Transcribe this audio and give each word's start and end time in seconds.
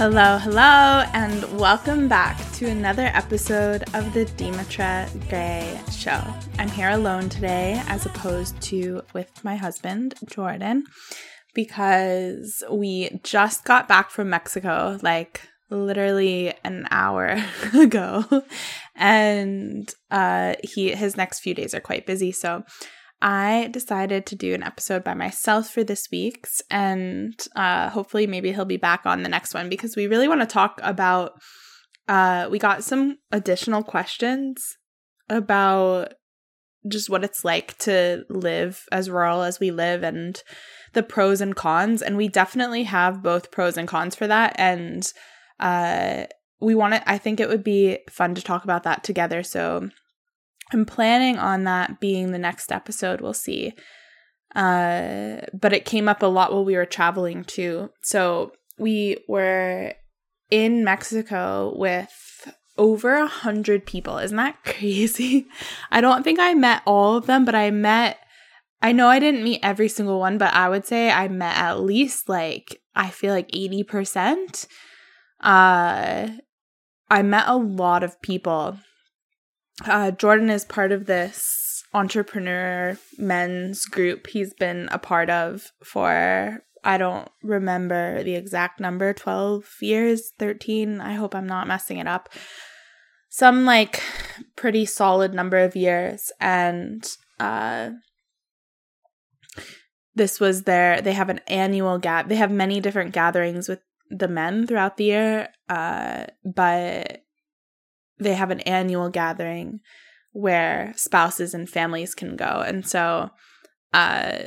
Hello, 0.00 0.38
hello, 0.38 1.04
and 1.12 1.60
welcome 1.60 2.08
back 2.08 2.38
to 2.52 2.66
another 2.66 3.10
episode 3.12 3.82
of 3.92 4.14
the 4.14 4.24
Demetra 4.24 5.06
Gray 5.28 5.78
Show. 5.92 6.22
I'm 6.58 6.70
here 6.70 6.88
alone 6.88 7.28
today 7.28 7.82
as 7.86 8.06
opposed 8.06 8.58
to 8.62 9.02
with 9.12 9.30
my 9.44 9.56
husband, 9.56 10.14
Jordan, 10.24 10.84
because 11.52 12.64
we 12.72 13.20
just 13.24 13.66
got 13.66 13.88
back 13.88 14.10
from 14.10 14.30
Mexico 14.30 14.98
like 15.02 15.42
literally 15.68 16.54
an 16.64 16.86
hour 16.90 17.36
ago. 17.78 18.24
And 18.96 19.92
uh 20.10 20.54
he 20.64 20.94
his 20.94 21.18
next 21.18 21.40
few 21.40 21.52
days 21.52 21.74
are 21.74 21.80
quite 21.80 22.06
busy, 22.06 22.32
so 22.32 22.64
I 23.22 23.68
decided 23.70 24.24
to 24.26 24.36
do 24.36 24.54
an 24.54 24.62
episode 24.62 25.04
by 25.04 25.14
myself 25.14 25.68
for 25.70 25.84
this 25.84 26.08
week's, 26.10 26.62
and 26.70 27.34
uh, 27.54 27.90
hopefully, 27.90 28.26
maybe 28.26 28.52
he'll 28.52 28.64
be 28.64 28.76
back 28.76 29.04
on 29.04 29.22
the 29.22 29.28
next 29.28 29.52
one 29.54 29.68
because 29.68 29.96
we 29.96 30.06
really 30.06 30.28
want 30.28 30.40
to 30.40 30.46
talk 30.46 30.80
about. 30.82 31.32
Uh, 32.08 32.48
we 32.50 32.58
got 32.58 32.82
some 32.82 33.18
additional 33.30 33.84
questions 33.84 34.76
about 35.28 36.14
just 36.88 37.10
what 37.10 37.24
it's 37.24 37.44
like 37.44 37.76
to 37.78 38.24
live 38.28 38.84
as 38.90 39.10
rural 39.10 39.42
as 39.42 39.60
we 39.60 39.70
live 39.70 40.02
and 40.02 40.42
the 40.92 41.02
pros 41.02 41.40
and 41.40 41.54
cons. 41.54 42.02
And 42.02 42.16
we 42.16 42.28
definitely 42.28 42.84
have 42.84 43.22
both 43.22 43.50
pros 43.50 43.76
and 43.76 43.86
cons 43.86 44.14
for 44.14 44.26
that. 44.26 44.54
And 44.58 45.06
uh, 45.58 46.24
we 46.60 46.74
want 46.74 46.94
to, 46.94 47.10
I 47.10 47.18
think 47.18 47.38
it 47.38 47.48
would 47.48 47.64
be 47.64 47.98
fun 48.08 48.34
to 48.34 48.42
talk 48.42 48.64
about 48.64 48.84
that 48.84 49.04
together. 49.04 49.42
So 49.42 49.90
I'm 50.72 50.84
planning 50.84 51.38
on 51.38 51.64
that 51.64 52.00
being 52.00 52.32
the 52.32 52.38
next 52.38 52.70
episode. 52.72 53.20
We'll 53.20 53.34
see. 53.34 53.74
Uh, 54.54 55.36
but 55.52 55.72
it 55.72 55.84
came 55.84 56.08
up 56.08 56.22
a 56.22 56.26
lot 56.26 56.52
while 56.52 56.64
we 56.64 56.76
were 56.76 56.86
traveling 56.86 57.44
too. 57.44 57.90
So 58.02 58.52
we 58.78 59.18
were 59.28 59.94
in 60.50 60.84
Mexico 60.84 61.72
with 61.76 62.48
over 62.76 63.14
a 63.14 63.26
hundred 63.26 63.86
people. 63.86 64.18
Isn't 64.18 64.36
that 64.36 64.58
crazy? 64.64 65.46
I 65.90 66.00
don't 66.00 66.22
think 66.22 66.38
I 66.40 66.54
met 66.54 66.82
all 66.86 67.16
of 67.16 67.26
them, 67.26 67.44
but 67.44 67.54
I 67.54 67.70
met. 67.70 68.18
I 68.82 68.92
know 68.92 69.08
I 69.08 69.18
didn't 69.18 69.44
meet 69.44 69.60
every 69.62 69.88
single 69.88 70.18
one, 70.18 70.38
but 70.38 70.54
I 70.54 70.68
would 70.68 70.86
say 70.86 71.10
I 71.10 71.28
met 71.28 71.56
at 71.56 71.80
least 71.80 72.28
like 72.28 72.80
I 72.94 73.10
feel 73.10 73.34
like 73.34 73.50
eighty 73.54 73.84
percent. 73.84 74.66
Uh, 75.40 76.28
I 77.10 77.22
met 77.22 77.44
a 77.46 77.56
lot 77.56 78.02
of 78.02 78.20
people 78.22 78.78
uh, 79.86 80.10
Jordan 80.12 80.50
is 80.50 80.64
part 80.64 80.92
of 80.92 81.06
this 81.06 81.84
entrepreneur 81.92 82.96
men's 83.18 83.84
group 83.84 84.28
he's 84.28 84.54
been 84.54 84.88
a 84.92 84.98
part 84.98 85.28
of 85.28 85.72
for 85.82 86.62
I 86.84 86.98
don't 86.98 87.28
remember 87.42 88.22
the 88.22 88.36
exact 88.36 88.80
number 88.80 89.12
12 89.12 89.64
years 89.80 90.32
13 90.38 91.00
I 91.00 91.14
hope 91.14 91.34
I'm 91.34 91.48
not 91.48 91.66
messing 91.66 91.98
it 91.98 92.06
up. 92.06 92.28
Some 93.28 93.64
like 93.64 94.02
pretty 94.56 94.86
solid 94.86 95.34
number 95.34 95.58
of 95.58 95.76
years 95.76 96.30
and 96.40 97.06
uh 97.38 97.90
this 100.14 100.38
was 100.38 100.62
their 100.62 101.00
they 101.00 101.12
have 101.12 101.28
an 101.28 101.40
annual 101.46 101.98
gap 101.98 102.28
they 102.28 102.36
have 102.36 102.50
many 102.50 102.80
different 102.80 103.12
gatherings 103.12 103.68
with 103.68 103.80
the 104.10 104.28
men 104.28 104.66
throughout 104.66 104.96
the 104.96 105.04
year 105.04 105.48
uh 105.68 106.26
but 106.44 107.22
they 108.20 108.34
have 108.34 108.50
an 108.50 108.60
annual 108.60 109.08
gathering 109.08 109.80
where 110.32 110.92
spouses 110.96 111.54
and 111.54 111.68
families 111.68 112.14
can 112.14 112.36
go. 112.36 112.62
And 112.64 112.86
so 112.86 113.30
uh, 113.92 114.38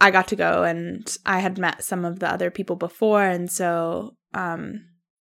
I 0.00 0.10
got 0.10 0.28
to 0.28 0.36
go 0.36 0.64
and 0.64 1.16
I 1.24 1.38
had 1.38 1.58
met 1.58 1.84
some 1.84 2.04
of 2.04 2.18
the 2.18 2.30
other 2.30 2.50
people 2.50 2.76
before. 2.76 3.22
And 3.22 3.50
so 3.50 4.16
um, 4.34 4.84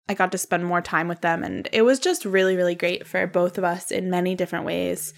I 0.09 0.15
got 0.15 0.33
to 0.33 0.39
spend 0.39 0.65
more 0.65 0.81
time 0.81 1.09
with 1.09 1.21
them. 1.21 1.43
And 1.43 1.69
it 1.73 1.83
was 1.83 1.99
just 1.99 2.25
really, 2.25 2.57
really 2.57 2.75
great 2.75 3.07
for 3.07 3.27
both 3.27 3.59
of 3.59 3.65
us 3.65 3.91
in 3.91 4.11
many 4.11 4.35
different 4.35 4.65
ways. 4.65 5.13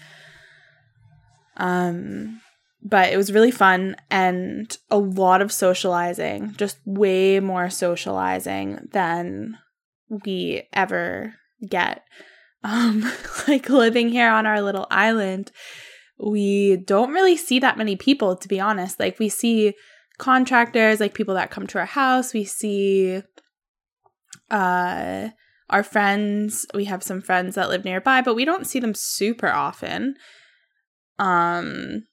Um, 1.55 2.41
but 2.81 3.13
it 3.13 3.17
was 3.17 3.31
really 3.31 3.51
fun 3.51 3.95
and 4.09 4.75
a 4.91 4.97
lot 4.97 5.41
of 5.41 5.51
socializing, 5.51 6.53
just 6.57 6.79
way 6.85 7.39
more 7.39 7.69
socializing 7.69 8.89
than 8.91 9.57
we 10.09 10.67
ever 10.73 11.35
get. 11.67 12.03
Um 12.65 13.03
like 13.49 13.67
living 13.67 14.07
here 14.07 14.29
on 14.29 14.45
our 14.45 14.61
little 14.61 14.87
island 14.89 15.51
we 16.17 16.77
don't 16.77 17.11
really 17.11 17.35
see 17.35 17.59
that 17.59 17.77
many 17.77 17.95
people 17.95 18.35
to 18.35 18.47
be 18.47 18.59
honest. 18.59 18.99
Like 18.99 19.19
we 19.19 19.29
see 19.29 19.73
contractors 20.17 20.99
like 20.99 21.13
people 21.13 21.33
that 21.35 21.51
come 21.51 21.67
to 21.67 21.79
our 21.79 21.85
house. 21.85 22.33
We 22.33 22.45
see 22.45 23.21
uh 24.49 25.29
our 25.69 25.83
friends. 25.83 26.65
We 26.73 26.85
have 26.85 27.03
some 27.03 27.21
friends 27.21 27.55
that 27.55 27.69
live 27.69 27.83
nearby 27.83 28.21
but 28.21 28.35
we 28.35 28.45
don't 28.45 28.67
see 28.67 28.79
them 28.79 28.93
super 28.93 29.49
often. 29.49 30.15
Um 31.19 32.05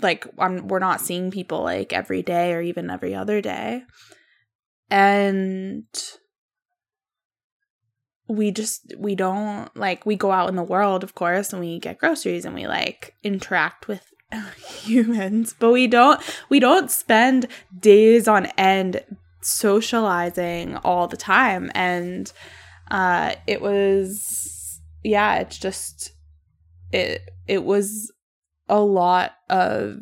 like 0.00 0.26
I'm, 0.38 0.68
we're 0.68 0.78
not 0.78 1.00
seeing 1.00 1.30
people 1.30 1.62
like 1.62 1.92
every 1.92 2.22
day 2.22 2.54
or 2.54 2.60
even 2.60 2.90
every 2.90 3.14
other 3.14 3.40
day. 3.40 3.82
And 4.88 5.84
we 8.30 8.50
just 8.50 8.94
we 8.96 9.14
don't 9.14 9.74
like 9.76 10.06
we 10.06 10.14
go 10.14 10.30
out 10.30 10.48
in 10.48 10.56
the 10.56 10.62
world 10.62 11.02
of 11.02 11.14
course 11.14 11.52
and 11.52 11.60
we 11.60 11.78
get 11.78 11.98
groceries 11.98 12.44
and 12.44 12.54
we 12.54 12.66
like 12.66 13.14
interact 13.24 13.88
with 13.88 14.06
humans 14.56 15.54
but 15.58 15.72
we 15.72 15.86
don't 15.86 16.20
we 16.48 16.60
don't 16.60 16.90
spend 16.90 17.46
days 17.80 18.28
on 18.28 18.46
end 18.56 19.02
socializing 19.42 20.76
all 20.78 21.08
the 21.08 21.16
time. 21.16 21.70
And 21.74 22.32
uh 22.90 23.34
it 23.46 23.60
was 23.60 24.80
yeah 25.04 25.36
it's 25.36 25.58
just 25.58 26.12
it 26.92 27.30
it 27.46 27.64
was 27.64 28.12
a 28.68 28.80
lot 28.80 29.32
of 29.48 30.00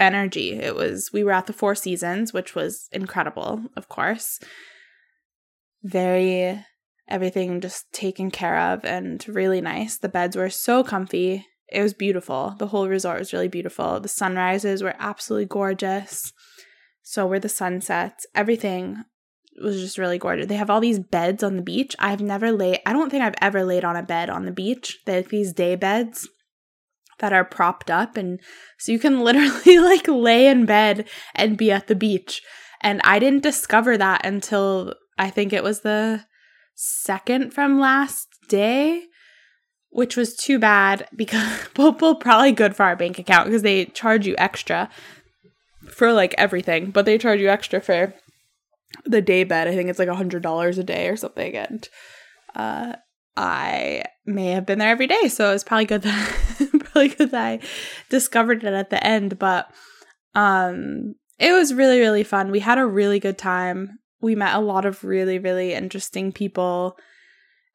energy. 0.00 0.52
It 0.52 0.74
was 0.74 1.10
we 1.12 1.24
were 1.24 1.32
at 1.32 1.46
the 1.46 1.52
four 1.52 1.74
seasons 1.74 2.32
which 2.32 2.54
was 2.54 2.88
incredible 2.92 3.62
of 3.76 3.88
course. 3.88 4.40
Very 5.82 6.64
everything 7.12 7.60
just 7.60 7.92
taken 7.92 8.30
care 8.30 8.58
of 8.58 8.84
and 8.84 9.24
really 9.28 9.60
nice. 9.60 9.98
The 9.98 10.08
beds 10.08 10.34
were 10.34 10.48
so 10.48 10.82
comfy. 10.82 11.46
It 11.68 11.82
was 11.82 11.92
beautiful. 11.92 12.54
The 12.58 12.68
whole 12.68 12.88
resort 12.88 13.18
was 13.18 13.34
really 13.34 13.48
beautiful. 13.48 14.00
The 14.00 14.08
sunrises 14.08 14.82
were 14.82 14.94
absolutely 14.98 15.46
gorgeous. 15.46 16.32
So 17.02 17.26
were 17.26 17.38
the 17.38 17.50
sunsets. 17.50 18.26
Everything 18.34 19.04
was 19.62 19.78
just 19.78 19.98
really 19.98 20.18
gorgeous. 20.18 20.46
They 20.46 20.56
have 20.56 20.70
all 20.70 20.80
these 20.80 20.98
beds 20.98 21.42
on 21.42 21.56
the 21.56 21.62
beach. 21.62 21.94
I've 21.98 22.22
never 22.22 22.50
laid 22.50 22.80
I 22.86 22.94
don't 22.94 23.10
think 23.10 23.22
I've 23.22 23.34
ever 23.42 23.62
laid 23.62 23.84
on 23.84 23.96
a 23.96 24.02
bed 24.02 24.30
on 24.30 24.46
the 24.46 24.50
beach. 24.50 25.00
They 25.04 25.16
have 25.16 25.28
these 25.28 25.52
day 25.52 25.76
beds 25.76 26.26
that 27.18 27.34
are 27.34 27.44
propped 27.44 27.90
up 27.90 28.16
and 28.16 28.40
so 28.78 28.90
you 28.90 28.98
can 28.98 29.20
literally 29.24 29.78
like 29.78 30.08
lay 30.08 30.46
in 30.46 30.64
bed 30.64 31.06
and 31.34 31.58
be 31.58 31.70
at 31.70 31.88
the 31.88 31.94
beach. 31.94 32.40
And 32.80 33.02
I 33.04 33.18
didn't 33.18 33.42
discover 33.42 33.98
that 33.98 34.24
until 34.24 34.94
I 35.18 35.28
think 35.28 35.52
it 35.52 35.62
was 35.62 35.80
the 35.80 36.24
second 36.82 37.54
from 37.54 37.78
last 37.78 38.28
day, 38.48 39.04
which 39.90 40.16
was 40.16 40.34
too 40.34 40.58
bad 40.58 41.06
because 41.14 41.68
well, 41.76 41.92
probably 41.92 42.52
good 42.52 42.74
for 42.74 42.82
our 42.82 42.96
bank 42.96 43.18
account 43.18 43.46
because 43.46 43.62
they 43.62 43.84
charge 43.86 44.26
you 44.26 44.34
extra 44.36 44.90
for 45.88 46.12
like 46.12 46.34
everything, 46.36 46.90
but 46.90 47.04
they 47.04 47.18
charge 47.18 47.40
you 47.40 47.48
extra 47.48 47.80
for 47.80 48.14
the 49.04 49.22
day 49.22 49.44
bed. 49.44 49.68
I 49.68 49.74
think 49.74 49.90
it's 49.90 49.98
like 49.98 50.08
a 50.08 50.16
hundred 50.16 50.42
dollars 50.42 50.76
a 50.78 50.84
day 50.84 51.08
or 51.08 51.16
something, 51.16 51.54
and 51.54 51.88
uh, 52.54 52.94
I 53.36 54.04
may 54.26 54.48
have 54.48 54.66
been 54.66 54.80
there 54.80 54.90
every 54.90 55.06
day, 55.06 55.28
so 55.28 55.50
it 55.50 55.52
was 55.52 55.64
probably 55.64 55.84
good 55.84 56.02
that 56.02 56.68
probably 56.80 57.08
good 57.08 57.30
that 57.30 57.44
I 57.44 57.60
discovered 58.08 58.64
it 58.64 58.74
at 58.74 58.90
the 58.90 59.04
end. 59.06 59.38
But 59.38 59.70
um, 60.34 61.14
it 61.38 61.52
was 61.52 61.74
really 61.74 62.00
really 62.00 62.24
fun. 62.24 62.50
We 62.50 62.60
had 62.60 62.78
a 62.78 62.86
really 62.86 63.20
good 63.20 63.38
time 63.38 64.00
we 64.22 64.34
met 64.34 64.54
a 64.54 64.60
lot 64.60 64.86
of 64.86 65.04
really, 65.04 65.38
really 65.38 65.74
interesting 65.74 66.32
people. 66.32 66.96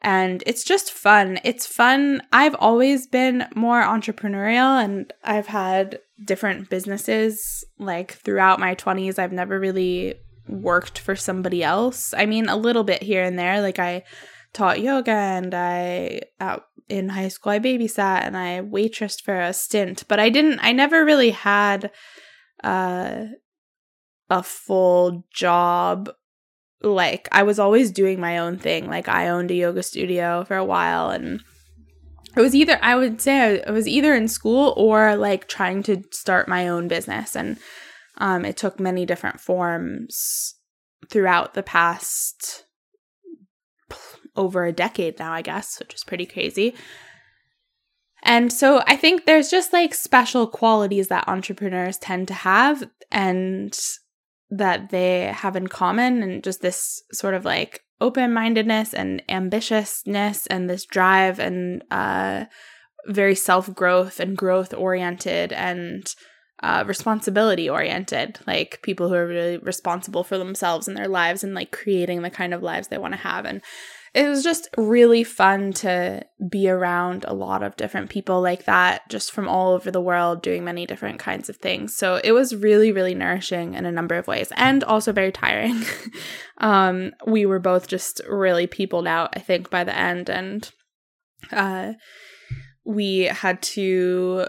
And 0.01 0.43
it's 0.45 0.63
just 0.63 0.91
fun. 0.91 1.39
It's 1.43 1.67
fun. 1.67 2.21
I've 2.31 2.55
always 2.55 3.05
been 3.07 3.45
more 3.55 3.83
entrepreneurial 3.83 4.83
and 4.83 5.11
I've 5.23 5.47
had 5.47 5.99
different 6.23 6.69
businesses 6.69 7.65
like 7.77 8.13
throughout 8.13 8.59
my 8.59 8.75
20s. 8.75 9.19
I've 9.19 9.31
never 9.31 9.59
really 9.59 10.15
worked 10.47 10.99
for 10.99 11.15
somebody 11.15 11.63
else. 11.63 12.13
I 12.15 12.25
mean, 12.25 12.47
a 12.47 12.55
little 12.55 12.83
bit 12.83 13.03
here 13.03 13.23
and 13.23 13.37
there. 13.37 13.61
Like 13.61 13.79
I 13.79 14.03
taught 14.53 14.81
yoga 14.81 15.11
and 15.11 15.53
I 15.53 16.21
uh, 16.39 16.59
in 16.87 17.09
high 17.09 17.27
school 17.27 17.51
I 17.51 17.59
babysat 17.59 18.21
and 18.21 18.37
I 18.37 18.61
waitressed 18.61 19.21
for 19.23 19.37
a 19.39 19.51
stint, 19.51 20.03
but 20.07 20.19
I 20.19 20.29
didn't 20.29 20.59
I 20.61 20.71
never 20.71 21.03
really 21.03 21.31
had 21.31 21.91
uh 22.63 23.25
a 24.29 24.43
full 24.43 25.25
job 25.33 26.09
like 26.81 27.27
I 27.31 27.43
was 27.43 27.59
always 27.59 27.91
doing 27.91 28.19
my 28.19 28.37
own 28.37 28.57
thing. 28.57 28.87
Like 28.87 29.07
I 29.07 29.29
owned 29.29 29.51
a 29.51 29.55
yoga 29.55 29.83
studio 29.83 30.43
for 30.45 30.55
a 30.55 30.65
while 30.65 31.09
and 31.09 31.41
it 32.35 32.41
was 32.41 32.55
either 32.55 32.77
I 32.81 32.95
would 32.95 33.21
say 33.21 33.63
I 33.63 33.71
was 33.71 33.87
either 33.87 34.13
in 34.13 34.27
school 34.27 34.73
or 34.77 35.15
like 35.15 35.47
trying 35.47 35.83
to 35.83 36.03
start 36.11 36.47
my 36.47 36.67
own 36.67 36.87
business 36.87 37.35
and 37.35 37.57
um 38.17 38.45
it 38.45 38.57
took 38.57 38.79
many 38.79 39.05
different 39.05 39.39
forms 39.39 40.55
throughout 41.09 41.53
the 41.53 41.63
past 41.63 42.65
over 44.35 44.65
a 44.65 44.71
decade 44.71 45.17
now, 45.19 45.33
I 45.33 45.41
guess, 45.41 45.79
which 45.79 45.95
is 45.95 46.03
pretty 46.03 46.25
crazy. 46.25 46.75
And 48.23 48.51
so 48.51 48.83
I 48.85 48.95
think 48.95 49.25
there's 49.25 49.49
just 49.49 49.73
like 49.73 49.93
special 49.93 50.47
qualities 50.47 51.07
that 51.07 51.27
entrepreneurs 51.27 51.97
tend 51.97 52.27
to 52.27 52.33
have 52.33 52.83
and 53.11 53.77
that 54.49 54.89
they 54.89 55.31
have 55.33 55.55
in 55.55 55.67
common, 55.67 56.23
and 56.23 56.43
just 56.43 56.61
this 56.61 57.03
sort 57.11 57.33
of 57.33 57.45
like 57.45 57.81
open 57.99 58.33
mindedness 58.33 58.93
and 58.93 59.21
ambitiousness 59.29 60.47
and 60.49 60.69
this 60.69 60.85
drive 60.85 61.39
and 61.39 61.83
uh, 61.91 62.45
very 63.07 63.35
self 63.35 63.73
growth 63.73 64.19
and 64.19 64.37
growth 64.37 64.73
oriented 64.73 65.51
and 65.53 66.13
uh, 66.63 66.83
responsibility 66.87 67.69
oriented, 67.69 68.39
like 68.47 68.79
people 68.81 69.09
who 69.09 69.15
are 69.15 69.27
really 69.27 69.57
responsible 69.57 70.23
for 70.23 70.37
themselves 70.37 70.87
and 70.87 70.97
their 70.97 71.07
lives 71.07 71.43
and 71.43 71.53
like 71.53 71.71
creating 71.71 72.21
the 72.21 72.29
kind 72.29 72.53
of 72.53 72.63
lives 72.63 72.87
they 72.87 72.97
want 72.97 73.13
to 73.13 73.19
have. 73.19 73.45
And 73.45 73.61
it 74.13 74.27
was 74.27 74.43
just 74.43 74.69
really 74.77 75.23
fun 75.23 75.73
to 75.73 76.25
be 76.49 76.69
around 76.69 77.25
a 77.27 77.33
lot 77.33 77.63
of 77.63 77.75
different 77.75 78.09
people 78.09 78.41
like 78.41 78.65
that, 78.65 79.07
just 79.09 79.31
from 79.31 79.47
all 79.47 79.73
over 79.73 79.91
the 79.91 80.01
world, 80.01 80.41
doing 80.41 80.63
many 80.63 80.85
different 80.85 81.19
kinds 81.19 81.49
of 81.49 81.57
things. 81.57 81.95
So 81.95 82.19
it 82.23 82.31
was 82.31 82.55
really, 82.55 82.91
really 82.91 83.15
nourishing 83.15 83.73
in 83.73 83.85
a 83.85 83.91
number 83.91 84.15
of 84.15 84.27
ways 84.27 84.51
and 84.55 84.83
also 84.83 85.11
very 85.11 85.31
tiring. 85.31 85.83
um, 86.57 87.11
we 87.25 87.45
were 87.45 87.59
both 87.59 87.87
just 87.87 88.21
really 88.27 88.67
peopled 88.67 89.07
out, 89.07 89.29
I 89.33 89.39
think, 89.39 89.69
by 89.69 89.83
the 89.83 89.95
end. 89.95 90.29
And 90.29 90.69
uh, 91.51 91.93
we 92.85 93.23
had 93.23 93.61
to 93.61 94.47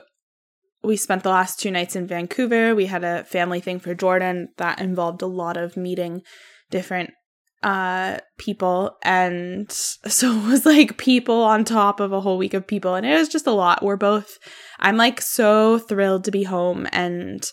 we 0.83 0.97
spent 0.97 1.23
the 1.23 1.29
last 1.29 1.59
two 1.59 1.71
nights 1.71 1.97
in 1.97 2.07
Vancouver. 2.07 2.75
We 2.75 2.87
had 2.87 3.03
a 3.03 3.25
family 3.25 3.61
thing 3.61 3.81
for 3.81 3.95
Jordan 3.95 4.49
that 4.59 4.81
involved 4.81 5.23
a 5.23 5.27
lot 5.27 5.57
of 5.57 5.77
meeting 5.77 6.23
different 6.71 7.11
uh 7.63 8.19
people 8.39 8.97
and 9.03 9.71
so 9.73 10.33
it 10.33 10.47
was 10.49 10.67
like 10.67 10.99
people 10.99 11.43
on 11.43 11.65
top 11.65 12.01
of 12.01 12.13
a 12.13 12.21
whole 12.21 12.39
week 12.39 12.55
of 12.55 12.67
people 12.67 12.95
and 12.95 13.05
it 13.05 13.17
was 13.17 13.29
just 13.29 13.47
a 13.47 13.53
lot. 13.53 13.83
We're 13.83 13.97
both 13.97 14.39
i'm 14.81 14.97
like 14.97 15.21
so 15.21 15.79
thrilled 15.79 16.25
to 16.25 16.31
be 16.31 16.45
home 16.45 16.87
and 16.93 17.51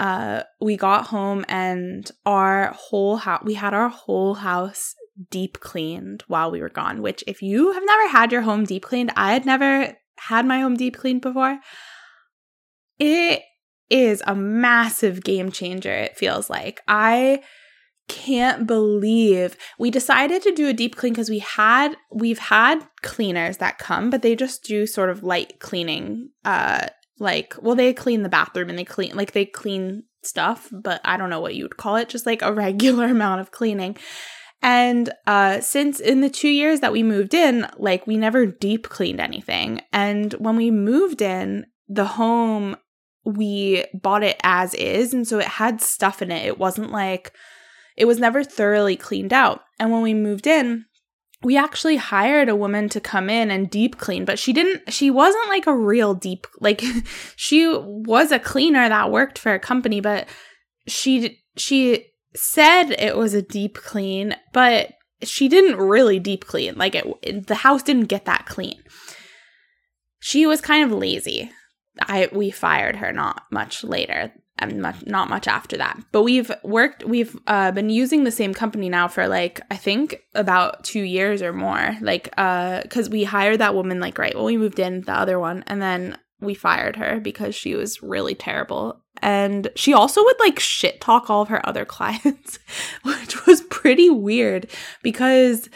uh 0.00 0.42
we 0.60 0.76
got 0.76 1.06
home 1.06 1.44
and 1.48 2.10
our 2.26 2.72
whole 2.76 3.16
house 3.16 3.42
we 3.44 3.54
had 3.54 3.74
our 3.74 3.88
whole 3.88 4.34
house 4.34 4.94
deep 5.30 5.60
cleaned 5.60 6.22
while 6.28 6.50
we 6.50 6.60
were 6.60 6.68
gone 6.68 7.02
which 7.02 7.24
if 7.26 7.42
you 7.42 7.72
have 7.72 7.82
never 7.84 8.08
had 8.08 8.30
your 8.32 8.42
home 8.42 8.64
deep 8.64 8.82
cleaned 8.82 9.12
i 9.16 9.32
had 9.32 9.44
never 9.44 9.96
had 10.18 10.46
my 10.46 10.60
home 10.60 10.76
deep 10.76 10.96
cleaned 10.96 11.20
before 11.20 11.58
it 12.98 13.42
is 13.90 14.22
a 14.26 14.34
massive 14.34 15.22
game 15.24 15.50
changer 15.50 15.92
it 15.92 16.16
feels 16.16 16.50
like. 16.50 16.80
I 16.86 17.42
can't 18.08 18.66
believe 18.66 19.56
we 19.78 19.90
decided 19.90 20.42
to 20.42 20.52
do 20.52 20.66
a 20.66 20.72
deep 20.72 20.96
clean 20.96 21.12
because 21.12 21.30
we 21.30 21.38
had 21.38 21.94
we've 22.10 22.38
had 22.38 22.80
cleaners 23.02 23.58
that 23.58 23.78
come 23.78 24.10
but 24.10 24.22
they 24.22 24.34
just 24.34 24.64
do 24.64 24.86
sort 24.86 25.10
of 25.10 25.22
light 25.22 25.60
cleaning 25.60 26.30
uh 26.44 26.86
like 27.18 27.54
well 27.60 27.74
they 27.74 27.92
clean 27.92 28.22
the 28.22 28.28
bathroom 28.28 28.70
and 28.70 28.78
they 28.78 28.84
clean 28.84 29.14
like 29.16 29.32
they 29.32 29.44
clean 29.44 30.02
stuff 30.22 30.68
but 30.72 31.00
i 31.04 31.16
don't 31.16 31.30
know 31.30 31.40
what 31.40 31.54
you 31.54 31.64
would 31.64 31.76
call 31.76 31.96
it 31.96 32.08
just 32.08 32.26
like 32.26 32.42
a 32.42 32.52
regular 32.64 33.06
amount 33.06 33.40
of 33.40 33.50
cleaning. 33.50 33.96
And 34.60 35.12
uh 35.26 35.60
since 35.60 36.00
in 36.00 36.20
the 36.20 36.30
2 36.30 36.48
years 36.48 36.80
that 36.80 36.92
we 36.92 37.02
moved 37.02 37.32
in 37.32 37.66
like 37.76 38.06
we 38.06 38.16
never 38.16 38.44
deep 38.46 38.88
cleaned 38.88 39.20
anything. 39.20 39.82
And 39.92 40.32
when 40.34 40.56
we 40.56 40.70
moved 40.72 41.22
in 41.22 41.66
the 41.86 42.06
home 42.06 42.76
we 43.24 43.84
bought 43.94 44.24
it 44.24 44.40
as 44.42 44.74
is 44.74 45.14
and 45.14 45.28
so 45.28 45.38
it 45.38 45.46
had 45.46 45.80
stuff 45.80 46.22
in 46.22 46.32
it. 46.32 46.44
It 46.44 46.58
wasn't 46.58 46.90
like 46.90 47.32
it 47.98 48.06
was 48.06 48.20
never 48.20 48.44
thoroughly 48.44 48.96
cleaned 48.96 49.32
out. 49.32 49.62
And 49.78 49.90
when 49.90 50.02
we 50.02 50.14
moved 50.14 50.46
in, 50.46 50.84
we 51.42 51.56
actually 51.56 51.96
hired 51.96 52.48
a 52.48 52.56
woman 52.56 52.88
to 52.90 53.00
come 53.00 53.28
in 53.28 53.50
and 53.50 53.68
deep 53.68 53.98
clean, 53.98 54.24
but 54.24 54.38
she 54.38 54.52
didn't, 54.52 54.92
she 54.92 55.10
wasn't 55.10 55.48
like 55.48 55.66
a 55.66 55.76
real 55.76 56.14
deep, 56.14 56.46
like 56.60 56.80
she 57.36 57.66
was 57.68 58.30
a 58.30 58.38
cleaner 58.38 58.88
that 58.88 59.10
worked 59.10 59.36
for 59.36 59.52
a 59.52 59.58
company, 59.58 60.00
but 60.00 60.28
she, 60.86 61.40
she 61.56 62.06
said 62.36 62.90
it 62.92 63.16
was 63.16 63.34
a 63.34 63.42
deep 63.42 63.78
clean, 63.78 64.36
but 64.52 64.92
she 65.24 65.48
didn't 65.48 65.76
really 65.76 66.20
deep 66.20 66.46
clean. 66.46 66.76
Like 66.76 66.94
it, 66.94 67.04
it 67.22 67.46
the 67.48 67.56
house 67.56 67.82
didn't 67.82 68.06
get 68.06 68.26
that 68.26 68.46
clean. 68.46 68.80
She 70.20 70.46
was 70.46 70.60
kind 70.60 70.84
of 70.84 70.96
lazy. 70.96 71.50
I, 72.00 72.28
we 72.30 72.50
fired 72.50 72.96
her 72.96 73.12
not 73.12 73.42
much 73.50 73.82
later 73.82 74.32
and 74.58 74.80
much, 74.82 75.04
not 75.06 75.28
much 75.28 75.48
after 75.48 75.76
that. 75.76 75.98
But 76.12 76.22
we've 76.22 76.50
worked, 76.62 77.04
we've 77.04 77.38
uh, 77.46 77.72
been 77.72 77.90
using 77.90 78.24
the 78.24 78.30
same 78.30 78.54
company 78.54 78.88
now 78.88 79.08
for 79.08 79.28
like, 79.28 79.60
I 79.70 79.76
think 79.76 80.16
about 80.34 80.84
two 80.84 81.02
years 81.02 81.42
or 81.42 81.52
more. 81.52 81.96
Like, 82.00 82.32
uh, 82.36 82.82
cause 82.90 83.08
we 83.08 83.24
hired 83.24 83.60
that 83.60 83.74
woman 83.74 84.00
like 84.00 84.18
right 84.18 84.34
when 84.34 84.44
we 84.44 84.56
moved 84.56 84.78
in, 84.78 85.02
the 85.02 85.12
other 85.12 85.38
one, 85.38 85.64
and 85.66 85.80
then 85.80 86.18
we 86.40 86.54
fired 86.54 86.96
her 86.96 87.20
because 87.20 87.54
she 87.54 87.74
was 87.74 88.02
really 88.02 88.34
terrible. 88.34 89.02
And 89.20 89.68
she 89.74 89.92
also 89.92 90.22
would 90.22 90.38
like 90.38 90.60
shit 90.60 91.00
talk 91.00 91.28
all 91.28 91.42
of 91.42 91.48
her 91.48 91.66
other 91.66 91.84
clients, 91.86 92.58
which 93.02 93.46
was 93.46 93.62
pretty 93.62 94.10
weird 94.10 94.70
because 95.02 95.68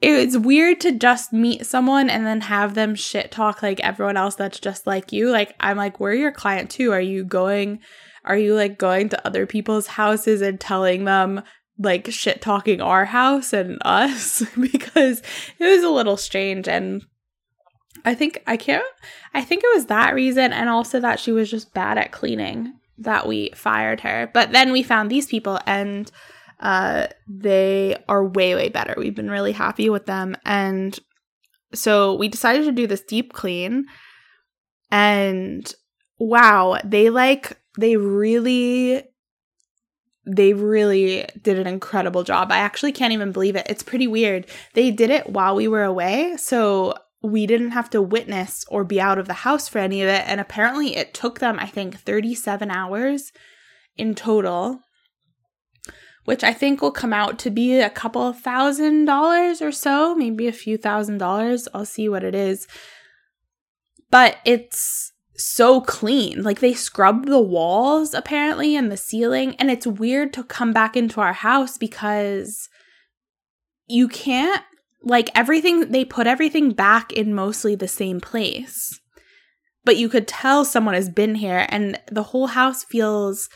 it's 0.00 0.36
weird 0.36 0.80
to 0.80 0.90
just 0.92 1.32
meet 1.32 1.64
someone 1.64 2.10
and 2.10 2.26
then 2.26 2.40
have 2.42 2.74
them 2.74 2.96
shit 2.96 3.30
talk 3.30 3.62
like 3.62 3.78
everyone 3.80 4.16
else 4.16 4.34
that's 4.34 4.58
just 4.58 4.84
like 4.84 5.12
you. 5.12 5.30
Like, 5.30 5.54
I'm 5.60 5.76
like, 5.76 6.00
we're 6.00 6.14
your 6.14 6.32
client 6.32 6.70
too. 6.70 6.92
Are 6.92 7.00
you 7.00 7.24
going 7.24 7.78
are 8.24 8.36
you 8.36 8.54
like 8.54 8.78
going 8.78 9.08
to 9.10 9.26
other 9.26 9.46
people's 9.46 9.86
houses 9.86 10.40
and 10.40 10.60
telling 10.60 11.04
them 11.04 11.42
like 11.78 12.10
shit 12.10 12.40
talking 12.40 12.80
our 12.80 13.04
house 13.04 13.52
and 13.52 13.78
us? 13.84 14.42
because 14.60 15.22
it 15.58 15.64
was 15.64 15.82
a 15.82 15.90
little 15.90 16.16
strange 16.16 16.68
and 16.68 17.04
I 18.04 18.14
think 18.14 18.42
I 18.46 18.56
can't 18.56 18.84
I 19.34 19.42
think 19.42 19.62
it 19.64 19.74
was 19.74 19.86
that 19.86 20.14
reason 20.14 20.52
and 20.52 20.68
also 20.68 21.00
that 21.00 21.20
she 21.20 21.32
was 21.32 21.50
just 21.50 21.74
bad 21.74 21.98
at 21.98 22.12
cleaning 22.12 22.74
that 22.98 23.26
we 23.26 23.50
fired 23.54 24.00
her. 24.00 24.30
But 24.32 24.52
then 24.52 24.72
we 24.72 24.82
found 24.82 25.10
these 25.10 25.26
people 25.26 25.58
and 25.66 26.10
uh 26.60 27.08
they 27.28 27.96
are 28.08 28.24
way 28.24 28.54
way 28.54 28.68
better. 28.68 28.94
We've 28.96 29.14
been 29.14 29.30
really 29.30 29.52
happy 29.52 29.90
with 29.90 30.06
them 30.06 30.36
and 30.44 30.98
so 31.74 32.14
we 32.14 32.28
decided 32.28 32.64
to 32.64 32.72
do 32.72 32.86
this 32.86 33.02
deep 33.02 33.32
clean 33.32 33.86
and 34.90 35.74
wow, 36.18 36.78
they 36.84 37.08
like 37.08 37.58
they 37.78 37.96
really 37.96 39.04
they 40.24 40.52
really 40.52 41.26
did 41.42 41.58
an 41.58 41.66
incredible 41.66 42.22
job. 42.22 42.52
I 42.52 42.58
actually 42.58 42.92
can't 42.92 43.12
even 43.12 43.32
believe 43.32 43.56
it. 43.56 43.66
It's 43.68 43.82
pretty 43.82 44.06
weird. 44.06 44.46
They 44.74 44.90
did 44.92 45.10
it 45.10 45.28
while 45.28 45.56
we 45.56 45.66
were 45.66 45.82
away, 45.82 46.36
so 46.36 46.94
we 47.22 47.46
didn't 47.46 47.72
have 47.72 47.90
to 47.90 48.02
witness 48.02 48.64
or 48.68 48.84
be 48.84 49.00
out 49.00 49.18
of 49.18 49.26
the 49.26 49.32
house 49.32 49.68
for 49.68 49.78
any 49.78 50.00
of 50.02 50.08
it. 50.08 50.22
And 50.26 50.40
apparently, 50.40 50.96
it 50.96 51.14
took 51.14 51.40
them, 51.40 51.58
I 51.58 51.66
think, 51.66 51.98
37 51.98 52.70
hours 52.70 53.32
in 53.96 54.14
total, 54.14 54.80
which 56.24 56.44
I 56.44 56.52
think 56.52 56.80
will 56.80 56.92
come 56.92 57.12
out 57.12 57.38
to 57.40 57.50
be 57.50 57.80
a 57.80 57.90
couple 57.90 58.32
thousand 58.32 59.06
dollars 59.06 59.60
or 59.60 59.72
so, 59.72 60.14
maybe 60.14 60.46
a 60.46 60.52
few 60.52 60.76
thousand 60.76 61.18
dollars. 61.18 61.68
I'll 61.74 61.84
see 61.84 62.08
what 62.08 62.22
it 62.22 62.34
is. 62.34 62.68
But 64.10 64.36
it's 64.44 65.11
so 65.44 65.80
clean. 65.80 66.42
Like 66.42 66.60
they 66.60 66.74
scrub 66.74 67.26
the 67.26 67.40
walls 67.40 68.14
apparently 68.14 68.76
and 68.76 68.90
the 68.90 68.96
ceiling. 68.96 69.54
And 69.56 69.70
it's 69.70 69.86
weird 69.86 70.32
to 70.34 70.44
come 70.44 70.72
back 70.72 70.96
into 70.96 71.20
our 71.20 71.32
house 71.32 71.78
because 71.78 72.68
you 73.86 74.08
can't, 74.08 74.62
like 75.02 75.30
everything, 75.34 75.90
they 75.90 76.04
put 76.04 76.26
everything 76.26 76.70
back 76.70 77.12
in 77.12 77.34
mostly 77.34 77.74
the 77.74 77.88
same 77.88 78.20
place. 78.20 79.00
But 79.84 79.96
you 79.96 80.08
could 80.08 80.28
tell 80.28 80.64
someone 80.64 80.94
has 80.94 81.08
been 81.08 81.34
here 81.36 81.66
and 81.68 81.98
the 82.10 82.22
whole 82.22 82.48
house 82.48 82.84
feels. 82.84 83.48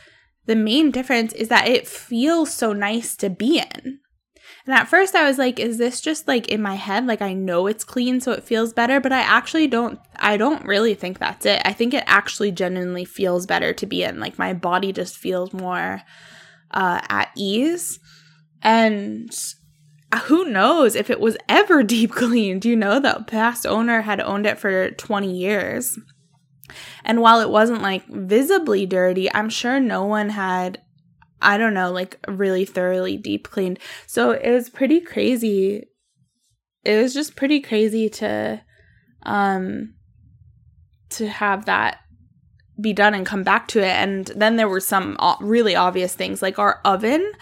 The 0.46 0.56
main 0.56 0.92
difference 0.92 1.32
is 1.32 1.48
that 1.48 1.68
it 1.68 1.88
feels 1.88 2.54
so 2.54 2.72
nice 2.72 3.16
to 3.16 3.28
be 3.28 3.58
in. 3.58 3.98
And 4.66 4.74
at 4.74 4.88
first 4.88 5.14
I 5.14 5.26
was 5.26 5.38
like, 5.38 5.60
is 5.60 5.78
this 5.78 6.00
just 6.00 6.26
like 6.26 6.48
in 6.48 6.60
my 6.60 6.74
head? 6.74 7.06
Like 7.06 7.22
I 7.22 7.32
know 7.32 7.68
it's 7.68 7.84
clean 7.84 8.20
so 8.20 8.32
it 8.32 8.42
feels 8.42 8.72
better, 8.72 9.00
but 9.00 9.12
I 9.12 9.20
actually 9.20 9.68
don't 9.68 10.00
I 10.16 10.36
don't 10.36 10.66
really 10.66 10.94
think 10.94 11.18
that's 11.18 11.46
it. 11.46 11.62
I 11.64 11.72
think 11.72 11.94
it 11.94 12.04
actually 12.06 12.50
genuinely 12.50 13.04
feels 13.04 13.46
better 13.46 13.72
to 13.74 13.86
be 13.86 14.02
in. 14.02 14.18
Like 14.18 14.38
my 14.38 14.52
body 14.52 14.92
just 14.92 15.16
feels 15.16 15.52
more 15.52 16.02
uh 16.72 17.00
at 17.08 17.30
ease. 17.36 18.00
And 18.60 19.30
who 20.24 20.46
knows 20.46 20.96
if 20.96 21.10
it 21.10 21.20
was 21.20 21.36
ever 21.48 21.82
deep 21.84 22.10
cleaned? 22.10 22.64
You 22.64 22.74
know, 22.74 22.98
the 22.98 23.24
past 23.28 23.66
owner 23.66 24.00
had 24.00 24.20
owned 24.20 24.46
it 24.46 24.58
for 24.58 24.90
20 24.90 25.32
years. 25.32 25.96
And 27.04 27.20
while 27.20 27.40
it 27.40 27.50
wasn't 27.50 27.82
like 27.82 28.04
visibly 28.08 28.84
dirty, 28.84 29.32
I'm 29.32 29.48
sure 29.48 29.78
no 29.78 30.04
one 30.04 30.30
had 30.30 30.82
I 31.40 31.58
don't 31.58 31.74
know, 31.74 31.92
like 31.92 32.18
really 32.28 32.64
thoroughly 32.64 33.16
deep 33.16 33.50
cleaned. 33.50 33.78
So 34.06 34.30
it 34.30 34.50
was 34.50 34.70
pretty 34.70 35.00
crazy. 35.00 35.84
It 36.84 37.02
was 37.02 37.14
just 37.14 37.36
pretty 37.36 37.60
crazy 37.60 38.08
to 38.10 38.62
um 39.24 39.94
to 41.08 41.28
have 41.28 41.64
that 41.66 41.98
be 42.80 42.92
done 42.92 43.14
and 43.14 43.24
come 43.24 43.42
back 43.42 43.68
to 43.68 43.80
it 43.80 43.88
and 43.88 44.26
then 44.36 44.56
there 44.56 44.68
were 44.68 44.80
some 44.80 45.16
really 45.40 45.74
obvious 45.74 46.14
things 46.14 46.42
like 46.42 46.58
our 46.58 46.80
oven 46.84 47.32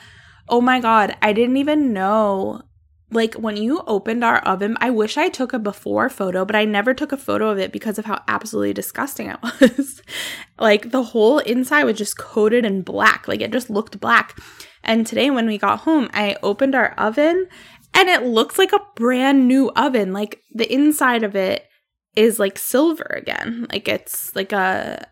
oh 0.48 0.60
my 0.60 0.80
God, 0.80 1.16
I 1.22 1.32
didn't 1.32 1.56
even 1.56 1.92
know. 1.92 2.62
Like 3.14 3.34
when 3.34 3.56
you 3.56 3.82
opened 3.86 4.24
our 4.24 4.38
oven, 4.40 4.76
I 4.80 4.90
wish 4.90 5.16
I 5.16 5.28
took 5.28 5.52
a 5.52 5.58
before 5.58 6.08
photo, 6.08 6.44
but 6.44 6.56
I 6.56 6.64
never 6.64 6.92
took 6.92 7.12
a 7.12 7.16
photo 7.16 7.48
of 7.48 7.58
it 7.58 7.72
because 7.72 7.98
of 7.98 8.04
how 8.04 8.22
absolutely 8.28 8.72
disgusting 8.72 9.28
it 9.28 9.38
was. 9.42 10.02
like 10.58 10.90
the 10.90 11.02
whole 11.02 11.38
inside 11.38 11.84
was 11.84 11.96
just 11.96 12.18
coated 12.18 12.64
in 12.64 12.82
black. 12.82 13.28
Like 13.28 13.40
it 13.40 13.52
just 13.52 13.70
looked 13.70 14.00
black. 14.00 14.38
And 14.82 15.06
today 15.06 15.30
when 15.30 15.46
we 15.46 15.58
got 15.58 15.80
home, 15.80 16.10
I 16.12 16.36
opened 16.42 16.74
our 16.74 16.92
oven 16.98 17.48
and 17.94 18.08
it 18.08 18.24
looks 18.24 18.58
like 18.58 18.72
a 18.72 18.84
brand 18.96 19.46
new 19.46 19.70
oven. 19.70 20.12
Like 20.12 20.42
the 20.52 20.70
inside 20.70 21.22
of 21.22 21.36
it 21.36 21.66
is 22.16 22.38
like 22.38 22.58
silver 22.58 23.06
again. 23.16 23.66
Like 23.70 23.88
it's 23.88 24.34
like 24.34 24.52
a, 24.52 25.06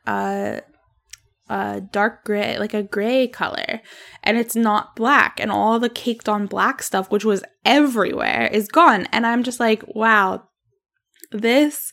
a 1.53 1.83
dark 1.83 2.25
gray, 2.25 2.59
like 2.59 2.73
a 2.73 2.83
gray 2.83 3.29
color, 3.29 3.83
and 4.23 4.39
it's 4.39 4.57
not 4.57 4.97
black. 4.97 5.39
And 5.39 5.53
all 5.53 5.79
the 5.79 5.91
caked 5.91 6.29
on 6.29 6.47
black 6.47 6.83
stuff, 6.83 7.11
which 7.11 7.27
was 7.27 7.45
everywhere, 7.65 8.49
is 8.51 8.69
gone. 8.69 9.07
And 9.13 9.27
I'm 9.27 9.43
just 9.43 9.61
like, 9.61 9.85
wow, 9.87 10.49
this 11.31 11.93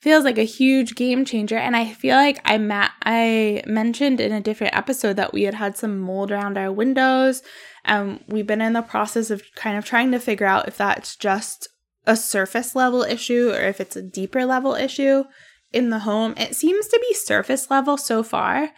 feels 0.00 0.24
like 0.24 0.38
a 0.38 0.42
huge 0.44 0.96
game 0.96 1.24
changer. 1.24 1.56
And 1.56 1.76
I 1.76 1.92
feel 1.92 2.16
like 2.16 2.40
I 2.44 2.58
ma- 2.58 2.90
I 3.04 3.62
mentioned 3.66 4.20
in 4.20 4.32
a 4.32 4.40
different 4.40 4.76
episode 4.76 5.14
that 5.16 5.32
we 5.32 5.44
had 5.44 5.54
had 5.54 5.76
some 5.76 6.00
mold 6.00 6.32
around 6.32 6.58
our 6.58 6.72
windows, 6.72 7.42
and 7.84 8.24
we've 8.26 8.46
been 8.46 8.60
in 8.60 8.72
the 8.72 8.82
process 8.82 9.30
of 9.30 9.42
kind 9.54 9.78
of 9.78 9.84
trying 9.84 10.10
to 10.10 10.18
figure 10.18 10.46
out 10.46 10.66
if 10.66 10.76
that's 10.76 11.14
just 11.14 11.68
a 12.08 12.16
surface 12.16 12.74
level 12.74 13.02
issue 13.02 13.50
or 13.50 13.60
if 13.60 13.80
it's 13.80 13.96
a 13.96 14.02
deeper 14.02 14.44
level 14.44 14.74
issue 14.74 15.24
in 15.72 15.90
the 15.90 16.00
home. 16.00 16.34
It 16.36 16.56
seems 16.56 16.88
to 16.88 17.04
be 17.08 17.14
surface 17.14 17.70
level 17.70 17.96
so 17.96 18.24
far. 18.24 18.70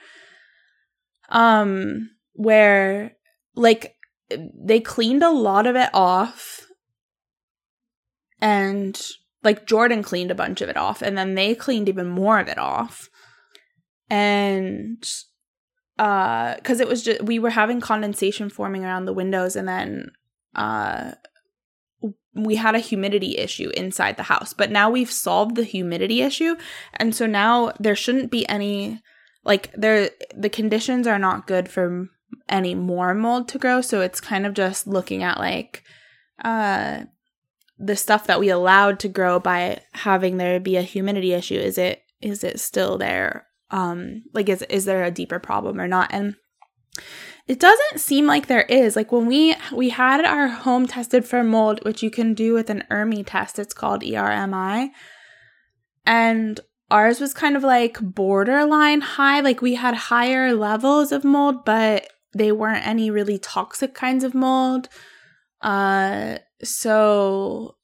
Um 1.29 2.11
where 2.35 3.13
like 3.55 3.97
they 4.31 4.81
cleaned 4.81 5.23
a 5.23 5.31
lot 5.31 5.67
of 5.67 5.77
it 5.77 5.91
off 5.93 6.67
and 8.41 9.01
like 9.43 9.67
Jordan 9.67 10.03
cleaned 10.03 10.31
a 10.31 10.37
bunch 10.37 10.61
of 10.61 10.69
it 10.69 10.77
off 10.77 11.03
and 11.03 11.17
then 11.17 11.35
they 11.35 11.55
cleaned 11.55 11.89
even 11.89 12.07
more 12.07 12.39
of 12.39 12.49
it 12.49 12.59
off. 12.59 13.09
And 14.09 15.05
uh 15.99 16.57
cuz 16.63 16.81
it 16.81 16.89
was 16.89 17.03
just 17.03 17.23
we 17.23 17.39
were 17.39 17.51
having 17.51 17.81
condensation 17.81 18.49
forming 18.49 18.85
around 18.85 19.05
the 19.05 19.13
windows 19.13 19.57
and 19.57 19.69
then 19.69 20.13
uh 20.55 21.13
we 22.35 22.57
had 22.57 22.75
a 22.75 22.81
humidity 22.81 23.37
issue 23.37 23.71
inside 23.71 24.17
the 24.17 24.25
house, 24.25 24.53
but 24.53 24.71
now 24.71 24.89
we've 24.89 25.11
solved 25.11 25.57
the 25.57 25.65
humidity 25.65 26.23
issue. 26.23 26.57
And 26.95 27.15
so 27.15 27.27
now 27.27 27.73
there 27.81 27.97
shouldn't 27.97 28.31
be 28.31 28.49
any 28.49 29.03
like 29.49 29.73
there 29.73 30.11
the 30.37 30.49
conditions 30.49 31.09
are 31.09 31.19
not 31.19 31.49
good 31.49 31.69
for 31.69 32.07
any 32.49 32.75
more 32.75 33.15
mold 33.15 33.49
to 33.49 33.59
grow, 33.59 33.81
so 33.81 34.01
it's 34.01 34.21
kind 34.21 34.47
of 34.47 34.55
just 34.55 34.87
looking 34.87 35.25
at 35.25 35.39
like 35.39 35.83
uh 36.45 37.05
the 37.81 37.97
stuff 37.97 38.27
that 38.27 38.39
we 38.39 38.49
allowed 38.49 39.01
to 39.01 39.09
grow 39.09 39.41
by 39.41 39.81
having 39.93 40.37
there 40.37 40.61
be 40.61 40.77
a 40.77 40.83
humidity 40.83 41.33
issue 41.33 41.55
is 41.55 41.79
it 41.79 42.03
is 42.21 42.45
it 42.45 42.61
still 42.61 42.99
there 42.99 43.47
um 43.71 44.23
like 44.35 44.49
is 44.49 44.63
is 44.63 44.85
there 44.85 45.05
a 45.05 45.11
deeper 45.11 45.39
problem 45.39 45.81
or 45.81 45.89
not 45.89 46.09
and 46.13 46.37
it 47.49 47.59
doesn't 47.59 47.99
seem 47.99 48.27
like 48.27 48.47
there 48.47 48.63
is. 48.63 48.95
Like 48.95 49.11
when 49.11 49.27
we 49.27 49.57
we 49.73 49.89
had 49.89 50.25
our 50.25 50.49
home 50.49 50.87
tested 50.87 51.25
for 51.25 51.43
mold, 51.43 51.83
which 51.83 52.03
you 52.03 52.11
can 52.11 52.35
do 52.35 52.53
with 52.53 52.69
an 52.69 52.85
ERMI 52.91 53.25
test. 53.27 53.59
It's 53.59 53.73
called 53.73 54.03
ERMI. 54.03 54.91
And 56.05 56.61
ours 56.91 57.21
was 57.21 57.35
kind 57.35 57.57
of 57.57 57.63
like 57.63 57.99
borderline 58.01 59.01
high. 59.01 59.41
Like 59.41 59.61
we 59.61 59.75
had 59.75 59.95
higher 59.95 60.55
levels 60.55 61.13
of 61.13 61.25
mold, 61.25 61.65
but 61.65 62.09
they 62.35 62.53
weren't 62.53 62.87
any 62.87 63.11
really 63.11 63.39
toxic 63.39 63.95
kinds 63.95 64.25
of 64.25 64.35
mold. 64.35 64.89
Uh 65.61 66.39
so 66.63 67.77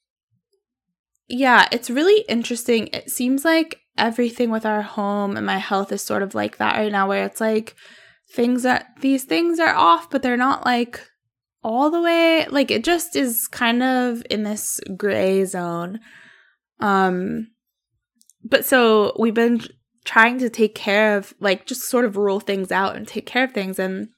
yeah, 1.29 1.67
it's 1.73 1.91
really 1.91 2.25
interesting. 2.29 2.89
It 2.93 3.11
seems 3.11 3.45
like 3.45 3.81
everything 3.97 4.51
with 4.51 4.67
our 4.67 4.83
home 4.83 5.37
and 5.37 5.47
my 5.47 5.59
health 5.59 5.93
is 5.93 6.03
sort 6.03 6.23
of 6.23 6.35
like 6.35 6.59
that 6.59 6.77
right 6.77 6.93
now 6.93 7.09
where 7.09 7.25
it's 7.25 7.41
like 7.41 7.75
things 8.33 8.63
that 8.65 8.87
these 9.01 9.25
things 9.25 9.59
are 9.59 9.75
off, 9.75 10.11
but 10.11 10.23
they're 10.23 10.37
not 10.37 10.65
like 10.65 11.01
all 11.63 11.91
the 11.91 12.03
way 12.03 12.47
like 12.51 12.71
it 12.71 12.85
just 12.85 13.17
is 13.17 13.49
kind 13.49 13.83
of 13.83 14.23
in 14.31 14.43
this 14.43 14.81
gray 14.97 15.45
zone. 15.45 16.01
Um 16.81 17.49
but 18.45 18.65
so 18.65 19.15
we've 19.19 19.35
been 19.35 19.61
trying 20.05 20.39
to 20.39 20.51
take 20.51 20.75
care 20.75 21.17
of 21.17 21.35
like 21.41 21.67
just 21.67 21.83
sort 21.83 22.05
of 22.05 22.17
rule 22.17 22.41
things 22.41 22.71
out 22.71 22.95
and 22.97 23.09
take 23.09 23.27
care 23.27 23.45
of 23.45 23.53
things 23.53 23.79
and 23.79 24.09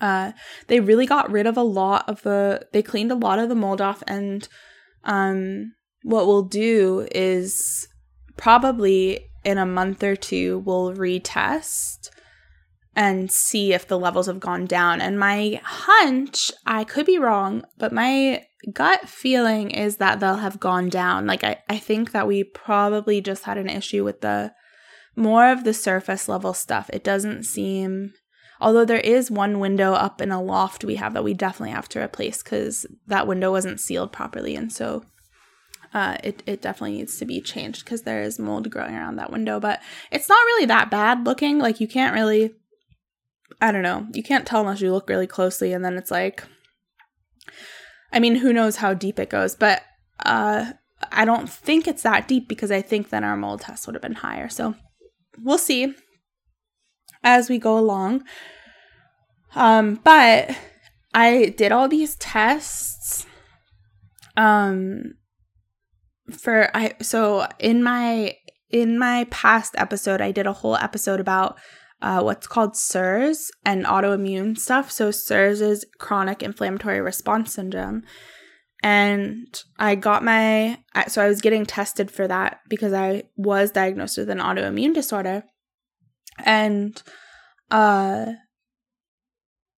uh 0.00 0.32
they 0.66 0.80
really 0.80 1.06
got 1.06 1.30
rid 1.30 1.46
of 1.46 1.56
a 1.56 1.62
lot 1.62 2.06
of 2.08 2.22
the 2.22 2.66
they 2.72 2.82
cleaned 2.82 3.12
a 3.12 3.16
lot 3.16 3.38
of 3.38 3.48
the 3.48 3.54
mold 3.54 3.80
off 3.80 4.02
and 4.06 4.48
um 5.04 5.72
what 6.02 6.26
we'll 6.26 6.42
do 6.42 7.06
is 7.12 7.88
probably 8.36 9.30
in 9.44 9.56
a 9.56 9.66
month 9.66 10.02
or 10.02 10.16
two 10.16 10.58
we'll 10.66 10.92
retest 10.94 12.10
and 12.96 13.30
see 13.30 13.72
if 13.72 13.86
the 13.86 13.98
levels 13.98 14.26
have 14.26 14.40
gone 14.40 14.66
down. 14.66 15.00
And 15.00 15.18
my 15.18 15.60
hunch, 15.64 16.50
I 16.66 16.84
could 16.84 17.06
be 17.06 17.18
wrong, 17.18 17.64
but 17.76 17.92
my 17.92 18.44
gut 18.72 19.08
feeling 19.08 19.70
is 19.70 19.96
that 19.98 20.20
they'll 20.20 20.36
have 20.36 20.60
gone 20.60 20.88
down. 20.88 21.26
Like, 21.26 21.44
I, 21.44 21.58
I 21.68 21.78
think 21.78 22.12
that 22.12 22.26
we 22.26 22.44
probably 22.44 23.20
just 23.20 23.44
had 23.44 23.58
an 23.58 23.68
issue 23.68 24.04
with 24.04 24.20
the 24.20 24.52
more 25.16 25.50
of 25.50 25.64
the 25.64 25.74
surface 25.74 26.28
level 26.28 26.54
stuff. 26.54 26.90
It 26.92 27.04
doesn't 27.04 27.44
seem, 27.44 28.14
although 28.60 28.84
there 28.84 28.98
is 28.98 29.30
one 29.30 29.60
window 29.60 29.92
up 29.92 30.20
in 30.20 30.30
a 30.30 30.42
loft 30.42 30.84
we 30.84 30.96
have 30.96 31.14
that 31.14 31.24
we 31.24 31.34
definitely 31.34 31.72
have 31.72 31.88
to 31.90 32.02
replace 32.02 32.42
because 32.42 32.86
that 33.06 33.26
window 33.26 33.50
wasn't 33.50 33.80
sealed 33.80 34.12
properly. 34.12 34.56
And 34.56 34.72
so 34.72 35.04
uh, 35.92 36.16
it, 36.24 36.42
it 36.46 36.62
definitely 36.62 36.96
needs 36.96 37.18
to 37.18 37.24
be 37.24 37.40
changed 37.40 37.84
because 37.84 38.02
there 38.02 38.22
is 38.22 38.38
mold 38.38 38.70
growing 38.70 38.94
around 38.94 39.16
that 39.16 39.30
window. 39.30 39.60
But 39.60 39.80
it's 40.10 40.28
not 40.28 40.44
really 40.46 40.66
that 40.66 40.90
bad 40.90 41.24
looking. 41.24 41.58
Like, 41.58 41.80
you 41.80 41.86
can't 41.86 42.14
really 42.14 42.54
I 43.60 43.72
don't 43.72 43.82
know. 43.82 44.06
You 44.12 44.22
can't 44.22 44.46
tell 44.46 44.60
unless 44.60 44.80
you 44.80 44.92
look 44.92 45.08
really 45.08 45.26
closely 45.26 45.72
and 45.72 45.84
then 45.84 45.96
it's 45.96 46.10
like 46.10 46.44
I 48.14 48.20
mean, 48.20 48.36
who 48.36 48.52
knows 48.52 48.76
how 48.76 48.94
deep 48.94 49.18
it 49.18 49.28
goes, 49.28 49.54
but 49.56 49.82
uh 50.24 50.72
I 51.12 51.24
don't 51.24 51.50
think 51.50 51.86
it's 51.86 52.04
that 52.04 52.28
deep 52.28 52.48
because 52.48 52.70
I 52.70 52.80
think 52.80 53.10
then 53.10 53.24
our 53.24 53.36
mold 53.36 53.60
test 53.60 53.86
would 53.86 53.94
have 53.94 54.02
been 54.02 54.14
higher. 54.14 54.48
So 54.48 54.74
we'll 55.42 55.58
see 55.58 55.92
as 57.22 57.50
we 57.50 57.58
go 57.58 57.76
along. 57.76 58.22
Um 59.54 60.00
but 60.04 60.56
I 61.12 61.54
did 61.56 61.72
all 61.72 61.88
these 61.88 62.16
tests 62.16 63.26
um 64.36 65.14
for 66.30 66.70
I 66.74 66.94
so 67.02 67.46
in 67.58 67.82
my 67.82 68.36
in 68.70 68.98
my 68.98 69.26
past 69.30 69.74
episode 69.76 70.20
I 70.20 70.30
did 70.30 70.46
a 70.46 70.52
whole 70.52 70.76
episode 70.76 71.20
about 71.20 71.58
uh, 72.04 72.20
what's 72.20 72.46
called 72.46 72.76
CIRS 72.76 73.50
and 73.64 73.86
autoimmune 73.86 74.58
stuff. 74.58 74.92
So, 74.92 75.10
CIRS 75.10 75.62
is 75.62 75.86
chronic 75.98 76.42
inflammatory 76.42 77.00
response 77.00 77.54
syndrome. 77.54 78.02
And 78.82 79.46
I 79.78 79.94
got 79.94 80.22
my, 80.22 80.78
so 81.08 81.24
I 81.24 81.28
was 81.28 81.40
getting 81.40 81.64
tested 81.64 82.10
for 82.10 82.28
that 82.28 82.58
because 82.68 82.92
I 82.92 83.22
was 83.36 83.70
diagnosed 83.70 84.18
with 84.18 84.28
an 84.28 84.38
autoimmune 84.38 84.92
disorder. 84.92 85.44
And 86.44 87.02
uh, 87.70 88.26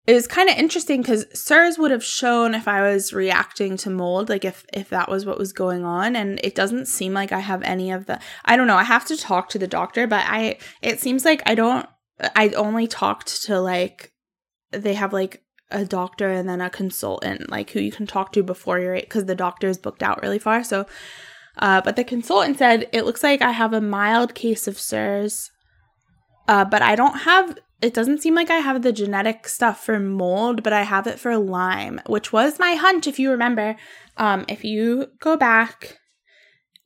it 0.06 0.14
was 0.14 0.26
kind 0.26 0.48
of 0.48 0.56
interesting 0.56 1.02
because 1.02 1.26
CIRS 1.34 1.78
would 1.78 1.90
have 1.90 2.02
shown 2.02 2.54
if 2.54 2.66
I 2.66 2.80
was 2.80 3.12
reacting 3.12 3.76
to 3.78 3.90
mold, 3.90 4.30
like 4.30 4.46
if 4.46 4.64
if 4.72 4.88
that 4.88 5.10
was 5.10 5.26
what 5.26 5.38
was 5.38 5.52
going 5.52 5.84
on, 5.84 6.16
and 6.16 6.40
it 6.42 6.54
doesn't 6.54 6.86
seem 6.86 7.12
like 7.12 7.32
I 7.32 7.40
have 7.40 7.62
any 7.62 7.90
of 7.90 8.06
the. 8.06 8.18
I 8.44 8.56
don't 8.56 8.66
know. 8.66 8.76
I 8.76 8.84
have 8.84 9.04
to 9.06 9.16
talk 9.16 9.50
to 9.50 9.58
the 9.58 9.66
doctor, 9.66 10.06
but 10.06 10.24
I 10.26 10.58
it 10.80 11.00
seems 11.00 11.24
like 11.24 11.42
I 11.46 11.54
don't 11.54 11.86
I 12.20 12.48
only 12.50 12.86
talked 12.86 13.42
to 13.44 13.60
like 13.60 14.12
they 14.70 14.94
have 14.94 15.12
like 15.12 15.42
a 15.70 15.84
doctor 15.84 16.30
and 16.30 16.48
then 16.48 16.60
a 16.60 16.70
consultant 16.70 17.50
like 17.50 17.70
who 17.70 17.80
you 17.80 17.90
can 17.90 18.06
talk 18.06 18.32
to 18.32 18.42
before 18.42 18.78
you're 18.78 18.94
because 18.94 19.24
the 19.24 19.34
doctor 19.34 19.68
is 19.68 19.78
booked 19.78 20.02
out 20.02 20.22
really 20.22 20.38
far. 20.38 20.62
So, 20.62 20.86
uh, 21.58 21.80
but 21.80 21.96
the 21.96 22.04
consultant 22.04 22.58
said 22.58 22.88
it 22.92 23.04
looks 23.04 23.22
like 23.22 23.42
I 23.42 23.52
have 23.52 23.72
a 23.72 23.80
mild 23.80 24.34
case 24.34 24.68
of 24.68 24.76
CIRS, 24.76 25.50
uh, 26.48 26.64
but 26.64 26.82
I 26.82 26.94
don't 26.94 27.20
have. 27.20 27.58
It 27.82 27.92
doesn't 27.92 28.22
seem 28.22 28.34
like 28.34 28.50
I 28.50 28.58
have 28.58 28.80
the 28.80 28.92
genetic 28.92 29.46
stuff 29.46 29.84
for 29.84 29.98
mold, 30.00 30.62
but 30.62 30.72
I 30.72 30.82
have 30.82 31.06
it 31.06 31.18
for 31.18 31.36
Lyme, 31.36 32.00
which 32.06 32.32
was 32.32 32.58
my 32.58 32.74
hunch. 32.74 33.06
If 33.06 33.18
you 33.18 33.30
remember, 33.30 33.76
um, 34.16 34.46
if 34.48 34.64
you 34.64 35.08
go 35.20 35.36
back 35.36 35.98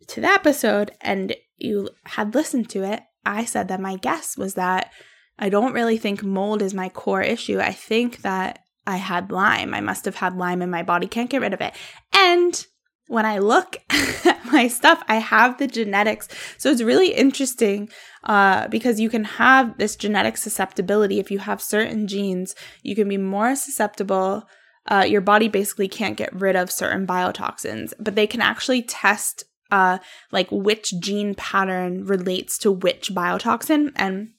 to 0.09 0.21
the 0.21 0.27
episode 0.27 0.91
and 1.01 1.37
you 1.57 1.91
had 2.05 2.35
listened 2.35 2.69
to 2.71 2.83
it, 2.83 3.03
I 3.25 3.45
said 3.45 3.69
that 3.69 3.81
my 3.81 3.97
guess 3.97 4.37
was 4.37 4.55
that 4.55 4.91
I 5.39 5.49
don't 5.49 5.73
really 5.73 5.99
think 5.99 6.23
mold 6.23 6.63
is 6.63 6.75
my 6.75 6.89
core 6.89 7.23
issue. 7.23 7.61
I 7.61 7.73
think 7.73 8.23
that 8.23 8.61
I 8.87 8.97
had 8.97 9.31
Lyme. 9.31 9.75
I 9.75 9.81
must 9.81 10.05
have 10.05 10.17
had 10.17 10.37
Lyme 10.37 10.63
in 10.63 10.71
my 10.71 10.83
body, 10.83 11.07
can't 11.07 11.31
get 11.31 11.41
rid 11.41 11.55
of 11.55 11.61
it. 11.61 11.75
And 12.13 12.67
when 13.07 13.25
I 13.25 13.39
look 13.39 13.77
at 13.91 14.45
my 14.47 14.69
stuff, 14.69 15.03
I 15.09 15.17
have 15.17 15.59
the 15.59 15.67
genetics. 15.67 16.29
So 16.59 16.71
it's 16.71 16.83
really 16.83 17.15
interesting 17.15 17.89
uh, 18.25 18.69
because 18.69 19.01
you 19.01 19.11
can 19.11 19.25
have 19.25 19.79
this 19.79 19.97
genetic 19.97 20.37
susceptibility. 20.37 21.19
If 21.19 21.31
you 21.31 21.39
have 21.39 21.63
certain 21.63 22.07
genes, 22.07 22.55
you 22.83 22.95
can 22.95 23.09
be 23.09 23.19
more 23.19 23.55
susceptible 23.55 24.45
uh, 24.89 25.05
your 25.07 25.21
body 25.21 25.49
basically 25.49 25.87
can't 25.87 26.17
get 26.17 26.35
rid 26.35 26.57
of 26.57 26.71
certain 26.71 27.07
biotoxins, 27.07 27.93
but 28.01 28.15
they 28.15 28.27
can 28.27 28.41
actually 28.41 28.83
test 28.83 29.45
uh, 29.71 29.99
like 30.33 30.49
which 30.51 30.99
gene 30.99 31.35
pattern 31.35 32.05
relates 32.07 32.57
to 32.57 32.73
which 32.73 33.13
biotoxin. 33.13 33.93
And 33.97 34.31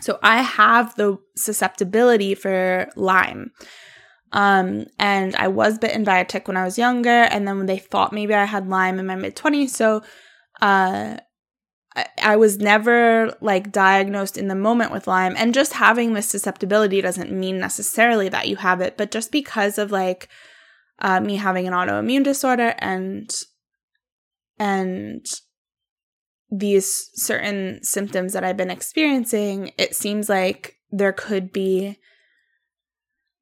so 0.00 0.18
I 0.22 0.42
have 0.42 0.94
the 0.96 1.18
susceptibility 1.36 2.34
for 2.34 2.88
Lyme. 2.96 3.50
Um, 4.32 4.86
and 4.98 5.34
I 5.36 5.48
was 5.48 5.78
bitten 5.78 6.04
by 6.04 6.18
a 6.18 6.24
tick 6.24 6.48
when 6.48 6.56
I 6.56 6.64
was 6.64 6.78
younger, 6.78 7.08
and 7.08 7.48
then 7.48 7.56
when 7.56 7.66
they 7.66 7.78
thought 7.78 8.12
maybe 8.12 8.34
I 8.34 8.44
had 8.44 8.68
Lyme 8.68 8.98
in 8.98 9.06
my 9.06 9.16
mid 9.16 9.36
20s, 9.36 9.70
so 9.70 10.02
uh, 10.60 11.16
I, 12.22 12.36
was 12.36 12.58
never 12.58 13.34
like 13.40 13.72
diagnosed 13.72 14.36
in 14.36 14.48
the 14.48 14.54
moment 14.54 14.92
with 14.92 15.06
Lyme. 15.06 15.34
And 15.36 15.54
just 15.54 15.72
having 15.74 16.12
this 16.12 16.28
susceptibility 16.28 17.00
doesn't 17.00 17.32
mean 17.32 17.58
necessarily 17.58 18.28
that 18.28 18.48
you 18.48 18.56
have 18.56 18.80
it, 18.80 18.96
but 18.96 19.10
just 19.10 19.32
because 19.32 19.78
of 19.78 19.90
like 19.90 20.28
uh, 20.98 21.20
me 21.20 21.36
having 21.36 21.66
an 21.66 21.74
autoimmune 21.74 22.24
disorder 22.24 22.74
and 22.78 23.30
and 24.58 25.24
these 26.50 27.10
certain 27.14 27.82
symptoms 27.82 28.32
that 28.32 28.44
I've 28.44 28.56
been 28.56 28.70
experiencing, 28.70 29.72
it 29.76 29.94
seems 29.94 30.28
like 30.28 30.76
there 30.90 31.12
could 31.12 31.52
be, 31.52 31.98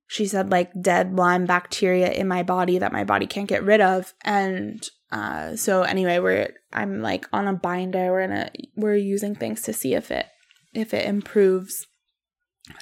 she 0.06 0.26
said, 0.26 0.50
like 0.50 0.70
dead 0.80 1.14
Lyme 1.14 1.46
bacteria 1.46 2.10
in 2.10 2.26
my 2.26 2.42
body 2.42 2.78
that 2.78 2.92
my 2.92 3.04
body 3.04 3.26
can't 3.26 3.48
get 3.48 3.62
rid 3.62 3.80
of. 3.80 4.12
And 4.24 4.84
uh, 5.12 5.56
so 5.56 5.82
anyway, 5.82 6.18
we're 6.18 6.54
I'm 6.72 7.00
like 7.00 7.28
on 7.32 7.46
a 7.46 7.52
binder. 7.52 8.10
We're 8.10 8.20
in 8.22 8.32
a 8.32 8.50
we're 8.74 8.96
using 8.96 9.34
things 9.34 9.62
to 9.62 9.72
see 9.72 9.94
if 9.94 10.10
it 10.10 10.26
if 10.74 10.92
it 10.92 11.06
improves. 11.06 11.86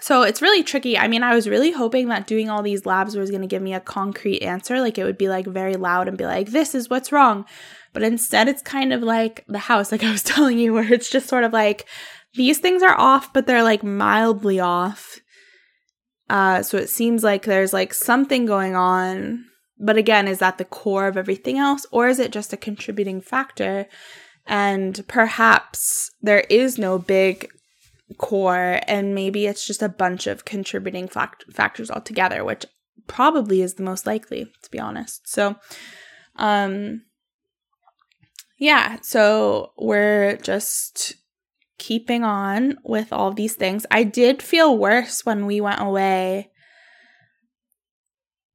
So 0.00 0.22
it's 0.22 0.40
really 0.40 0.62
tricky. 0.62 0.96
I 0.96 1.08
mean, 1.08 1.22
I 1.22 1.34
was 1.34 1.46
really 1.46 1.70
hoping 1.70 2.08
that 2.08 2.26
doing 2.26 2.48
all 2.48 2.62
these 2.62 2.86
labs 2.86 3.16
was 3.16 3.30
going 3.30 3.42
to 3.42 3.48
give 3.48 3.60
me 3.60 3.74
a 3.74 3.80
concrete 3.80 4.42
answer. 4.42 4.80
Like 4.80 4.96
it 4.96 5.04
would 5.04 5.18
be 5.18 5.28
like 5.28 5.46
very 5.46 5.76
loud 5.76 6.08
and 6.08 6.16
be 6.16 6.24
like, 6.24 6.50
this 6.50 6.74
is 6.74 6.88
what's 6.88 7.12
wrong. 7.12 7.44
But 7.94 8.02
instead, 8.02 8.48
it's 8.48 8.60
kind 8.60 8.92
of 8.92 9.02
like 9.02 9.44
the 9.48 9.58
house, 9.58 9.90
like 9.90 10.04
I 10.04 10.12
was 10.12 10.22
telling 10.24 10.58
you, 10.58 10.74
where 10.74 10.92
it's 10.92 11.08
just 11.08 11.28
sort 11.28 11.44
of 11.44 11.54
like 11.54 11.86
these 12.34 12.58
things 12.58 12.82
are 12.82 12.98
off, 12.98 13.32
but 13.32 13.46
they're 13.46 13.62
like 13.62 13.82
mildly 13.82 14.60
off. 14.60 15.20
Uh, 16.28 16.62
so 16.62 16.76
it 16.76 16.90
seems 16.90 17.22
like 17.22 17.44
there's 17.44 17.72
like 17.72 17.94
something 17.94 18.44
going 18.44 18.74
on. 18.74 19.44
But 19.78 19.96
again, 19.96 20.28
is 20.28 20.38
that 20.40 20.58
the 20.58 20.64
core 20.64 21.06
of 21.06 21.16
everything 21.16 21.58
else, 21.58 21.86
or 21.90 22.08
is 22.08 22.18
it 22.18 22.32
just 22.32 22.52
a 22.52 22.56
contributing 22.58 23.20
factor? 23.20 23.86
And 24.46 25.02
perhaps 25.08 26.10
there 26.20 26.44
is 26.50 26.78
no 26.78 26.98
big 26.98 27.48
core, 28.18 28.80
and 28.86 29.14
maybe 29.14 29.46
it's 29.46 29.66
just 29.66 29.82
a 29.82 29.88
bunch 29.88 30.26
of 30.26 30.44
contributing 30.44 31.08
fact- 31.08 31.44
factors 31.52 31.90
altogether, 31.90 32.44
which 32.44 32.66
probably 33.06 33.62
is 33.62 33.74
the 33.74 33.82
most 33.82 34.06
likely, 34.06 34.46
to 34.62 34.70
be 34.70 34.78
honest. 34.78 35.28
So, 35.28 35.56
um, 36.36 37.02
yeah, 38.64 38.96
so 39.02 39.72
we're 39.76 40.38
just 40.38 41.16
keeping 41.76 42.24
on 42.24 42.78
with 42.82 43.12
all 43.12 43.30
these 43.30 43.52
things. 43.52 43.84
I 43.90 44.04
did 44.04 44.40
feel 44.42 44.78
worse 44.78 45.26
when 45.26 45.44
we 45.44 45.60
went 45.60 45.82
away. 45.82 46.50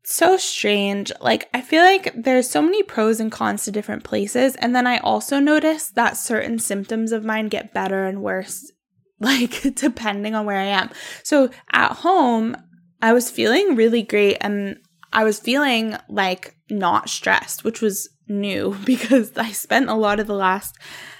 So 0.03 0.35
strange. 0.35 1.11
Like, 1.21 1.47
I 1.53 1.61
feel 1.61 1.83
like 1.83 2.11
there's 2.15 2.49
so 2.49 2.59
many 2.59 2.81
pros 2.81 3.19
and 3.19 3.31
cons 3.31 3.65
to 3.65 3.71
different 3.71 4.03
places. 4.03 4.55
And 4.55 4.75
then 4.75 4.87
I 4.87 4.97
also 4.97 5.39
noticed 5.39 5.93
that 5.93 6.17
certain 6.17 6.57
symptoms 6.57 7.11
of 7.11 7.23
mine 7.23 7.47
get 7.47 7.71
better 7.71 8.07
and 8.07 8.23
worse, 8.23 8.71
like, 9.19 9.61
depending 9.75 10.33
on 10.33 10.47
where 10.47 10.57
I 10.57 10.65
am. 10.65 10.89
So 11.21 11.51
at 11.71 11.97
home, 11.97 12.57
I 12.99 13.13
was 13.13 13.29
feeling 13.29 13.75
really 13.75 14.01
great 14.01 14.37
and 14.41 14.79
I 15.13 15.23
was 15.23 15.39
feeling 15.39 15.97
like 16.09 16.55
not 16.67 17.09
stressed, 17.09 17.63
which 17.63 17.79
was 17.79 18.09
new 18.29 18.75
because 18.85 19.37
I 19.37 19.51
spent 19.51 19.89
a 19.89 19.95
lot 19.95 20.19
of 20.19 20.27
the 20.27 20.33
last 20.33 20.77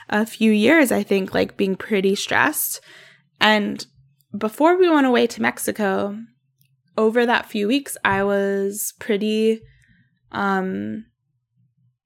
uh, 0.10 0.26
few 0.26 0.52
years, 0.52 0.92
I 0.92 1.04
think, 1.04 1.34
like 1.34 1.58
being 1.58 1.76
pretty 1.76 2.16
stressed. 2.16 2.82
And 3.40 3.86
before 4.38 4.78
we 4.78 4.90
went 4.90 5.08
away 5.08 5.28
to 5.28 5.42
Mexico, 5.42 6.18
over 6.98 7.26
that 7.26 7.50
few 7.50 7.68
weeks, 7.68 7.96
I 8.04 8.24
was 8.24 8.94
pretty, 9.00 9.62
um, 10.32 11.06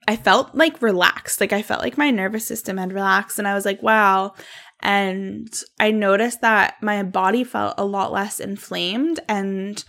I 0.08 0.16
felt 0.16 0.54
like 0.54 0.82
relaxed. 0.82 1.42
Like 1.42 1.54
I 1.54 1.63
felt 1.63 1.82
like 1.82 1.98
my 1.98 2.12
nervous 2.12 2.46
system 2.46 2.78
had 2.78 2.94
relaxed, 2.94 3.39
and 3.39 3.48
I 3.48 3.56
was 3.56 3.66
like, 3.66 3.82
wow. 3.82 4.34
And 4.82 5.52
I 5.80 5.92
noticed 5.92 6.42
that 6.42 6.76
my 6.82 7.02
body 7.04 7.44
felt 7.44 7.76
a 7.78 7.86
lot 7.86 8.12
less 8.12 8.39
inflamed 8.39 9.22
and 9.28 9.84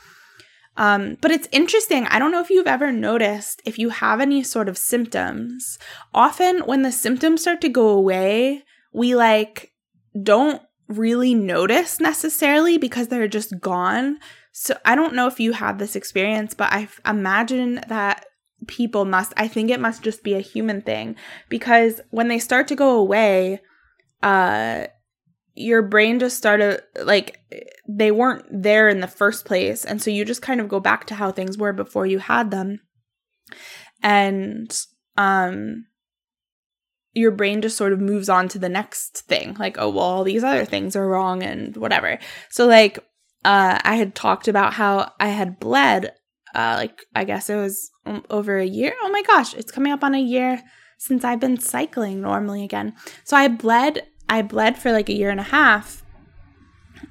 um, 0.76 1.16
but 1.20 1.30
it's 1.30 1.48
interesting. 1.52 2.06
I 2.06 2.18
don't 2.18 2.32
know 2.32 2.40
if 2.40 2.50
you've 2.50 2.66
ever 2.66 2.90
noticed 2.90 3.62
if 3.64 3.78
you 3.78 3.90
have 3.90 4.20
any 4.20 4.42
sort 4.42 4.68
of 4.68 4.78
symptoms, 4.78 5.78
often 6.12 6.60
when 6.60 6.82
the 6.82 6.92
symptoms 6.92 7.42
start 7.42 7.60
to 7.60 7.68
go 7.68 7.88
away, 7.88 8.64
we 8.92 9.14
like 9.14 9.72
don't 10.20 10.62
really 10.88 11.34
notice 11.34 12.00
necessarily 12.00 12.78
because 12.78 13.08
they're 13.08 13.28
just 13.28 13.60
gone. 13.60 14.18
So 14.52 14.76
I 14.84 14.94
don't 14.94 15.14
know 15.14 15.26
if 15.26 15.40
you 15.40 15.52
had 15.52 15.78
this 15.78 15.96
experience, 15.96 16.54
but 16.54 16.72
I 16.72 16.88
imagine 17.06 17.80
that 17.88 18.26
people 18.66 19.04
must, 19.04 19.32
I 19.37 19.48
think 19.48 19.70
it 19.70 19.80
must 19.80 20.02
just 20.02 20.22
be 20.22 20.34
a 20.34 20.40
human 20.40 20.82
thing 20.82 21.16
because 21.48 22.00
when 22.10 22.28
they 22.28 22.38
start 22.38 22.68
to 22.68 22.76
go 22.76 22.98
away, 22.98 23.60
uh, 24.22 24.87
your 25.54 25.82
brain 25.82 26.18
just 26.18 26.36
started 26.36 26.82
like 27.02 27.38
they 27.88 28.10
weren't 28.10 28.44
there 28.50 28.88
in 28.88 29.00
the 29.00 29.06
first 29.06 29.44
place. 29.44 29.84
And 29.84 30.02
so 30.02 30.10
you 30.10 30.24
just 30.24 30.42
kind 30.42 30.60
of 30.60 30.68
go 30.68 30.80
back 30.80 31.06
to 31.06 31.14
how 31.14 31.30
things 31.30 31.56
were 31.56 31.72
before 31.72 32.06
you 32.06 32.18
had 32.18 32.50
them. 32.50 32.80
And 34.02 34.76
um 35.16 35.86
your 37.12 37.30
brain 37.30 37.62
just 37.62 37.76
sort 37.76 37.92
of 37.92 38.00
moves 38.00 38.28
on 38.28 38.48
to 38.48 38.58
the 38.58 38.68
next 38.68 39.22
thing. 39.28 39.54
Like 39.58 39.76
oh 39.78 39.90
well 39.90 40.04
all 40.04 40.24
these 40.24 40.42
other 40.44 40.64
things 40.64 40.96
are 40.96 41.08
wrong 41.08 41.42
and 41.42 41.76
whatever. 41.76 42.18
So 42.50 42.66
like 42.66 42.98
uh 43.44 43.78
i 43.84 43.96
had 43.96 44.14
talked 44.14 44.48
about 44.48 44.72
how 44.72 45.12
i 45.20 45.28
had 45.28 45.60
bled 45.60 46.12
uh 46.54 46.74
like 46.78 47.04
i 47.14 47.24
guess 47.24 47.48
it 47.48 47.56
was 47.56 47.90
over 48.28 48.58
a 48.58 48.66
year. 48.66 48.92
Oh 49.02 49.10
my 49.10 49.22
gosh 49.22 49.54
it's 49.54 49.70
coming 49.70 49.92
up 49.92 50.02
on 50.02 50.14
a 50.14 50.20
year 50.20 50.62
since 50.98 51.22
i've 51.24 51.40
been 51.40 51.60
cycling 51.60 52.20
normally 52.20 52.64
again. 52.64 52.94
So 53.24 53.36
i 53.36 53.46
bled 53.46 54.02
I 54.28 54.42
bled 54.42 54.78
for 54.78 54.92
like 54.92 55.08
a 55.08 55.14
year 55.14 55.30
and 55.30 55.40
a 55.40 55.44
half. 55.44 56.02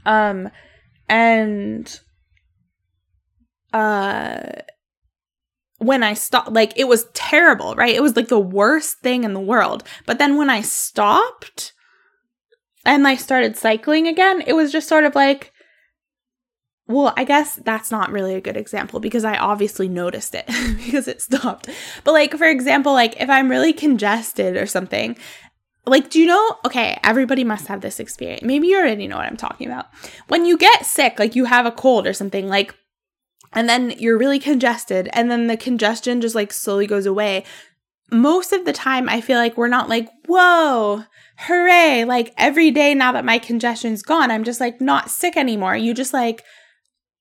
Um 0.06 0.50
and 1.10 2.00
uh 3.72 4.40
when 5.78 6.04
I 6.04 6.14
stopped 6.14 6.52
like 6.52 6.74
it 6.76 6.88
was 6.88 7.08
terrible, 7.14 7.76
right? 7.76 7.96
It 7.96 8.02
was 8.02 8.16
like 8.16 8.30
the 8.30 8.40
worst 8.40 9.00
thing 9.00 9.24
in 9.24 9.34
the 9.34 9.40
world. 9.40 9.84
But 10.06 10.18
then 10.18 10.38
when 10.38 10.50
I 10.50 10.62
stopped 10.62 11.74
and 12.86 13.08
I 13.08 13.16
started 13.16 13.58
cycling 13.58 14.08
again, 14.08 14.42
it 14.46 14.54
was 14.54 14.72
just 14.72 14.88
sort 14.88 15.04
of 15.04 15.16
like 15.16 15.52
well, 16.86 17.14
I 17.16 17.24
guess 17.24 17.56
that's 17.56 17.92
not 17.92 18.12
really 18.12 18.36
a 18.36 18.42
good 18.42 18.58
example 18.58 19.00
because 19.00 19.24
I 19.24 19.38
obviously 19.38 19.88
noticed 19.88 20.36
it 20.36 20.46
because 20.86 21.08
it 21.08 21.22
stopped. 21.22 21.70
But 22.04 22.12
like 22.12 22.36
for 22.38 22.48
example, 22.48 22.94
like 22.94 23.20
if 23.22 23.30
I'm 23.30 23.50
really 23.50 23.74
congested 23.74 24.58
or 24.58 24.66
something 24.66 25.18
like, 25.86 26.10
do 26.10 26.20
you 26.20 26.28
know? 26.28 26.58
Okay, 26.66 26.98
everybody 27.04 27.44
must 27.44 27.68
have 27.68 27.82
this 27.82 28.00
experience. 28.00 28.42
Maybe 28.42 28.68
you 28.68 28.78
already 28.78 29.08
know 29.08 29.18
what 29.18 29.26
I'm 29.26 29.38
talking 29.38 29.68
about. 29.68 29.88
When 30.28 30.46
you 30.46 30.58
get 30.58 30.86
sick, 30.86 31.20
like 31.20 31.36
you 31.36 31.46
have 31.46 31.66
a 31.66 31.72
cold 31.72 32.08
or 32.08 32.14
something, 32.14 32.48
like, 32.48 32.76
and 33.52 33.68
then 33.68 33.92
you're 33.98 34.18
really 34.18 34.40
congested, 34.40 35.10
and 35.14 35.30
then 35.30 35.48
the 35.48 35.58
congestion 35.58 36.22
just 36.22 36.36
like 36.36 36.54
slowly 36.54 36.88
goes 36.88 37.06
away. 37.06 37.44
Most 38.12 38.54
of 38.54 38.66
the 38.66 38.74
time, 38.74 39.10
I 39.10 39.22
feel 39.22 39.38
like 39.38 39.58
we're 39.58 39.68
not 39.68 39.90
like, 39.90 40.10
whoa, 40.26 41.04
hooray. 41.38 42.06
Like 42.06 42.34
every 42.38 42.72
day 42.72 42.94
now 42.94 43.12
that 43.12 43.26
my 43.26 43.38
congestion's 43.38 44.04
gone, 44.04 44.32
I'm 44.32 44.44
just 44.44 44.60
like 44.60 44.80
not 44.80 45.10
sick 45.10 45.36
anymore. 45.36 45.76
You 45.76 45.94
just 45.94 46.14
like, 46.14 46.44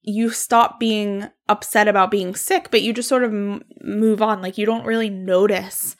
you 0.03 0.31
stop 0.31 0.79
being 0.81 1.29
upset 1.49 1.89
about 1.89 2.11
being 2.11 2.35
sick, 2.35 2.71
but 2.71 2.83
you 2.83 2.93
just 2.93 3.09
sort 3.09 3.25
of 3.25 3.31
m- 3.31 3.63
move 3.81 4.21
on. 4.21 4.43
Like 4.43 4.59
you 4.59 4.67
don't 4.67 4.87
really 4.87 5.11
notice 5.11 5.97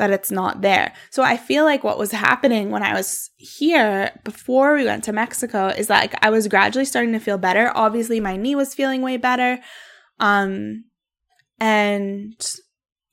that 0.00 0.10
it's 0.10 0.30
not 0.30 0.62
there. 0.62 0.94
So 1.10 1.22
I 1.22 1.36
feel 1.36 1.64
like 1.64 1.84
what 1.84 1.98
was 1.98 2.10
happening 2.10 2.70
when 2.70 2.82
I 2.82 2.94
was 2.94 3.28
here 3.36 4.10
before 4.24 4.74
we 4.74 4.86
went 4.86 5.04
to 5.04 5.12
Mexico 5.12 5.68
is 5.68 5.90
like 5.90 6.14
I 6.24 6.30
was 6.30 6.48
gradually 6.48 6.86
starting 6.86 7.12
to 7.12 7.18
feel 7.18 7.36
better. 7.36 7.70
Obviously 7.74 8.18
my 8.18 8.34
knee 8.38 8.54
was 8.54 8.74
feeling 8.74 9.02
way 9.02 9.18
better. 9.18 9.60
Um 10.18 10.84
and 11.60 12.34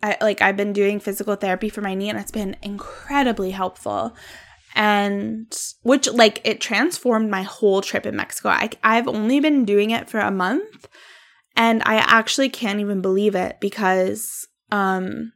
I 0.02 0.15
like 0.21 0.41
I've 0.41 0.56
been 0.56 0.71
doing 0.71 1.02
physical 1.02 1.36
therapy 1.36 1.67
for 1.67 1.82
my 1.82 1.93
knee 1.93 2.10
and 2.10 2.17
it's 2.17 2.32
been 2.32 2.56
incredibly 2.62 3.52
helpful. 3.52 4.15
And 4.73 5.54
which 5.82 6.08
like 6.08 6.39
it 6.45 6.62
transformed 6.62 7.30
my 7.30 7.43
whole 7.43 7.82
trip 7.82 8.06
in 8.06 8.15
Mexico. 8.15 8.47
I 8.47 8.69
I've 8.82 9.10
only 9.10 9.41
been 9.41 9.65
doing 9.65 9.89
it 9.89 10.10
for 10.10 10.21
a 10.21 10.32
month 10.32 10.88
and 11.58 11.84
I 11.86 11.95
actually 11.95 12.47
can't 12.47 12.80
even 12.80 13.02
believe 13.02 13.36
it 13.36 13.58
because 13.60 14.47
um 14.71 15.34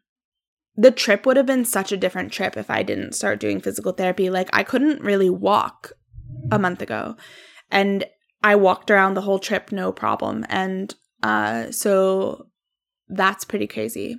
the 0.76 0.92
trip 0.92 1.26
would 1.26 1.38
have 1.38 1.46
been 1.46 1.66
such 1.66 1.92
a 1.92 1.98
different 1.98 2.32
trip 2.32 2.56
if 2.58 2.70
I 2.70 2.84
didn't 2.84 3.14
start 3.14 3.40
doing 3.40 3.60
physical 3.60 3.92
therapy. 3.92 4.30
Like, 4.30 4.50
I 4.54 4.64
couldn't 4.64 5.02
really 5.02 5.30
walk 5.30 5.94
a 6.52 6.60
month 6.60 6.82
ago. 6.82 7.16
And 7.70 8.06
I 8.44 8.56
walked 8.56 8.90
around 8.90 9.14
the 9.14 9.22
whole 9.22 9.40
trip 9.40 9.72
no 9.72 9.92
problem. 9.92 10.46
And 10.50 10.94
uh, 11.24 11.72
so 11.72 12.48
that's 13.08 13.46
pretty 13.46 13.68
crazy. 13.68 14.18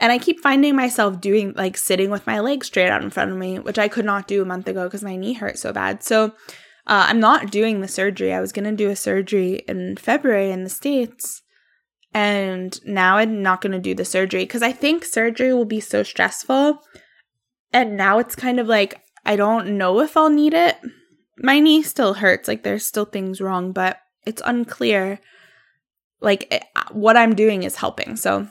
And 0.00 0.12
I 0.12 0.18
keep 0.18 0.40
finding 0.40 0.76
myself 0.76 1.20
doing 1.20 1.52
like 1.56 1.76
sitting 1.76 2.10
with 2.10 2.26
my 2.26 2.40
legs 2.40 2.68
straight 2.68 2.88
out 2.88 3.02
in 3.02 3.10
front 3.10 3.32
of 3.32 3.36
me, 3.36 3.58
which 3.58 3.78
I 3.78 3.88
could 3.88 4.04
not 4.04 4.28
do 4.28 4.42
a 4.42 4.46
month 4.46 4.68
ago 4.68 4.84
because 4.84 5.02
my 5.02 5.16
knee 5.16 5.32
hurt 5.32 5.58
so 5.58 5.72
bad. 5.72 6.02
So 6.02 6.26
uh, 6.86 7.06
I'm 7.08 7.20
not 7.20 7.50
doing 7.50 7.80
the 7.80 7.88
surgery. 7.88 8.32
I 8.32 8.40
was 8.40 8.52
going 8.52 8.64
to 8.64 8.72
do 8.72 8.90
a 8.90 8.96
surgery 8.96 9.62
in 9.68 9.96
February 9.96 10.50
in 10.50 10.64
the 10.64 10.70
States. 10.70 11.42
And 12.14 12.78
now 12.84 13.18
I'm 13.18 13.42
not 13.42 13.60
going 13.60 13.72
to 13.72 13.78
do 13.78 13.94
the 13.94 14.04
surgery 14.04 14.44
because 14.44 14.62
I 14.62 14.72
think 14.72 15.04
surgery 15.04 15.52
will 15.52 15.66
be 15.66 15.80
so 15.80 16.02
stressful. 16.02 16.82
And 17.72 17.96
now 17.96 18.18
it's 18.18 18.34
kind 18.34 18.58
of 18.58 18.66
like, 18.66 19.02
I 19.26 19.36
don't 19.36 19.76
know 19.76 20.00
if 20.00 20.16
I'll 20.16 20.30
need 20.30 20.54
it. 20.54 20.78
My 21.38 21.60
knee 21.60 21.82
still 21.82 22.14
hurts. 22.14 22.48
Like 22.48 22.62
there's 22.62 22.86
still 22.86 23.04
things 23.04 23.40
wrong, 23.40 23.72
but 23.72 23.98
it's 24.26 24.42
unclear. 24.44 25.20
Like 26.20 26.52
it, 26.52 26.64
what 26.90 27.16
I'm 27.16 27.34
doing 27.34 27.62
is 27.62 27.76
helping. 27.76 28.16
So 28.16 28.48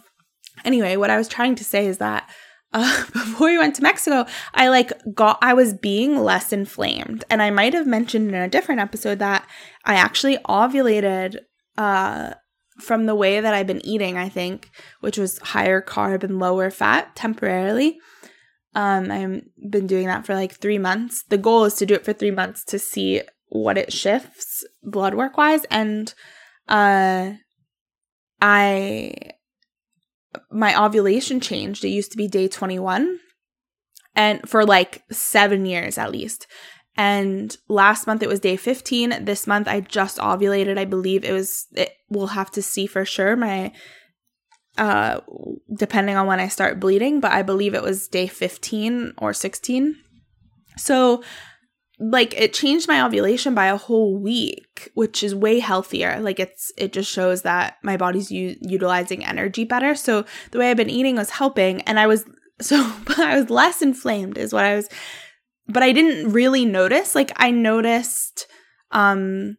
Anyway, 0.65 0.95
what 0.95 1.09
I 1.09 1.17
was 1.17 1.27
trying 1.27 1.55
to 1.55 1.63
say 1.63 1.85
is 1.85 1.97
that 1.99 2.29
uh, 2.73 3.03
before 3.13 3.47
we 3.47 3.57
went 3.57 3.75
to 3.75 3.83
Mexico, 3.83 4.25
I 4.53 4.69
like 4.69 4.91
got, 5.13 5.37
I 5.41 5.53
was 5.53 5.73
being 5.73 6.17
less 6.17 6.51
inflamed. 6.51 7.23
And 7.29 7.41
I 7.41 7.49
might 7.49 7.73
have 7.73 7.87
mentioned 7.87 8.29
in 8.29 8.35
a 8.35 8.49
different 8.49 8.81
episode 8.81 9.19
that 9.19 9.47
I 9.85 9.95
actually 9.95 10.37
ovulated 10.49 11.37
uh, 11.77 12.33
from 12.79 13.05
the 13.05 13.15
way 13.15 13.39
that 13.39 13.53
I've 13.53 13.67
been 13.67 13.85
eating, 13.85 14.17
I 14.17 14.29
think, 14.29 14.69
which 15.01 15.17
was 15.17 15.39
higher 15.39 15.81
carb 15.81 16.23
and 16.23 16.39
lower 16.39 16.69
fat 16.69 17.15
temporarily. 17.15 17.99
Um, 18.75 19.09
I've 19.09 19.41
been 19.71 19.87
doing 19.87 20.07
that 20.07 20.25
for 20.25 20.35
like 20.35 20.53
three 20.53 20.77
months. 20.77 21.23
The 21.29 21.37
goal 21.37 21.65
is 21.65 21.73
to 21.75 21.85
do 21.85 21.95
it 21.95 22.05
for 22.05 22.13
three 22.13 22.31
months 22.31 22.63
to 22.65 22.77
see 22.77 23.21
what 23.47 23.77
it 23.77 23.91
shifts 23.91 24.65
blood 24.83 25.15
work 25.15 25.37
wise. 25.37 25.65
And 25.71 26.13
uh, 26.67 27.33
I 28.41 29.13
my 30.51 30.79
ovulation 30.79 31.39
changed. 31.39 31.83
It 31.83 31.89
used 31.89 32.11
to 32.11 32.17
be 32.17 32.27
day 32.27 32.47
21 32.47 33.19
and 34.15 34.47
for 34.47 34.65
like 34.65 35.03
7 35.11 35.65
years 35.65 35.97
at 35.97 36.11
least. 36.11 36.45
And 36.97 37.55
last 37.67 38.07
month 38.07 38.23
it 38.23 38.29
was 38.29 38.39
day 38.39 38.57
15. 38.57 39.25
This 39.25 39.45
month 39.45 39.67
I 39.67 39.81
just 39.81 40.17
ovulated. 40.17 40.77
I 40.77 40.85
believe 40.85 41.23
it 41.23 41.31
was 41.31 41.67
it 41.73 41.91
we'll 42.09 42.27
have 42.27 42.51
to 42.51 42.61
see 42.61 42.87
for 42.87 43.05
sure 43.05 43.35
my 43.35 43.71
uh 44.77 45.21
depending 45.75 46.15
on 46.15 46.27
when 46.27 46.39
I 46.39 46.47
start 46.47 46.79
bleeding, 46.79 47.19
but 47.19 47.31
I 47.31 47.43
believe 47.43 47.75
it 47.75 47.83
was 47.83 48.07
day 48.07 48.27
15 48.27 49.13
or 49.17 49.33
16. 49.33 49.95
So 50.77 51.23
like 51.99 52.39
it 52.39 52.53
changed 52.53 52.87
my 52.87 53.01
ovulation 53.01 53.55
by 53.55 53.65
a 53.67 53.77
whole 53.77 54.19
week 54.19 54.91
which 54.93 55.23
is 55.23 55.33
way 55.33 55.59
healthier 55.59 56.19
like 56.19 56.39
it's 56.39 56.71
it 56.77 56.93
just 56.93 57.11
shows 57.11 57.41
that 57.41 57.77
my 57.81 57.97
body's 57.97 58.29
u- 58.29 58.55
utilizing 58.61 59.25
energy 59.25 59.63
better 59.63 59.95
so 59.95 60.23
the 60.51 60.59
way 60.59 60.69
i've 60.69 60.77
been 60.77 60.91
eating 60.91 61.15
was 61.15 61.31
helping 61.31 61.81
and 61.81 61.99
i 61.99 62.05
was 62.05 62.23
so 62.61 62.75
i 63.17 63.39
was 63.39 63.49
less 63.49 63.81
inflamed 63.81 64.37
is 64.37 64.53
what 64.53 64.63
i 64.63 64.75
was 64.75 64.87
but 65.67 65.83
i 65.83 65.91
didn't 65.91 66.31
really 66.31 66.65
notice 66.65 67.15
like 67.15 67.31
i 67.37 67.51
noticed 67.51 68.47
um 68.91 69.57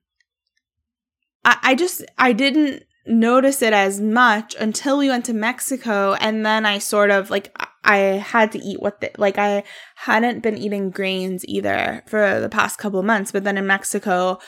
i, 1.44 1.56
I 1.62 1.74
just 1.74 2.04
i 2.18 2.32
didn't 2.32 2.84
notice 3.06 3.62
it 3.62 3.72
as 3.72 4.00
much 4.00 4.54
until 4.60 4.98
we 4.98 5.08
went 5.08 5.24
to 5.26 5.34
mexico 5.34 6.14
and 6.14 6.44
then 6.44 6.66
i 6.66 6.78
sort 6.78 7.10
of 7.10 7.30
like 7.30 7.56
I 7.88 7.96
had 7.96 8.52
to 8.52 8.58
eat 8.58 8.82
what 8.82 9.00
the, 9.00 9.10
like 9.16 9.38
I 9.38 9.64
hadn't 9.96 10.42
been 10.42 10.58
eating 10.58 10.90
grains 10.90 11.42
either 11.46 12.02
for 12.06 12.38
the 12.38 12.50
past 12.50 12.78
couple 12.78 13.02
months, 13.02 13.32
but 13.32 13.44
then 13.44 13.56
in 13.56 13.66
Mexico 13.66 14.38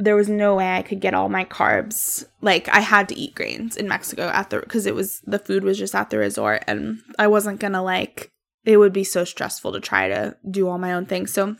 there 0.00 0.14
was 0.14 0.28
no 0.28 0.54
way 0.54 0.76
I 0.76 0.82
could 0.82 1.00
get 1.00 1.12
all 1.12 1.28
my 1.28 1.44
carbs. 1.44 2.24
Like 2.40 2.68
I 2.68 2.78
had 2.78 3.08
to 3.08 3.18
eat 3.18 3.34
grains 3.34 3.76
in 3.76 3.88
Mexico 3.88 4.28
at 4.28 4.50
the 4.50 4.60
cuz 4.60 4.86
it 4.86 4.94
was 4.94 5.20
the 5.26 5.40
food 5.40 5.64
was 5.64 5.76
just 5.76 5.92
at 5.92 6.10
the 6.10 6.18
resort 6.18 6.62
and 6.68 7.00
I 7.18 7.26
wasn't 7.26 7.58
going 7.58 7.72
to 7.72 7.82
like 7.82 8.30
it 8.68 8.76
would 8.76 8.92
be 8.92 9.02
so 9.02 9.24
stressful 9.24 9.72
to 9.72 9.80
try 9.80 10.08
to 10.08 10.36
do 10.48 10.68
all 10.68 10.76
my 10.76 10.92
own 10.92 11.06
things. 11.06 11.32
So 11.32 11.56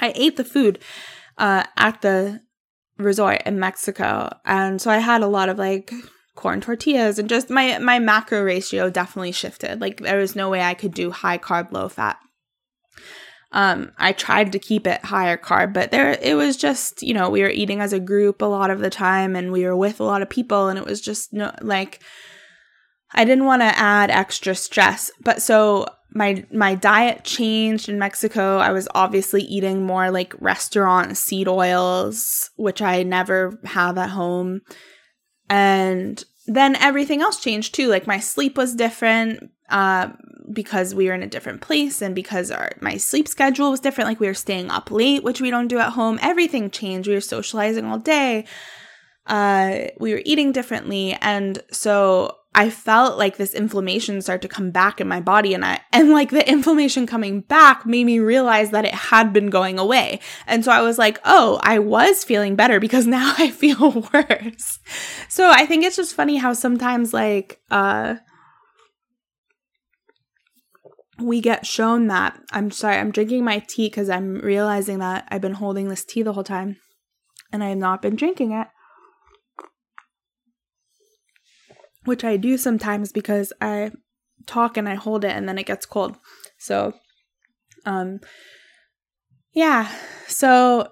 I 0.00 0.12
ate 0.16 0.36
the 0.36 0.44
food 0.44 0.80
uh 1.38 1.62
at 1.76 2.02
the 2.02 2.40
resort 2.98 3.40
in 3.46 3.58
Mexico 3.58 4.28
and 4.44 4.82
so 4.82 4.90
I 4.90 4.98
had 4.98 5.22
a 5.22 5.28
lot 5.28 5.48
of 5.48 5.58
like 5.58 5.92
corn 6.34 6.60
tortillas 6.60 7.18
and 7.18 7.28
just 7.28 7.50
my 7.50 7.78
my 7.78 8.00
macro 8.00 8.42
ratio 8.42 8.90
definitely 8.90 9.32
shifted. 9.32 9.80
Like 9.80 10.00
there 10.00 10.18
was 10.18 10.34
no 10.34 10.50
way 10.50 10.60
I 10.60 10.74
could 10.74 10.92
do 10.92 11.12
high 11.12 11.38
carb, 11.38 11.70
low 11.70 11.88
fat. 11.88 12.18
Um, 13.52 13.92
I 13.96 14.12
tried 14.12 14.52
to 14.52 14.58
keep 14.58 14.86
it 14.86 15.04
higher 15.04 15.36
carb, 15.36 15.72
but 15.72 15.90
there 15.90 16.18
it 16.20 16.34
was 16.36 16.56
just, 16.56 17.02
you 17.02 17.14
know, 17.14 17.30
we 17.30 17.42
were 17.42 17.48
eating 17.48 17.80
as 17.80 17.92
a 17.92 18.00
group 18.00 18.42
a 18.42 18.46
lot 18.46 18.70
of 18.70 18.80
the 18.80 18.90
time 18.90 19.36
and 19.36 19.52
we 19.52 19.64
were 19.64 19.76
with 19.76 20.00
a 20.00 20.04
lot 20.04 20.22
of 20.22 20.30
people 20.30 20.68
and 20.68 20.78
it 20.78 20.84
was 20.84 21.00
just 21.00 21.32
no 21.32 21.52
like 21.62 22.00
I 23.12 23.24
didn't 23.24 23.46
want 23.46 23.62
to 23.62 23.78
add 23.78 24.10
extra 24.10 24.54
stress. 24.54 25.10
But 25.22 25.42
so 25.42 25.86
my 26.12 26.44
my 26.52 26.74
diet 26.74 27.24
changed 27.24 27.88
in 27.88 27.98
Mexico. 27.98 28.58
I 28.58 28.72
was 28.72 28.88
obviously 28.94 29.42
eating 29.42 29.84
more 29.84 30.10
like 30.10 30.34
restaurant 30.40 31.16
seed 31.16 31.48
oils, 31.48 32.50
which 32.56 32.82
I 32.82 33.02
never 33.02 33.58
have 33.64 33.96
at 33.98 34.10
home. 34.10 34.62
And 35.48 36.22
then 36.46 36.76
everything 36.76 37.22
else 37.22 37.40
changed 37.40 37.74
too. 37.74 37.88
Like 37.88 38.06
my 38.06 38.18
sleep 38.18 38.56
was 38.56 38.74
different 38.74 39.50
uh, 39.68 40.08
because 40.52 40.94
we 40.94 41.06
were 41.06 41.14
in 41.14 41.22
a 41.22 41.28
different 41.28 41.60
place 41.60 42.02
and 42.02 42.14
because 42.14 42.50
our 42.50 42.72
my 42.80 42.96
sleep 42.96 43.28
schedule 43.28 43.70
was 43.70 43.80
different. 43.80 44.08
Like 44.08 44.20
we 44.20 44.26
were 44.26 44.34
staying 44.34 44.70
up 44.70 44.90
late, 44.90 45.22
which 45.22 45.40
we 45.40 45.50
don't 45.50 45.68
do 45.68 45.78
at 45.78 45.92
home. 45.92 46.18
Everything 46.22 46.70
changed. 46.70 47.08
We 47.08 47.14
were 47.14 47.20
socializing 47.20 47.84
all 47.84 47.98
day. 47.98 48.46
Uh, 49.26 49.88
we 50.00 50.12
were 50.12 50.22
eating 50.24 50.50
differently, 50.50 51.16
and 51.20 51.62
so 51.70 52.34
I 52.52 52.68
felt 52.68 53.16
like 53.16 53.36
this 53.36 53.54
inflammation 53.54 54.20
start 54.20 54.42
to 54.42 54.48
come 54.48 54.72
back 54.72 55.00
in 55.00 55.06
my 55.06 55.20
body 55.20 55.54
and 55.54 55.64
I 55.64 55.80
and 55.92 56.10
like 56.10 56.30
the 56.30 56.48
inflammation 56.48 57.06
coming 57.06 57.42
back 57.42 57.86
made 57.86 58.04
me 58.04 58.18
realize 58.18 58.70
that 58.70 58.84
it 58.84 58.94
had 58.94 59.32
been 59.32 59.50
going 59.50 59.78
away. 59.78 60.18
And 60.48 60.64
so 60.64 60.72
I 60.72 60.82
was 60.82 60.98
like, 60.98 61.20
"Oh, 61.24 61.60
I 61.62 61.78
was 61.78 62.24
feeling 62.24 62.56
better 62.56 62.80
because 62.80 63.06
now 63.18 63.34
I 63.38 63.50
feel 63.50 64.08
worse." 64.14 64.80
So 65.28 65.48
I 65.48 65.64
think 65.64 65.84
it's 65.84 65.96
just 65.96 66.14
funny 66.14 66.38
how 66.38 66.52
sometimes 66.52 67.14
like 67.14 67.60
uh 67.70 68.16
we 71.20 71.40
get 71.40 71.66
shown 71.66 72.08
that 72.08 72.40
I'm 72.50 72.72
sorry, 72.72 72.96
I'm 72.96 73.12
drinking 73.12 73.44
my 73.44 73.60
tea 73.60 73.90
cuz 73.90 74.10
I'm 74.10 74.40
realizing 74.40 74.98
that 74.98 75.28
I've 75.28 75.42
been 75.42 75.54
holding 75.54 75.88
this 75.88 76.04
tea 76.04 76.22
the 76.22 76.32
whole 76.32 76.44
time 76.44 76.78
and 77.52 77.62
I 77.62 77.68
have 77.68 77.78
not 77.78 78.02
been 78.02 78.16
drinking 78.16 78.50
it. 78.52 78.66
Which 82.10 82.24
I 82.24 82.36
do 82.36 82.58
sometimes 82.58 83.12
because 83.12 83.52
I 83.60 83.92
talk 84.46 84.76
and 84.76 84.88
I 84.88 84.96
hold 84.96 85.24
it 85.24 85.30
and 85.30 85.48
then 85.48 85.58
it 85.58 85.66
gets 85.66 85.86
cold. 85.86 86.16
So, 86.58 86.92
um, 87.86 88.18
yeah. 89.52 89.88
So, 90.26 90.88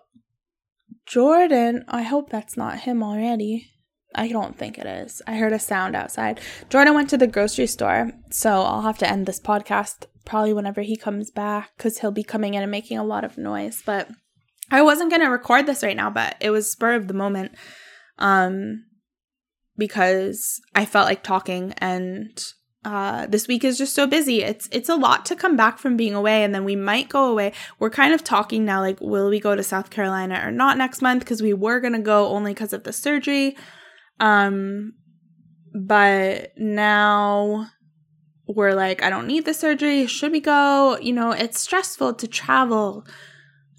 Jordan, 1.07 1.85
I 1.89 2.03
hope 2.03 2.31
that's 2.31 2.57
not 2.57 2.79
him 2.79 3.03
already. 3.03 3.73
I 4.15 4.29
don't 4.29 4.57
think 4.57 4.79
it 4.79 4.87
is. 4.87 5.21
I 5.27 5.35
heard 5.35 5.53
a 5.53 5.59
sound 5.59 5.97
outside. 5.97 6.41
Jordan 6.71 6.95
went 6.95 7.11
to 7.11 7.19
the 7.19 7.27
grocery 7.27 7.67
store, 7.67 8.13
so 8.31 8.63
I'll 8.63 8.83
have 8.83 8.99
to 8.99 9.11
end 9.11 9.27
this 9.27 9.41
podcast 9.41 10.07
probably 10.25 10.53
whenever 10.53 10.83
he 10.83 10.97
comes 10.97 11.33
back 11.33 11.73
because 11.77 11.99
he'll 11.99 12.13
be 12.13 12.23
coming 12.23 12.55
in 12.55 12.63
and 12.63 12.71
making 12.71 12.97
a 12.97 13.05
lot 13.05 13.25
of 13.25 13.37
noise. 13.37 13.83
But 13.85 14.09
I 14.71 14.83
wasn't 14.83 15.11
going 15.11 15.23
to 15.23 15.31
record 15.31 15.67
this 15.67 15.83
right 15.83 15.97
now, 15.97 16.11
but 16.11 16.37
it 16.41 16.51
was 16.51 16.71
spur 16.71 16.95
of 16.95 17.09
the 17.09 17.15
moment. 17.15 17.57
Um, 18.19 18.85
because 19.79 20.61
I 20.75 20.85
felt 20.85 21.07
like 21.07 21.23
talking 21.23 21.73
and 21.79 22.45
uh, 22.85 23.27
this 23.27 23.49
week 23.49 23.65
is 23.65 23.77
just 23.77 23.95
so 23.95 24.07
busy. 24.07 24.43
It's 24.43 24.69
it's 24.71 24.89
a 24.89 24.95
lot 24.95 25.27
to 25.27 25.37
come 25.37 25.57
back 25.57 25.79
from 25.79 25.97
being 25.97 26.15
away, 26.15 26.45
and 26.45 26.55
then 26.55 26.65
we 26.65 26.77
might 26.77 27.09
go 27.09 27.31
away. 27.31 27.53
We're 27.79 27.91
kind 27.91 28.15
of 28.15 28.23
talking 28.23 28.65
now, 28.65 28.81
like, 28.81 29.01
will 29.01 29.29
we 29.29 29.41
go 29.41 29.57
to 29.57 29.63
South 29.63 29.91
Carolina 29.91 30.41
or 30.45 30.51
not 30.53 30.79
next 30.79 31.03
month? 31.03 31.21
Because 31.21 31.43
we 31.43 31.53
were 31.53 31.81
gonna 31.81 32.01
go 32.01 32.29
only 32.29 32.55
because 32.55 32.73
of 32.73 32.85
the 32.85 32.93
surgery, 32.93 33.57
um, 34.21 34.95
but 35.75 36.53
now 36.57 37.67
we're 38.47 38.75
like, 38.75 39.03
I 39.03 39.11
don't 39.11 39.27
need 39.27 39.45
the 39.45 39.55
surgery. 39.55 40.07
Should 40.07 40.33
we 40.33 40.41
go? 40.41 40.97
You 40.99 41.13
know, 41.13 41.33
it's 41.33 41.61
stressful 41.61 42.15
to 42.15 42.29
travel, 42.29 43.05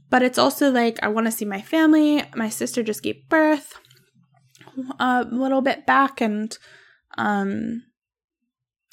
but 0.09 0.21
it's 0.21 0.37
also 0.37 0.69
like 0.69 0.99
I 1.01 1.07
want 1.07 1.25
to 1.25 1.31
see 1.31 1.45
my 1.45 1.61
family. 1.61 2.21
My 2.35 2.49
sister 2.49 2.83
just 2.83 3.01
gave 3.01 3.27
birth 3.29 3.79
a 4.99 5.25
little 5.31 5.61
bit 5.61 5.85
back 5.85 6.21
and 6.21 6.57
um 7.17 7.83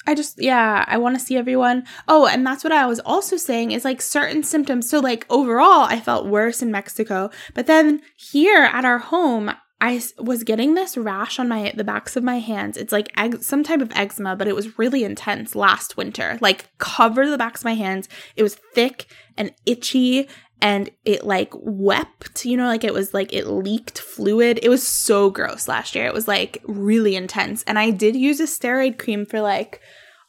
I 0.07 0.15
just 0.15 0.41
yeah, 0.41 0.85
I 0.87 0.97
want 0.97 1.19
to 1.19 1.23
see 1.23 1.35
everyone. 1.35 1.85
Oh, 2.07 2.25
and 2.27 2.47
that's 2.47 2.63
what 2.63 2.71
I 2.71 2.85
was 2.85 3.01
also 3.01 3.35
saying 3.35 3.71
is 3.71 3.83
like 3.83 4.01
certain 4.01 4.41
symptoms. 4.41 4.89
So 4.89 4.99
like 4.99 5.25
overall, 5.29 5.81
I 5.81 5.99
felt 5.99 6.25
worse 6.25 6.61
in 6.61 6.71
Mexico, 6.71 7.29
but 7.53 7.67
then 7.67 8.01
here 8.15 8.63
at 8.63 8.85
our 8.85 8.99
home, 8.99 9.51
I 9.79 10.01
was 10.17 10.43
getting 10.43 10.73
this 10.73 10.97
rash 10.97 11.39
on 11.39 11.49
my 11.49 11.73
the 11.75 11.83
backs 11.83 12.15
of 12.15 12.23
my 12.23 12.39
hands. 12.39 12.77
It's 12.77 12.93
like 12.93 13.11
some 13.41 13.63
type 13.63 13.81
of 13.81 13.91
eczema, 13.95 14.37
but 14.37 14.47
it 14.47 14.55
was 14.55 14.79
really 14.79 15.03
intense 15.03 15.55
last 15.55 15.97
winter. 15.97 16.39
Like 16.41 16.69
cover 16.77 17.29
the 17.29 17.37
backs 17.37 17.61
of 17.61 17.65
my 17.65 17.75
hands. 17.75 18.07
It 18.37 18.43
was 18.43 18.55
thick 18.55 19.07
and 19.35 19.53
itchy 19.65 20.29
and 20.61 20.89
it 21.05 21.23
like 21.23 21.51
wept, 21.53 22.45
you 22.45 22.57
know, 22.57 22.65
like 22.65 22.83
it 22.83 22.93
was 22.93 23.13
like 23.13 23.31
it 23.33 23.47
leaked 23.47 23.99
fluid. 23.99 24.59
It 24.63 24.69
was 24.69 24.85
so 24.85 25.29
gross 25.29 25.67
last 25.67 25.95
year. 25.95 26.05
It 26.05 26.13
was 26.13 26.27
like 26.27 26.61
really 26.65 27.15
intense. 27.15 27.63
And 27.63 27.77
I 27.77 27.91
did 27.91 28.15
use 28.15 28.39
a 28.39 28.43
steroid 28.43 28.97
cream 28.97 29.25
for 29.25 29.39
like 29.39 29.81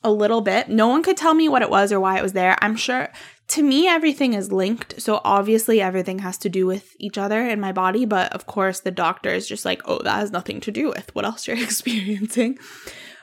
a 0.05 0.13
little 0.13 0.41
bit. 0.41 0.69
No 0.69 0.89
one 0.89 1.03
could 1.03 1.17
tell 1.17 1.35
me 1.35 1.49
what 1.49 1.63
it 1.63 1.71
was 1.71 1.93
or 1.93 2.01
why 2.01 2.19
it 2.19 2.23
was 2.23 2.35
there. 2.35 2.57
I'm 2.61 2.77
sure 2.77 3.11
to 3.49 3.63
me 3.63 3.89
everything 3.89 4.35
is 4.35 4.53
linked. 4.53 5.01
So 5.01 5.21
obviously 5.25 5.81
everything 5.81 6.19
has 6.21 6.37
to 6.39 6.49
do 6.49 6.67
with 6.67 6.95
each 6.99 7.17
other 7.17 7.47
in 7.47 7.61
my 7.61 7.73
body, 7.73 8.05
but 8.05 8.33
of 8.33 8.47
course 8.47 8.81
the 8.81 8.91
doctor 8.91 9.31
is 9.31 9.49
just 9.49 9.65
like, 9.65 9.81
"Oh, 9.87 10.01
that 10.03 10.19
has 10.19 10.31
nothing 10.31 10.61
to 10.61 10.71
do 10.71 10.89
with 10.89 11.15
what 11.15 11.25
else 11.25 11.49
you're 11.49 11.57
experiencing." 11.63 12.59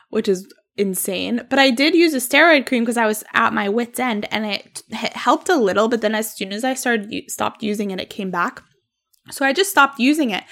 Which 0.09 0.27
is 0.27 0.51
insane. 0.77 1.45
But 1.49 1.59
I 1.59 1.69
did 1.71 1.95
use 1.95 2.13
a 2.13 2.17
steroid 2.17 2.65
cream 2.65 2.83
because 2.83 2.97
I 2.97 3.05
was 3.05 3.23
at 3.33 3.53
my 3.53 3.69
wits 3.69 3.99
end 3.99 4.27
and 4.31 4.45
it, 4.45 4.83
helped 4.91 5.49
a 5.49 5.55
little, 5.55 5.87
but 5.87 6.01
then 6.01 6.15
as 6.15 6.35
soon 6.35 6.51
as 6.51 6.63
I 6.63 6.73
started 6.73 7.11
stopped 7.29 7.63
using 7.63 7.91
it, 7.91 7.99
it 7.99 8.09
came 8.09 8.31
back. 8.31 8.61
So 9.31 9.45
I 9.45 9.53
just 9.53 9.71
stopped 9.71 9.99
using 9.99 10.29
it. 10.29 10.43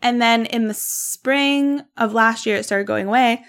And 0.00 0.20
then 0.20 0.46
in 0.46 0.68
the 0.68 0.74
spring 0.74 1.82
of 1.96 2.14
last 2.14 2.46
year 2.46 2.56
it 2.56 2.64
started 2.64 2.86
going 2.86 3.06
away. 3.06 3.44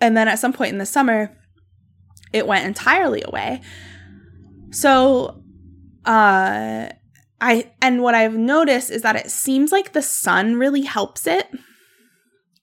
And 0.00 0.16
then 0.16 0.28
at 0.28 0.38
some 0.38 0.52
point 0.52 0.72
in 0.72 0.78
the 0.78 0.86
summer 0.86 1.36
it 2.32 2.46
went 2.46 2.66
entirely 2.66 3.22
away. 3.26 3.60
So 4.70 5.42
uh 6.04 6.88
I 7.40 7.72
and 7.82 8.02
what 8.02 8.14
I've 8.14 8.36
noticed 8.36 8.90
is 8.90 9.02
that 9.02 9.16
it 9.16 9.30
seems 9.30 9.72
like 9.72 9.92
the 9.92 10.02
sun 10.02 10.56
really 10.56 10.82
helps 10.82 11.26
it. 11.26 11.48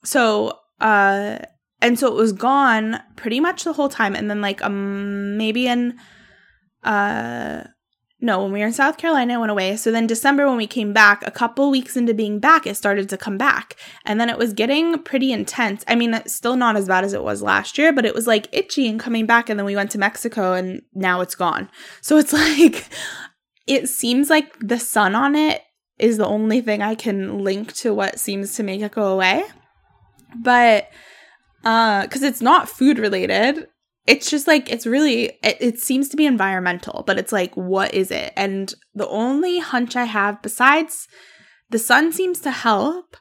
So 0.04 0.60
uh 0.80 1.40
and 1.84 2.00
so 2.00 2.08
it 2.08 2.14
was 2.14 2.32
gone 2.32 3.02
pretty 3.18 3.42
much 3.42 3.66
the 3.66 3.74
whole 3.74 3.90
time. 3.90 4.16
And 4.16 4.30
then 4.30 4.42
like 4.42 4.64
um 4.64 5.38
maybe 5.38 5.68
in 5.68 6.00
uh 6.84 7.66
no 8.22 8.42
when 8.42 8.54
we 8.54 8.60
were 8.60 8.68
in 8.68 8.74
south 8.74 8.98
carolina 8.98 9.34
it 9.34 9.38
went 9.38 9.52
away. 9.52 9.76
So 9.76 9.92
then 9.92 10.08
december 10.08 10.48
when 10.48 10.56
we 10.56 10.66
came 10.66 10.94
back 10.94 11.28
a 11.28 11.32
couple 11.32 11.70
weeks 11.70 11.98
into 11.98 12.14
being 12.14 12.40
back 12.40 12.66
it 12.66 12.76
started 12.76 13.10
to 13.10 13.18
come 13.18 13.38
back. 13.38 13.76
And 14.06 14.20
then 14.20 14.30
it 14.30 14.38
was 14.38 14.54
getting 14.54 14.98
pretty 15.04 15.34
intense. 15.34 15.84
I 15.88 15.96
mean 15.96 16.14
it's 16.14 16.34
still 16.34 16.56
not 16.56 16.78
as 16.78 16.88
bad 16.88 17.04
as 17.04 17.14
it 17.14 17.24
was 17.24 17.42
last 17.42 17.78
year 17.78 17.92
but 17.92 18.06
it 18.06 18.16
was 18.16 18.28
like 18.28 18.48
itchy 18.54 18.88
and 18.88 19.00
coming 19.00 19.26
back. 19.26 19.50
And 19.50 19.60
then 19.60 19.66
we 19.66 19.76
went 19.76 19.92
to 19.92 20.00
mexico 20.00 20.54
and 20.54 20.82
now 20.94 21.20
it's 21.20 21.36
gone. 21.36 21.70
So 22.02 22.18
it's 22.18 22.34
like 22.48 22.88
it 23.68 23.90
seems 23.90 24.30
like 24.30 24.58
the 24.60 24.80
sun 24.80 25.16
on 25.16 25.36
it 25.36 25.62
is 26.00 26.18
the 26.18 26.26
only 26.26 26.60
thing 26.60 26.82
i 26.82 26.96
can 26.96 27.44
link 27.44 27.72
to 27.72 27.94
what 27.94 28.20
seems 28.20 28.56
to 28.56 28.64
make 28.64 28.82
it 28.82 28.94
go 28.94 29.08
away. 29.12 29.44
But 30.36 30.90
uh 31.64 32.04
because 32.04 32.24
it's 32.24 32.42
not 32.42 32.70
food 32.70 32.98
related. 33.00 33.68
It's 34.06 34.30
just 34.30 34.48
like 34.48 34.70
it's 34.70 34.86
really 34.86 35.38
it, 35.44 35.58
it, 35.62 35.80
seems 35.80 36.10
to 36.10 36.18
be 36.18 36.26
environmental 36.26 37.04
but 37.08 37.18
it's 37.18 37.32
like 37.32 37.56
what 37.56 37.94
is 37.94 38.12
it? 38.12 38.34
And 38.36 38.74
the 38.94 39.08
only 39.08 39.60
hunch 39.60 39.96
i 39.96 40.06
have 40.06 40.42
besides 40.42 41.08
the 41.70 41.80
sun 41.80 42.12
seems 42.12 42.40
to 42.42 42.52
help 42.52 43.18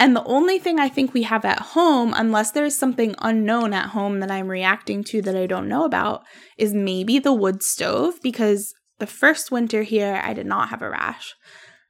and 0.00 0.16
the 0.16 0.24
only 0.24 0.58
thing 0.58 0.80
i 0.80 0.88
think 0.88 1.12
we 1.12 1.22
have 1.22 1.44
at 1.44 1.60
home 1.60 2.12
unless 2.16 2.50
there's 2.50 2.74
something 2.74 3.14
unknown 3.18 3.72
at 3.72 3.90
home 3.90 4.18
that 4.20 4.30
i'm 4.30 4.48
reacting 4.48 5.04
to 5.04 5.22
that 5.22 5.36
i 5.36 5.46
don't 5.46 5.68
know 5.68 5.84
about 5.84 6.24
is 6.56 6.72
maybe 6.72 7.18
the 7.18 7.34
wood 7.34 7.62
stove 7.62 8.14
because 8.22 8.72
the 8.98 9.06
first 9.06 9.52
winter 9.52 9.82
here 9.82 10.20
i 10.24 10.32
did 10.32 10.46
not 10.46 10.70
have 10.70 10.82
a 10.82 10.90
rash. 10.90 11.34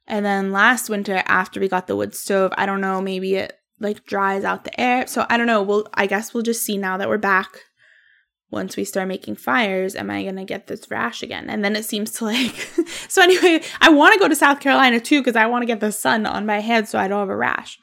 And 0.07 0.25
then 0.25 0.51
last 0.51 0.89
winter 0.89 1.23
after 1.25 1.59
we 1.59 1.69
got 1.69 1.87
the 1.87 1.95
wood 1.95 2.13
stove 2.13 2.51
i 2.57 2.65
don't 2.65 2.81
know 2.81 3.01
maybe 3.01 3.35
it 3.35 3.53
like 3.81 4.05
dries 4.05 4.43
out 4.43 4.63
the 4.63 4.79
air. 4.79 5.07
So 5.07 5.25
I 5.29 5.37
don't 5.37 5.47
know. 5.47 5.61
We'll 5.61 5.87
I 5.93 6.07
guess 6.07 6.33
we'll 6.33 6.43
just 6.43 6.63
see 6.63 6.77
now 6.77 6.97
that 6.97 7.09
we're 7.09 7.17
back. 7.17 7.63
Once 8.51 8.75
we 8.75 8.83
start 8.83 9.07
making 9.07 9.35
fires, 9.35 9.95
am 9.95 10.09
I 10.09 10.23
gonna 10.23 10.45
get 10.45 10.67
this 10.67 10.89
rash 10.91 11.23
again? 11.23 11.49
And 11.49 11.63
then 11.63 11.75
it 11.75 11.85
seems 11.85 12.11
to 12.13 12.25
like. 12.25 12.55
so 13.07 13.21
anyway, 13.21 13.61
I 13.79 13.89
want 13.89 14.13
to 14.13 14.19
go 14.19 14.27
to 14.27 14.35
South 14.35 14.59
Carolina 14.59 14.99
too 14.99 15.21
because 15.21 15.35
I 15.35 15.47
want 15.47 15.63
to 15.63 15.67
get 15.67 15.79
the 15.79 15.91
sun 15.91 16.25
on 16.25 16.45
my 16.45 16.59
head 16.59 16.87
so 16.87 16.99
I 16.99 17.07
don't 17.07 17.19
have 17.19 17.29
a 17.29 17.35
rash. 17.35 17.79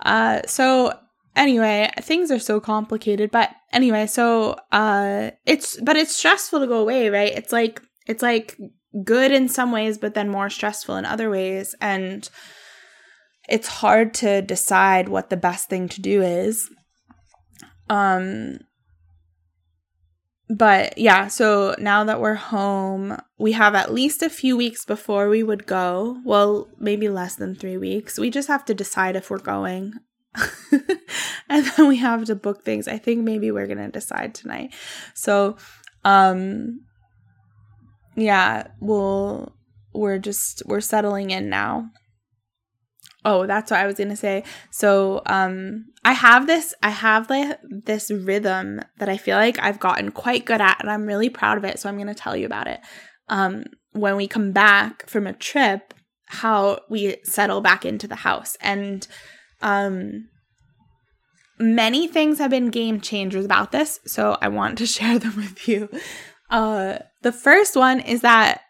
Uh, 0.00 0.40
so 0.46 0.98
anyway, 1.36 1.90
things 2.00 2.30
are 2.30 2.38
so 2.38 2.60
complicated. 2.60 3.30
But 3.30 3.50
anyway, 3.72 4.06
so 4.06 4.56
uh, 4.72 5.30
it's 5.46 5.80
but 5.80 5.96
it's 5.96 6.16
stressful 6.16 6.60
to 6.60 6.66
go 6.66 6.80
away, 6.80 7.08
right? 7.08 7.32
It's 7.32 7.52
like 7.52 7.80
it's 8.06 8.22
like 8.22 8.58
good 9.04 9.32
in 9.32 9.48
some 9.48 9.72
ways, 9.72 9.98
but 9.98 10.14
then 10.14 10.28
more 10.28 10.50
stressful 10.50 10.96
in 10.96 11.04
other 11.04 11.30
ways, 11.30 11.74
and 11.80 12.28
it's 13.48 13.68
hard 13.68 14.14
to 14.14 14.42
decide 14.42 15.08
what 15.08 15.30
the 15.30 15.36
best 15.36 15.68
thing 15.68 15.88
to 15.90 16.00
do 16.00 16.22
is. 16.22 16.70
Um 17.88 18.58
but 20.48 20.98
yeah, 20.98 21.28
so 21.28 21.74
now 21.78 22.04
that 22.04 22.20
we're 22.20 22.34
home, 22.34 23.16
we 23.38 23.52
have 23.52 23.74
at 23.74 23.92
least 23.92 24.22
a 24.22 24.28
few 24.28 24.54
weeks 24.54 24.84
before 24.84 25.30
we 25.30 25.42
would 25.42 25.66
go. 25.66 26.18
Well, 26.26 26.68
maybe 26.78 27.08
less 27.08 27.36
than 27.36 27.54
3 27.54 27.78
weeks. 27.78 28.18
We 28.18 28.28
just 28.28 28.48
have 28.48 28.64
to 28.66 28.74
decide 28.74 29.16
if 29.16 29.30
we're 29.30 29.38
going. 29.38 29.94
and 31.48 31.66
then 31.66 31.88
we 31.88 31.96
have 31.96 32.26
to 32.26 32.34
book 32.34 32.64
things. 32.64 32.86
I 32.86 32.98
think 32.98 33.24
maybe 33.24 33.50
we're 33.50 33.66
going 33.66 33.78
to 33.78 33.88
decide 33.88 34.34
tonight. 34.34 34.74
So, 35.14 35.56
um 36.04 36.80
yeah, 38.16 38.68
we'll 38.80 39.54
we're 39.94 40.18
just 40.18 40.62
we're 40.66 40.80
settling 40.80 41.30
in 41.30 41.48
now. 41.48 41.90
Oh, 43.24 43.46
that's 43.46 43.70
what 43.70 43.80
I 43.80 43.86
was 43.86 43.96
gonna 43.96 44.16
say. 44.16 44.44
So, 44.70 45.22
um, 45.26 45.86
I 46.04 46.12
have 46.12 46.46
this, 46.46 46.74
I 46.82 46.90
have 46.90 47.30
like 47.30 47.58
this 47.62 48.10
rhythm 48.10 48.80
that 48.98 49.08
I 49.08 49.16
feel 49.16 49.36
like 49.36 49.58
I've 49.60 49.80
gotten 49.80 50.10
quite 50.10 50.44
good 50.44 50.60
at, 50.60 50.80
and 50.80 50.90
I'm 50.90 51.06
really 51.06 51.28
proud 51.28 51.58
of 51.58 51.64
it. 51.64 51.78
So 51.78 51.88
I'm 51.88 51.98
gonna 51.98 52.14
tell 52.14 52.36
you 52.36 52.46
about 52.46 52.66
it. 52.66 52.80
Um, 53.28 53.64
when 53.92 54.16
we 54.16 54.26
come 54.26 54.52
back 54.52 55.08
from 55.08 55.26
a 55.26 55.32
trip, 55.32 55.94
how 56.26 56.80
we 56.88 57.16
settle 57.24 57.60
back 57.60 57.84
into 57.84 58.08
the 58.08 58.16
house, 58.16 58.56
and 58.60 59.06
um, 59.60 60.28
many 61.58 62.08
things 62.08 62.38
have 62.38 62.50
been 62.50 62.70
game 62.70 63.00
changers 63.00 63.44
about 63.44 63.72
this. 63.72 64.00
So 64.06 64.36
I 64.40 64.48
want 64.48 64.78
to 64.78 64.86
share 64.96 65.18
them 65.18 65.36
with 65.36 65.68
you. 65.68 65.88
Uh, 66.50 66.98
the 67.22 67.32
first 67.32 67.76
one 67.76 68.00
is 68.00 68.20
that 68.22 68.60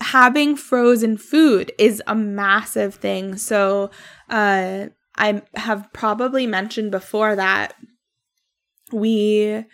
having 0.00 0.56
frozen 0.56 1.16
food 1.16 1.72
is 1.78 2.02
a 2.06 2.14
massive 2.14 2.94
thing. 2.94 3.36
So, 3.36 3.90
uh, 4.28 4.86
I 5.16 5.42
have 5.54 5.92
probably 5.92 6.46
mentioned 6.46 6.90
before 6.90 7.36
that 7.36 7.74
we 8.92 9.64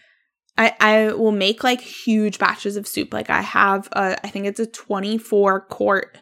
I 0.59 0.75
I 0.81 1.13
will 1.13 1.33
make 1.33 1.65
like 1.65 1.81
huge 1.81 2.39
batches 2.39 2.77
of 2.77 2.87
soup. 2.87 3.13
Like 3.13 3.31
I 3.31 3.41
have 3.41 3.89
a 3.93 4.19
I 4.25 4.29
think 4.29 4.47
it's 4.47 4.61
a 4.61 4.67
24 4.67 5.63
quart 5.67 6.19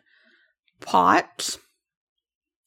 pot. 0.81 1.59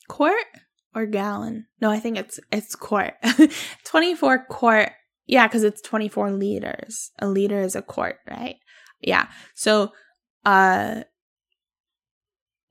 Quart 0.09 0.45
or 0.93 1.05
gallon? 1.05 1.67
No, 1.79 1.89
I 1.89 1.99
think 1.99 2.17
it's 2.17 2.39
it's 2.51 2.75
quart. 2.75 3.15
24 3.85 4.45
quart. 4.49 4.91
Yeah, 5.27 5.47
cuz 5.47 5.63
it's 5.63 5.81
24 5.81 6.31
liters. 6.31 7.11
A 7.19 7.27
liter 7.27 7.61
is 7.61 7.75
a 7.75 7.81
quart, 7.81 8.17
right? 8.29 8.57
Yeah. 8.99 9.27
So 9.55 9.93
uh 10.45 11.03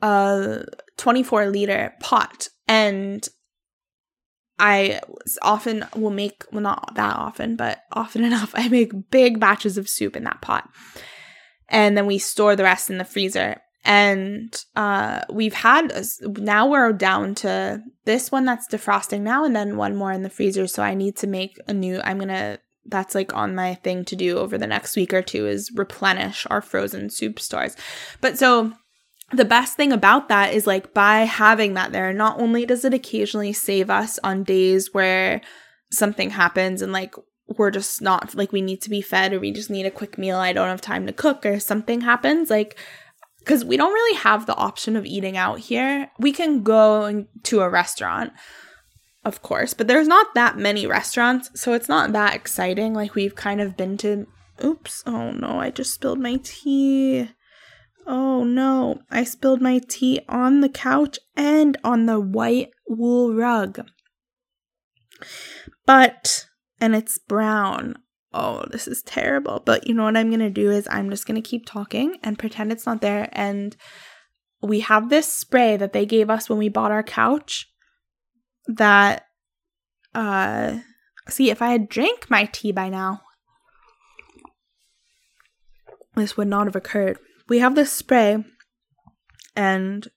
a 0.03 0.65
24 0.97 1.47
liter 1.47 1.95
pot 2.01 2.49
and 2.69 3.29
I 4.61 5.01
often 5.41 5.87
will 5.97 6.11
make, 6.11 6.45
well, 6.53 6.61
not 6.61 6.95
that 6.95 7.17
often, 7.17 7.57
but 7.57 7.83
often 7.93 8.23
enough, 8.31 8.53
I 8.55 8.69
make 8.69 9.11
big 9.11 9.41
batches 9.41 9.79
of 9.79 9.89
soup 9.89 10.15
in 10.15 10.25
that 10.25 10.43
pot. 10.43 10.69
And 11.69 11.97
then 11.97 12.07
we 12.07 12.19
store 12.19 12.55
the 12.55 12.65
rest 12.65 12.91
in 12.91 12.99
the 12.99 13.05
freezer. 13.05 13.61
And 13.83 14.55
uh, 14.77 15.23
we've 15.33 15.55
had, 15.55 15.91
now 16.23 16.69
we're 16.69 16.93
down 16.93 17.35
to 17.37 17.83
this 18.05 18.31
one 18.31 18.45
that's 18.45 18.69
defrosting 18.69 19.23
now, 19.23 19.45
and 19.45 19.57
then 19.57 19.79
one 19.79 19.97
more 19.97 20.13
in 20.13 20.23
the 20.23 20.29
freezer. 20.29 20.67
So 20.67 20.83
I 20.83 20.95
need 20.95 21.17
to 21.19 21.27
make 21.27 21.57
a 21.67 21.73
new, 21.73 22.01
I'm 22.05 22.19
going 22.19 22.29
to, 22.29 22.61
that's 22.85 23.15
like 23.15 23.35
on 23.35 23.55
my 23.55 23.75
thing 23.77 24.05
to 24.07 24.17
do 24.17 24.37
over 24.37 24.59
the 24.59 24.67
next 24.67 24.97
week 24.97 25.15
or 25.15 25.23
two 25.23 25.47
is 25.47 25.73
replenish 25.75 26.47
our 26.51 26.61
frozen 26.61 27.09
soup 27.09 27.41
stores. 27.41 27.77
But 28.21 28.39
so 28.39 28.73
the 29.33 29.45
best 29.45 29.77
thing 29.77 29.93
about 29.93 30.29
that 30.29 30.55
is 30.55 30.67
like 30.67 30.93
by 30.93 31.21
having 31.21 31.75
that 31.75 31.93
there, 31.93 32.13
not 32.13 32.41
only 32.41 32.67
does 32.67 32.85
it 32.85 32.95
occasionally 32.95 33.53
save 33.53 33.91
us 33.91 34.19
on 34.25 34.45
days 34.45 34.93
where 34.93 35.41
something 35.93 36.31
happens 36.31 36.83
and 36.83 36.93
like 36.93 37.15
we're 37.59 37.71
just 37.71 38.01
not 38.01 38.35
like 38.35 38.53
we 38.53 38.61
need 38.61 38.81
to 38.83 38.91
be 38.91 39.03
fed 39.03 39.33
or 39.33 39.41
we 39.41 39.53
just 39.53 39.71
need 39.71 39.87
a 39.87 39.91
quick 39.91 40.19
meal, 40.19 40.37
I 40.37 40.53
don't 40.53 40.69
have 40.69 40.81
time 40.81 41.07
to 41.07 41.13
cook 41.13 41.45
or 41.45 41.61
something 41.61 42.01
happens, 42.01 42.51
like 42.51 42.79
because 43.39 43.65
we 43.65 43.77
don't 43.77 43.93
really 43.93 44.19
have 44.19 44.47
the 44.47 44.57
option 44.57 44.97
of 44.97 45.07
eating 45.07 45.37
out 45.37 45.61
here. 45.61 46.11
We 46.19 46.33
can 46.33 46.63
go 46.63 47.27
to 47.45 47.61
a 47.61 47.71
restaurant, 47.71 48.33
of 49.25 49.43
course, 49.43 49.75
but 49.75 49.89
there's 49.89 50.09
not 50.09 50.35
that 50.35 50.59
many 50.59 50.87
restaurants, 50.87 51.51
so 51.61 51.73
it's 51.73 51.89
not 51.89 52.13
that 52.13 52.35
exciting. 52.35 52.95
Like 52.95 53.15
we've 53.15 53.35
kind 53.35 53.61
of 53.61 53.77
been 53.77 53.97
to 53.99 54.27
oops, 54.65 55.03
oh 55.07 55.31
no, 55.31 55.61
I 55.61 55.71
just 55.71 55.95
spilled 55.95 56.21
my 56.21 56.39
tea. 56.43 57.31
Oh 58.13 58.43
no, 58.43 59.03
I 59.09 59.23
spilled 59.23 59.63
my 59.63 59.79
tea 59.79 60.21
on 60.29 60.63
the 60.63 60.69
couch 60.69 61.21
and 61.37 61.77
on 61.85 62.07
the 62.07 62.19
white 62.19 62.71
wool 62.89 63.33
rug. 63.33 63.87
But, 65.87 66.47
and 66.81 66.97
it's 66.97 67.19
brown. 67.19 67.95
oh, 68.35 68.65
this 68.69 68.89
is 68.89 69.03
terrible. 69.03 69.63
But 69.65 69.87
you 69.87 69.95
know 69.95 70.03
what 70.03 70.17
I'm 70.17 70.29
going 70.29 70.41
to 70.41 70.51
do 70.51 70.73
is 70.73 70.89
I'm 70.91 71.09
just 71.09 71.25
going 71.25 71.41
to 71.41 71.49
keep 71.49 71.67
talking 71.67 72.17
and 72.25 72.37
pretend 72.37 72.73
it's 72.73 72.85
not 72.85 73.01
there. 73.01 73.29
And 73.31 73.77
we 74.61 74.81
have 74.81 75.09
this 75.09 75.33
spray 75.33 75.77
that 75.77 75.93
they 75.93 76.05
gave 76.05 76.29
us 76.31 76.49
when 76.49 76.59
we 76.59 76.69
bought 76.69 76.91
our 76.91 77.05
couch 77.05 77.69
that, 78.67 79.27
uh, 80.17 80.79
see, 81.29 81.51
if 81.51 81.63
I 81.63 81.71
had 81.71 81.89
drank 81.89 82.29
my 82.29 82.47
tea 82.53 82.73
by 82.73 82.89
now, 82.89 83.21
this 86.17 86.37
would 86.37 86.49
not 86.49 86.67
have 86.67 86.75
occurred. 86.75 87.19
We 87.51 87.59
have 87.59 87.75
this 87.75 87.93
spray 87.93 88.43
and 89.55 90.09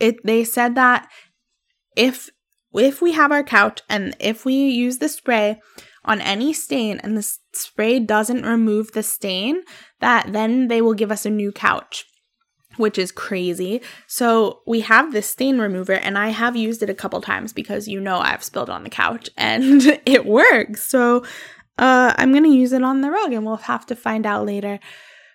it 0.00 0.24
they 0.24 0.44
said 0.44 0.76
that 0.76 1.08
if 1.96 2.30
if 2.72 3.02
we 3.02 3.12
have 3.12 3.32
our 3.32 3.42
couch 3.42 3.80
and 3.88 4.16
if 4.18 4.44
we 4.44 4.54
use 4.54 4.98
the 4.98 5.08
spray 5.08 5.60
on 6.04 6.20
any 6.20 6.52
stain 6.52 7.00
and 7.02 7.16
the 7.16 7.36
spray 7.52 8.00
doesn't 8.00 8.46
remove 8.46 8.92
the 8.92 9.02
stain, 9.02 9.62
that 10.00 10.32
then 10.32 10.68
they 10.68 10.80
will 10.80 10.94
give 10.94 11.10
us 11.10 11.26
a 11.26 11.30
new 11.30 11.52
couch, 11.52 12.06
which 12.76 12.96
is 12.96 13.12
crazy. 13.12 13.82
So 14.06 14.60
we 14.66 14.80
have 14.80 15.12
this 15.12 15.28
stain 15.28 15.58
remover 15.58 15.92
and 15.92 16.16
I 16.16 16.28
have 16.28 16.56
used 16.56 16.82
it 16.82 16.90
a 16.90 16.94
couple 16.94 17.20
times 17.20 17.52
because 17.52 17.88
you 17.88 18.00
know 18.00 18.18
I've 18.18 18.44
spilled 18.44 18.70
on 18.70 18.84
the 18.84 18.90
couch 18.90 19.28
and 19.36 19.82
it 20.06 20.24
works. 20.24 20.88
So 20.88 21.24
uh, 21.76 22.14
I'm 22.16 22.30
going 22.30 22.44
to 22.44 22.50
use 22.50 22.72
it 22.72 22.82
on 22.82 23.00
the 23.00 23.10
rug 23.10 23.32
and 23.32 23.44
we'll 23.44 23.56
have 23.56 23.84
to 23.86 23.96
find 23.96 24.26
out 24.26 24.46
later. 24.46 24.78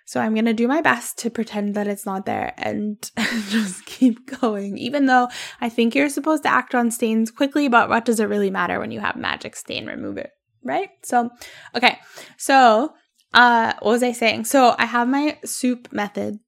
So 0.08 0.20
I'm 0.20 0.32
going 0.32 0.46
to 0.46 0.54
do 0.54 0.66
my 0.66 0.80
best 0.80 1.18
to 1.18 1.30
pretend 1.30 1.74
that 1.74 1.86
it's 1.86 2.06
not 2.06 2.24
there 2.24 2.54
and 2.56 2.98
just 3.50 3.84
keep 3.84 4.40
going. 4.40 4.78
Even 4.78 5.04
though 5.04 5.28
I 5.60 5.68
think 5.68 5.94
you're 5.94 6.08
supposed 6.08 6.44
to 6.44 6.48
act 6.48 6.74
on 6.74 6.90
stains 6.90 7.30
quickly, 7.30 7.68
but 7.68 7.90
what 7.90 8.06
does 8.06 8.18
it 8.18 8.24
really 8.24 8.50
matter 8.50 8.80
when 8.80 8.90
you 8.90 9.00
have 9.00 9.16
magic 9.16 9.54
stain 9.54 9.84
remover? 9.84 10.30
right? 10.64 10.90
So, 11.02 11.30
okay. 11.74 11.98
So, 12.36 12.94
uh 13.34 13.74
what 13.80 13.92
was 13.92 14.02
I 14.02 14.12
saying? 14.12 14.44
So, 14.44 14.74
I 14.78 14.86
have 14.86 15.08
my 15.08 15.38
soup 15.44 15.92
method. 15.92 16.38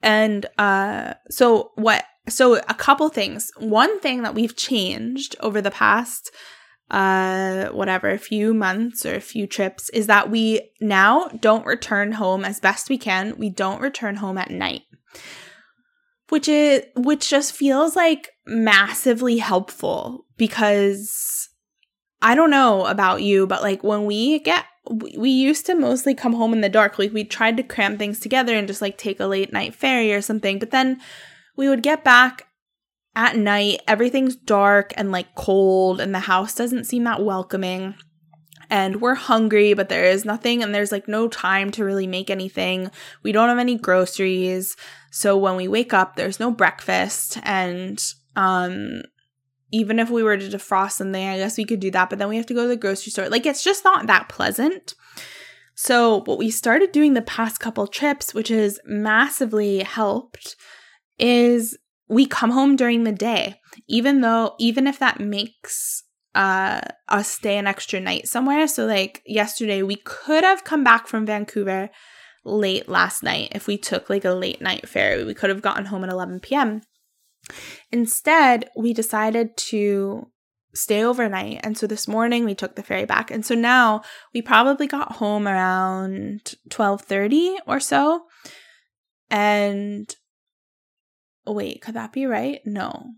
And 0.00 0.46
uh 0.56 1.14
so 1.28 1.72
what 1.74 2.04
so 2.28 2.54
a 2.68 2.74
couple 2.74 3.08
things. 3.08 3.50
One 3.58 3.98
thing 4.00 4.22
that 4.22 4.34
we've 4.34 4.56
changed 4.56 5.34
over 5.40 5.60
the 5.60 5.72
past 5.72 6.30
uh 6.90 7.68
whatever 7.68 8.10
a 8.10 8.18
few 8.18 8.52
months 8.52 9.06
or 9.06 9.14
a 9.14 9.20
few 9.20 9.46
trips 9.46 9.88
is 9.90 10.06
that 10.08 10.30
we 10.30 10.72
now 10.80 11.28
don't 11.40 11.66
return 11.66 12.12
home 12.12 12.44
as 12.44 12.60
best 12.60 12.88
we 12.88 12.98
can. 12.98 13.36
We 13.38 13.50
don't 13.50 13.80
return 13.80 14.16
home 14.16 14.38
at 14.38 14.50
night. 14.50 14.82
Which 16.28 16.48
is 16.48 16.82
which 16.96 17.28
just 17.28 17.52
feels 17.52 17.96
like 17.96 18.30
massively 18.46 19.38
helpful 19.38 20.26
because 20.36 21.48
I 22.22 22.34
don't 22.34 22.50
know 22.50 22.86
about 22.86 23.22
you, 23.22 23.46
but 23.46 23.62
like 23.62 23.82
when 23.82 24.04
we 24.04 24.40
get 24.40 24.64
we 24.90 25.30
used 25.30 25.66
to 25.66 25.74
mostly 25.74 26.14
come 26.14 26.32
home 26.32 26.52
in 26.52 26.60
the 26.60 26.68
dark. 26.68 26.98
Like 26.98 27.12
we 27.12 27.24
tried 27.24 27.56
to 27.56 27.62
cram 27.62 27.98
things 27.98 28.18
together 28.18 28.54
and 28.54 28.66
just 28.66 28.82
like 28.82 28.98
take 28.98 29.20
a 29.20 29.26
late 29.26 29.52
night 29.52 29.74
ferry 29.74 30.12
or 30.12 30.20
something. 30.20 30.58
But 30.58 30.70
then 30.70 31.00
we 31.56 31.68
would 31.68 31.82
get 31.82 32.04
back 32.04 32.46
at 33.14 33.36
night, 33.36 33.80
everything's 33.88 34.36
dark 34.36 34.92
and 34.96 35.10
like 35.10 35.34
cold, 35.34 36.00
and 36.00 36.14
the 36.14 36.20
house 36.20 36.54
doesn't 36.54 36.84
seem 36.84 37.04
that 37.04 37.22
welcoming. 37.22 37.94
And 38.72 39.00
we're 39.00 39.16
hungry, 39.16 39.74
but 39.74 39.88
there 39.88 40.04
is 40.04 40.24
nothing, 40.24 40.62
and 40.62 40.72
there's 40.74 40.92
like 40.92 41.08
no 41.08 41.26
time 41.26 41.72
to 41.72 41.84
really 41.84 42.06
make 42.06 42.30
anything. 42.30 42.90
We 43.24 43.32
don't 43.32 43.48
have 43.48 43.58
any 43.58 43.76
groceries. 43.76 44.76
So 45.10 45.36
when 45.36 45.56
we 45.56 45.66
wake 45.66 45.92
up, 45.92 46.14
there's 46.14 46.38
no 46.38 46.52
breakfast, 46.52 47.38
and 47.42 48.00
um, 48.36 49.02
even 49.72 49.98
if 49.98 50.08
we 50.08 50.22
were 50.22 50.36
to 50.36 50.48
defrost 50.48 50.92
something, 50.92 51.26
I 51.26 51.38
guess 51.38 51.58
we 51.58 51.64
could 51.64 51.80
do 51.80 51.90
that, 51.90 52.10
but 52.10 52.18
then 52.18 52.28
we 52.28 52.36
have 52.36 52.46
to 52.46 52.54
go 52.54 52.62
to 52.62 52.68
the 52.68 52.76
grocery 52.76 53.10
store. 53.10 53.28
Like 53.28 53.46
it's 53.46 53.64
just 53.64 53.84
not 53.84 54.06
that 54.06 54.28
pleasant. 54.28 54.94
So, 55.74 56.20
what 56.26 56.38
we 56.38 56.50
started 56.50 56.92
doing 56.92 57.14
the 57.14 57.22
past 57.22 57.58
couple 57.58 57.86
trips, 57.86 58.34
which 58.34 58.48
has 58.48 58.78
massively 58.84 59.78
helped, 59.78 60.54
is 61.18 61.76
we 62.10 62.26
come 62.26 62.50
home 62.50 62.74
during 62.74 63.04
the 63.04 63.12
day, 63.12 63.60
even 63.88 64.20
though, 64.20 64.56
even 64.58 64.88
if 64.88 64.98
that 64.98 65.20
makes 65.20 66.02
uh, 66.34 66.80
us 67.08 67.28
stay 67.28 67.56
an 67.56 67.68
extra 67.68 68.00
night 68.00 68.26
somewhere. 68.26 68.66
So, 68.66 68.84
like 68.84 69.22
yesterday, 69.24 69.82
we 69.82 69.94
could 69.94 70.42
have 70.42 70.64
come 70.64 70.82
back 70.82 71.06
from 71.06 71.24
Vancouver 71.24 71.88
late 72.44 72.88
last 72.88 73.22
night 73.22 73.50
if 73.52 73.68
we 73.68 73.78
took 73.78 74.10
like 74.10 74.24
a 74.24 74.32
late 74.32 74.60
night 74.60 74.88
ferry. 74.88 75.24
We 75.24 75.34
could 75.34 75.50
have 75.50 75.62
gotten 75.62 75.86
home 75.86 76.02
at 76.02 76.10
11 76.10 76.40
p.m. 76.40 76.82
Instead, 77.92 78.68
we 78.76 78.92
decided 78.92 79.56
to 79.56 80.26
stay 80.74 81.04
overnight. 81.04 81.60
And 81.62 81.78
so 81.78 81.86
this 81.86 82.08
morning 82.08 82.44
we 82.44 82.56
took 82.56 82.74
the 82.74 82.82
ferry 82.82 83.04
back. 83.04 83.30
And 83.30 83.46
so 83.46 83.54
now 83.54 84.02
we 84.34 84.42
probably 84.42 84.88
got 84.88 85.12
home 85.12 85.46
around 85.46 86.54
12:30 86.70 87.56
or 87.68 87.78
so. 87.78 88.24
And 89.30 90.12
oh, 91.46 91.52
wait, 91.52 91.82
could 91.82 91.94
that 91.94 92.12
be 92.12 92.26
right? 92.26 92.60
No. 92.64 93.14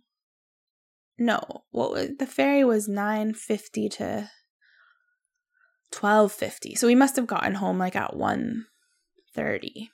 No. 1.19 1.65
What 1.71 1.91
was 1.91 2.11
the 2.19 2.27
ferry 2.27 2.65
was 2.65 2.89
9:50 2.89 3.91
to 3.97 4.31
12:50. 5.93 6.77
So 6.77 6.87
we 6.87 6.95
must 6.95 7.17
have 7.17 7.27
gotten 7.27 7.55
home 7.55 7.79
like 7.79 7.97
at 7.97 8.17
1:30 8.17 9.91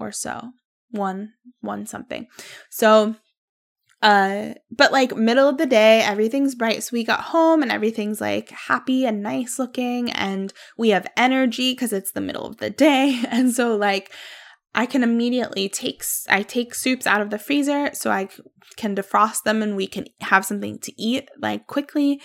or 0.00 0.12
so. 0.12 0.52
1 0.90 1.32
1 1.60 1.86
something. 1.86 2.26
So 2.70 3.16
uh, 4.04 4.52
but 4.70 4.92
like 4.92 5.16
middle 5.16 5.48
of 5.48 5.56
the 5.56 5.64
day, 5.64 6.02
everything's 6.02 6.54
bright. 6.54 6.82
So 6.82 6.90
we 6.92 7.04
got 7.04 7.20
home 7.20 7.62
and 7.62 7.72
everything's 7.72 8.20
like 8.20 8.50
happy 8.50 9.06
and 9.06 9.22
nice 9.22 9.58
looking, 9.58 10.12
and 10.12 10.52
we 10.76 10.90
have 10.90 11.10
energy 11.16 11.72
because 11.72 11.90
it's 11.90 12.12
the 12.12 12.20
middle 12.20 12.46
of 12.46 12.58
the 12.58 12.68
day. 12.68 13.22
And 13.30 13.54
so, 13.54 13.74
like, 13.76 14.12
I 14.74 14.86
can 14.86 15.02
immediately 15.02 15.68
take 15.68 16.04
I 16.28 16.42
take 16.42 16.74
soups 16.74 17.06
out 17.06 17.20
of 17.20 17.30
the 17.30 17.38
freezer 17.38 17.90
so 17.92 18.10
I 18.10 18.28
can 18.76 18.96
defrost 18.96 19.44
them 19.44 19.62
and 19.62 19.76
we 19.76 19.86
can 19.86 20.06
have 20.20 20.44
something 20.44 20.78
to 20.80 20.92
eat 21.00 21.28
like 21.40 21.66
quickly. 21.66 22.20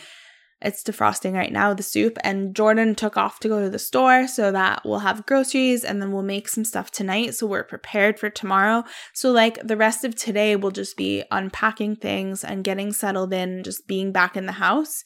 It's 0.62 0.84
defrosting 0.84 1.34
right 1.34 1.54
now, 1.54 1.74
the 1.74 1.84
soup, 1.84 2.18
and 2.22 2.54
Jordan 2.54 2.94
took 2.94 3.16
off 3.16 3.40
to 3.40 3.48
go 3.48 3.62
to 3.62 3.70
the 3.70 3.80
store 3.80 4.28
so 4.28 4.52
that 4.52 4.82
we'll 4.84 5.00
have 5.00 5.26
groceries 5.26 5.86
and 5.86 6.02
then 6.02 6.12
we'll 6.12 6.22
make 6.22 6.50
some 6.50 6.66
stuff 6.66 6.92
tonight 6.92 7.34
so 7.34 7.48
we're 7.48 7.64
prepared 7.64 8.20
for 8.20 8.30
tomorrow. 8.30 8.84
So, 9.14 9.32
like, 9.32 9.66
the 9.66 9.78
rest 9.78 10.04
of 10.04 10.16
today 10.16 10.58
will 10.58 10.72
just 10.72 10.98
be 10.98 11.24
unpacking 11.32 11.96
things 11.96 12.44
and 12.44 12.66
getting 12.66 12.92
settled 12.92 13.32
in, 13.32 13.64
just 13.64 13.88
being 13.88 14.12
back 14.12 14.36
in 14.36 14.48
the 14.48 14.54
house. 14.54 15.06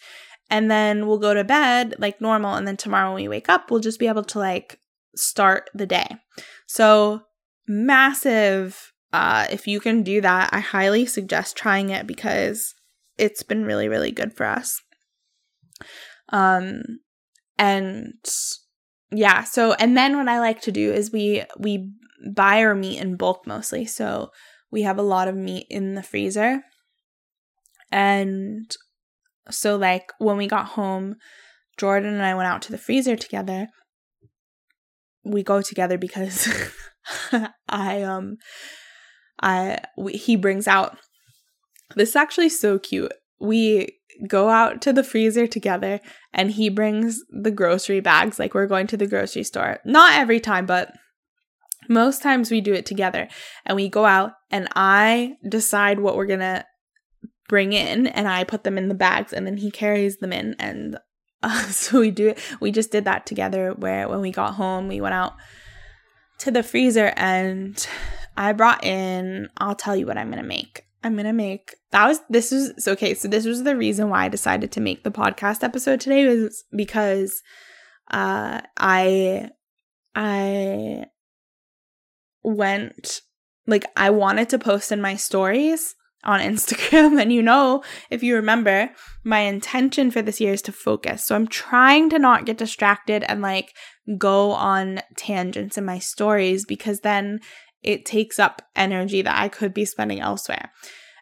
And 0.49 0.71
then 0.71 1.05
we'll 1.05 1.19
go 1.19 1.35
to 1.35 1.43
bed 1.43 1.95
like 1.99 2.19
normal. 2.19 2.55
And 2.55 2.67
then 2.67 2.77
tomorrow 2.77 3.13
when 3.13 3.21
we 3.21 3.27
wake 3.27 3.49
up, 3.49 3.69
we'll 3.69 3.79
just 3.79 3.99
be 3.99 4.07
able 4.07 4.23
to 4.23 4.39
like 4.39 4.79
start 5.15 5.69
the 5.75 5.85
day. 5.85 6.15
So, 6.65 7.21
massive. 7.67 8.91
Uh, 9.11 9.45
if 9.49 9.67
you 9.67 9.79
can 9.79 10.03
do 10.03 10.21
that, 10.21 10.49
I 10.51 10.59
highly 10.59 11.05
suggest 11.05 11.55
trying 11.55 11.89
it 11.89 12.07
because 12.07 12.73
it's 13.17 13.43
been 13.43 13.65
really, 13.65 13.87
really 13.87 14.11
good 14.11 14.33
for 14.33 14.45
us. 14.45 14.81
Um, 16.29 16.81
and 17.57 18.13
yeah, 19.11 19.43
so 19.43 19.73
and 19.73 19.95
then 19.95 20.17
what 20.17 20.27
I 20.27 20.39
like 20.39 20.61
to 20.61 20.71
do 20.71 20.91
is 20.91 21.11
we 21.11 21.43
we 21.59 21.91
buy 22.31 22.63
our 22.63 22.73
meat 22.73 22.99
in 22.99 23.15
bulk 23.15 23.45
mostly. 23.45 23.85
So 23.85 24.31
we 24.71 24.81
have 24.83 24.97
a 24.97 25.03
lot 25.03 25.27
of 25.27 25.35
meat 25.35 25.67
in 25.69 25.93
the 25.93 26.03
freezer. 26.03 26.63
And 27.91 28.75
so 29.51 29.75
like 29.75 30.11
when 30.17 30.37
we 30.37 30.47
got 30.47 30.69
home, 30.69 31.15
Jordan 31.77 32.13
and 32.13 32.23
I 32.23 32.33
went 32.33 32.47
out 32.47 32.61
to 32.63 32.71
the 32.71 32.77
freezer 32.77 33.15
together. 33.15 33.67
We 35.23 35.43
go 35.43 35.61
together 35.61 35.97
because 35.97 36.47
I 37.69 38.01
um 38.03 38.37
I 39.41 39.79
we, 39.97 40.13
he 40.13 40.35
brings 40.35 40.67
out 40.67 40.97
this 41.95 42.09
is 42.09 42.15
actually 42.15 42.49
so 42.49 42.79
cute. 42.79 43.13
We 43.39 43.99
go 44.27 44.49
out 44.49 44.81
to 44.83 44.93
the 44.93 45.03
freezer 45.03 45.47
together 45.47 45.99
and 46.33 46.51
he 46.51 46.69
brings 46.69 47.21
the 47.29 47.51
grocery 47.51 47.99
bags 47.99 48.39
like 48.39 48.53
we're 48.53 48.67
going 48.67 48.87
to 48.87 48.97
the 48.97 49.07
grocery 49.07 49.43
store. 49.43 49.79
Not 49.85 50.13
every 50.13 50.39
time, 50.39 50.65
but 50.65 50.93
most 51.89 52.21
times 52.21 52.49
we 52.49 52.61
do 52.61 52.73
it 52.73 52.85
together 52.85 53.27
and 53.65 53.75
we 53.75 53.89
go 53.89 54.05
out 54.05 54.33
and 54.51 54.67
I 54.75 55.33
decide 55.47 55.99
what 55.99 56.15
we're 56.15 56.27
going 56.27 56.39
to 56.39 56.65
bring 57.49 57.73
in 57.73 58.07
and 58.07 58.27
I 58.27 58.43
put 58.43 58.63
them 58.63 58.77
in 58.77 58.87
the 58.87 58.95
bags 58.95 59.33
and 59.33 59.45
then 59.45 59.57
he 59.57 59.69
carries 59.69 60.17
them 60.17 60.31
in 60.31 60.55
and 60.59 60.97
uh, 61.41 61.63
so 61.69 61.99
we 61.99 62.11
do 62.11 62.29
it 62.29 62.39
we 62.61 62.71
just 62.71 62.91
did 62.91 63.05
that 63.05 63.25
together 63.25 63.73
where 63.73 64.07
when 64.07 64.21
we 64.21 64.31
got 64.31 64.55
home 64.55 64.87
we 64.87 65.01
went 65.01 65.13
out 65.13 65.33
to 66.43 66.51
the 66.51 66.63
freezer 66.63 67.13
and 67.15 67.87
I 68.35 68.53
brought 68.53 68.83
in 68.83 69.49
I'll 69.57 69.75
tell 69.75 69.95
you 69.95 70.05
what 70.05 70.17
I'm 70.17 70.29
going 70.29 70.41
to 70.41 70.47
make. 70.47 70.85
I'm 71.03 71.13
going 71.13 71.25
to 71.25 71.33
make 71.33 71.75
that 71.91 72.07
was 72.07 72.19
this 72.29 72.51
was 72.51 72.73
so 72.83 72.93
okay 72.93 73.13
so 73.13 73.27
this 73.27 73.45
was 73.45 73.63
the 73.63 73.75
reason 73.75 74.09
why 74.09 74.25
i 74.25 74.29
decided 74.29 74.71
to 74.71 74.81
make 74.81 75.03
the 75.03 75.11
podcast 75.11 75.63
episode 75.63 75.99
today 75.99 76.25
was 76.25 76.63
because 76.75 77.41
uh 78.11 78.61
i 78.77 79.49
i 80.15 81.05
went 82.43 83.21
like 83.67 83.85
i 83.95 84.09
wanted 84.09 84.49
to 84.49 84.57
post 84.57 84.91
in 84.91 85.01
my 85.01 85.15
stories 85.15 85.95
on 86.23 86.39
Instagram. 86.39 87.19
And 87.23 87.31
you 87.31 87.41
know, 87.41 87.83
if 88.09 88.23
you 88.23 88.35
remember, 88.35 88.89
my 89.23 89.39
intention 89.39 90.11
for 90.11 90.21
this 90.21 90.41
year 90.41 90.53
is 90.53 90.61
to 90.63 90.71
focus. 90.71 91.25
So 91.25 91.35
I'm 91.35 91.47
trying 91.47 92.09
to 92.09 92.19
not 92.19 92.45
get 92.45 92.57
distracted 92.57 93.23
and 93.23 93.41
like 93.41 93.73
go 94.17 94.51
on 94.51 95.01
tangents 95.15 95.77
in 95.77 95.85
my 95.85 95.99
stories 95.99 96.65
because 96.65 97.01
then 97.01 97.39
it 97.81 98.05
takes 98.05 98.39
up 98.39 98.61
energy 98.75 99.21
that 99.21 99.39
I 99.39 99.49
could 99.49 99.73
be 99.73 99.85
spending 99.85 100.19
elsewhere. 100.19 100.71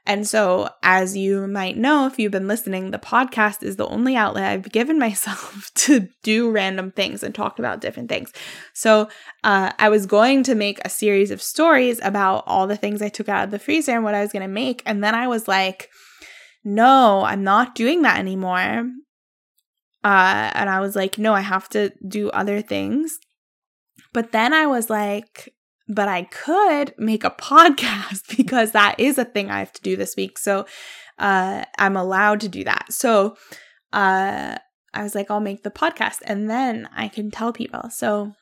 And 0.06 0.28
so, 0.28 0.70
as 0.82 1.16
you 1.16 1.46
might 1.48 1.78
know, 1.78 2.08
if 2.08 2.18
you've 2.18 2.32
been 2.32 2.48
listening, 2.48 2.90
the 2.90 2.98
podcast 2.98 3.62
is 3.62 3.76
the 3.76 3.88
only 3.88 4.16
outlet 4.16 4.52
I've 4.52 4.72
given 4.72 4.98
myself 5.08 5.72
to 5.76 6.10
do 6.24 6.50
random 6.50 6.92
things 6.92 7.22
and 7.24 7.36
talk 7.36 7.60
about 7.60 7.82
different 7.82 8.10
things. 8.10 8.34
So, 8.74 9.10
uh, 9.44 9.72
I 9.78 9.90
was 9.90 10.06
going 10.06 10.44
to 10.44 10.56
make 10.56 10.80
a 10.84 10.90
series 10.90 11.30
of 11.30 11.42
stories 11.42 12.00
about 12.02 12.44
all 12.48 12.66
the 12.66 12.78
things 12.78 13.02
I 13.02 13.10
took 13.10 13.30
out 13.30 13.44
of 13.44 13.52
the 13.52 13.60
freezer 13.60 13.92
and 13.92 14.04
what 14.04 14.16
I 14.16 14.22
was 14.22 14.32
going 14.32 14.42
to 14.42 14.48
make. 14.48 14.82
And 14.86 15.04
then 15.04 15.14
I 15.14 15.28
was 15.28 15.48
like, 15.48 15.90
no, 16.64 17.24
I'm 17.24 17.44
not 17.44 17.76
doing 17.76 18.02
that 18.02 18.20
anymore. 18.20 18.90
Uh, 20.04 20.52
and 20.56 20.70
I 20.70 20.80
was 20.80 20.96
like, 20.96 21.18
no, 21.20 21.34
I 21.34 21.42
have 21.42 21.70
to 21.70 21.92
do 22.08 22.30
other 22.32 22.62
things. 22.62 23.20
But 24.14 24.32
then 24.32 24.54
I 24.54 24.66
was 24.66 24.90
like, 24.90 25.54
but 25.92 26.08
I 26.08 26.24
could 26.24 26.94
make 26.98 27.24
a 27.24 27.30
podcast 27.40 28.36
because 28.36 28.72
that 28.72 29.00
is 29.00 29.18
a 29.18 29.26
thing 29.26 29.50
I 29.50 29.60
have 29.60 29.74
to 29.74 29.82
do 29.82 29.96
this 29.96 30.16
week. 30.16 30.38
So 30.38 30.66
uh, 31.20 31.66
I'm 31.78 31.98
allowed 31.98 32.40
to 32.42 32.50
do 32.50 32.64
that. 32.64 32.92
So 32.92 33.36
uh, 33.94 34.58
I 34.94 35.04
was 35.04 35.16
like, 35.16 35.30
I'll 35.30 35.40
make 35.40 35.64
the 35.64 35.72
podcast 35.72 36.20
and 36.24 36.50
then 36.50 36.90
I 36.96 37.08
can 37.08 37.30
tell 37.30 37.54
people. 37.54 37.90
So 37.90 38.34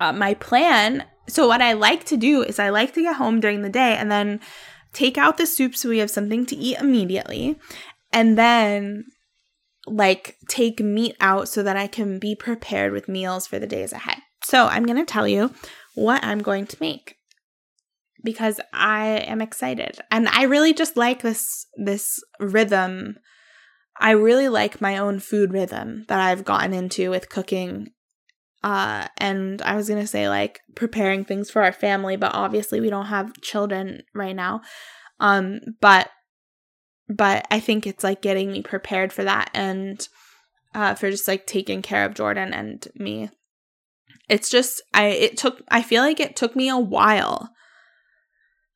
uh, 0.00 0.12
my 0.12 0.34
plan, 0.34 1.04
so 1.28 1.46
what 1.46 1.62
I 1.62 1.74
like 1.74 2.04
to 2.04 2.16
do 2.16 2.42
is 2.42 2.58
I 2.58 2.70
like 2.70 2.94
to 2.94 3.02
get 3.02 3.16
home 3.16 3.40
during 3.40 3.62
the 3.62 3.68
day 3.68 3.96
and 3.96 4.10
then 4.10 4.40
take 4.92 5.18
out 5.18 5.36
the 5.36 5.46
soup 5.46 5.76
so 5.76 5.88
we 5.88 5.98
have 5.98 6.10
something 6.10 6.46
to 6.46 6.56
eat 6.56 6.78
immediately. 6.78 7.58
And 8.12 8.38
then 8.38 9.04
like 9.86 10.36
take 10.48 10.80
meat 10.80 11.16
out 11.20 11.48
so 11.48 11.62
that 11.62 11.76
I 11.76 11.86
can 11.86 12.18
be 12.18 12.34
prepared 12.34 12.92
with 12.92 13.08
meals 13.08 13.46
for 13.46 13.58
the 13.58 13.66
days 13.66 13.92
ahead. 13.92 14.18
So 14.42 14.66
I'm 14.66 14.84
going 14.84 14.98
to 14.98 15.04
tell 15.04 15.28
you 15.28 15.52
what 15.96 16.22
I'm 16.22 16.38
going 16.38 16.66
to 16.66 16.76
make 16.78 17.16
because 18.22 18.60
I 18.72 19.24
am 19.26 19.40
excited. 19.40 19.98
And 20.10 20.28
I 20.28 20.42
really 20.42 20.74
just 20.74 20.96
like 20.96 21.22
this 21.22 21.66
this 21.76 22.22
rhythm. 22.38 23.16
I 23.98 24.10
really 24.10 24.48
like 24.48 24.80
my 24.80 24.98
own 24.98 25.20
food 25.20 25.52
rhythm 25.52 26.04
that 26.08 26.20
I've 26.20 26.44
gotten 26.44 26.74
into 26.74 27.10
with 27.10 27.30
cooking. 27.30 27.92
Uh 28.62 29.08
and 29.16 29.62
I 29.62 29.74
was 29.76 29.88
going 29.88 30.00
to 30.00 30.06
say 30.06 30.28
like 30.28 30.60
preparing 30.74 31.24
things 31.24 31.50
for 31.50 31.62
our 31.62 31.72
family, 31.72 32.16
but 32.16 32.34
obviously 32.34 32.80
we 32.80 32.90
don't 32.90 33.06
have 33.06 33.40
children 33.40 34.02
right 34.14 34.36
now. 34.36 34.60
Um 35.18 35.60
but 35.80 36.10
but 37.08 37.46
I 37.50 37.60
think 37.60 37.86
it's 37.86 38.04
like 38.04 38.20
getting 38.20 38.52
me 38.52 38.62
prepared 38.62 39.12
for 39.12 39.24
that 39.24 39.50
and 39.54 40.06
uh 40.74 40.94
for 40.94 41.10
just 41.10 41.28
like 41.28 41.46
taking 41.46 41.80
care 41.80 42.04
of 42.04 42.14
Jordan 42.14 42.52
and 42.52 42.86
me 42.96 43.30
it's 44.28 44.50
just 44.50 44.82
I 44.92 45.06
it 45.06 45.36
took 45.36 45.62
I 45.68 45.82
feel 45.82 46.02
like 46.02 46.20
it 46.20 46.36
took 46.36 46.56
me 46.56 46.68
a 46.68 46.78
while. 46.78 47.50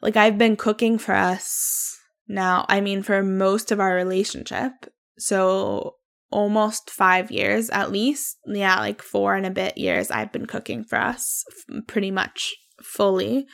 Like 0.01 0.17
I've 0.17 0.39
been 0.39 0.57
cooking 0.57 0.99
for 0.99 1.15
us 1.15 1.97
now, 2.29 2.65
I 2.69 2.81
mean 2.81 3.03
for 3.03 3.23
most 3.23 3.73
of 3.73 3.81
our 3.81 3.95
relationship. 3.95 4.73
So 5.19 5.97
almost 6.31 6.91
5 6.91 7.31
years 7.31 7.71
at 7.71 7.91
least. 7.91 8.39
Yeah, 8.47 8.79
like 8.79 9.03
4 9.03 9.35
and 9.35 9.47
a 9.47 9.51
bit 9.51 9.77
years 9.77 10.11
I've 10.11 10.33
been 10.33 10.47
cooking 10.47 10.85
for 10.85 10.97
us 10.97 11.45
pretty 11.89 12.11
much 12.11 12.55
fully. 12.83 13.47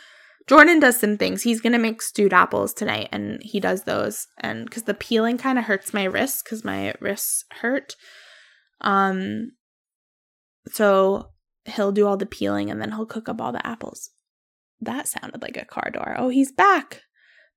Jordan 0.47 0.79
does 0.79 1.01
some 1.01 1.17
things. 1.17 1.43
He's 1.43 1.61
going 1.61 1.73
to 1.73 1.79
make 1.79 2.01
stewed 2.01 2.33
apples 2.33 2.73
tonight 2.73 3.09
and 3.11 3.41
he 3.43 3.59
does 3.59 3.83
those 3.83 4.29
and 4.39 4.71
cuz 4.71 4.85
the 4.85 4.95
peeling 4.95 5.39
kind 5.39 5.59
of 5.59 5.65
hurts 5.65 5.93
my 5.93 6.05
wrists 6.05 6.43
cuz 6.43 6.63
my 6.63 6.95
wrists 7.01 7.45
hurt. 7.63 7.97
Um 8.83 9.53
so 10.71 11.31
he'll 11.67 11.93
do 11.93 12.07
all 12.07 12.17
the 12.17 12.27
peeling 12.27 12.71
and 12.71 12.81
then 12.81 12.93
he'll 12.93 13.07
cook 13.07 13.29
up 13.29 13.41
all 13.41 13.53
the 13.53 13.67
apples. 13.67 14.11
That 14.81 15.09
sounded 15.09 15.43
like 15.43 15.57
a 15.57 15.65
car 15.65 15.91
door. 15.93 16.15
Oh, 16.19 16.29
he's 16.29 16.53
back. 16.53 17.03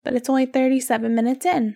But 0.03 0.13
it's 0.13 0.29
only 0.29 0.45
37 0.45 1.13
minutes 1.13 1.45
in. 1.45 1.75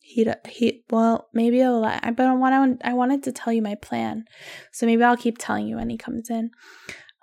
He 0.00 0.26
he 0.48 0.84
well, 0.88 1.28
maybe 1.34 1.62
I'll 1.62 1.82
but 1.82 2.20
I 2.20 2.32
want 2.32 2.80
I 2.82 2.94
wanted 2.94 3.22
to 3.24 3.32
tell 3.32 3.52
you 3.52 3.60
my 3.60 3.74
plan. 3.74 4.24
So 4.72 4.86
maybe 4.86 5.02
I'll 5.02 5.16
keep 5.16 5.36
telling 5.38 5.66
you 5.68 5.76
when 5.76 5.90
he 5.90 5.98
comes 5.98 6.30
in. 6.30 6.50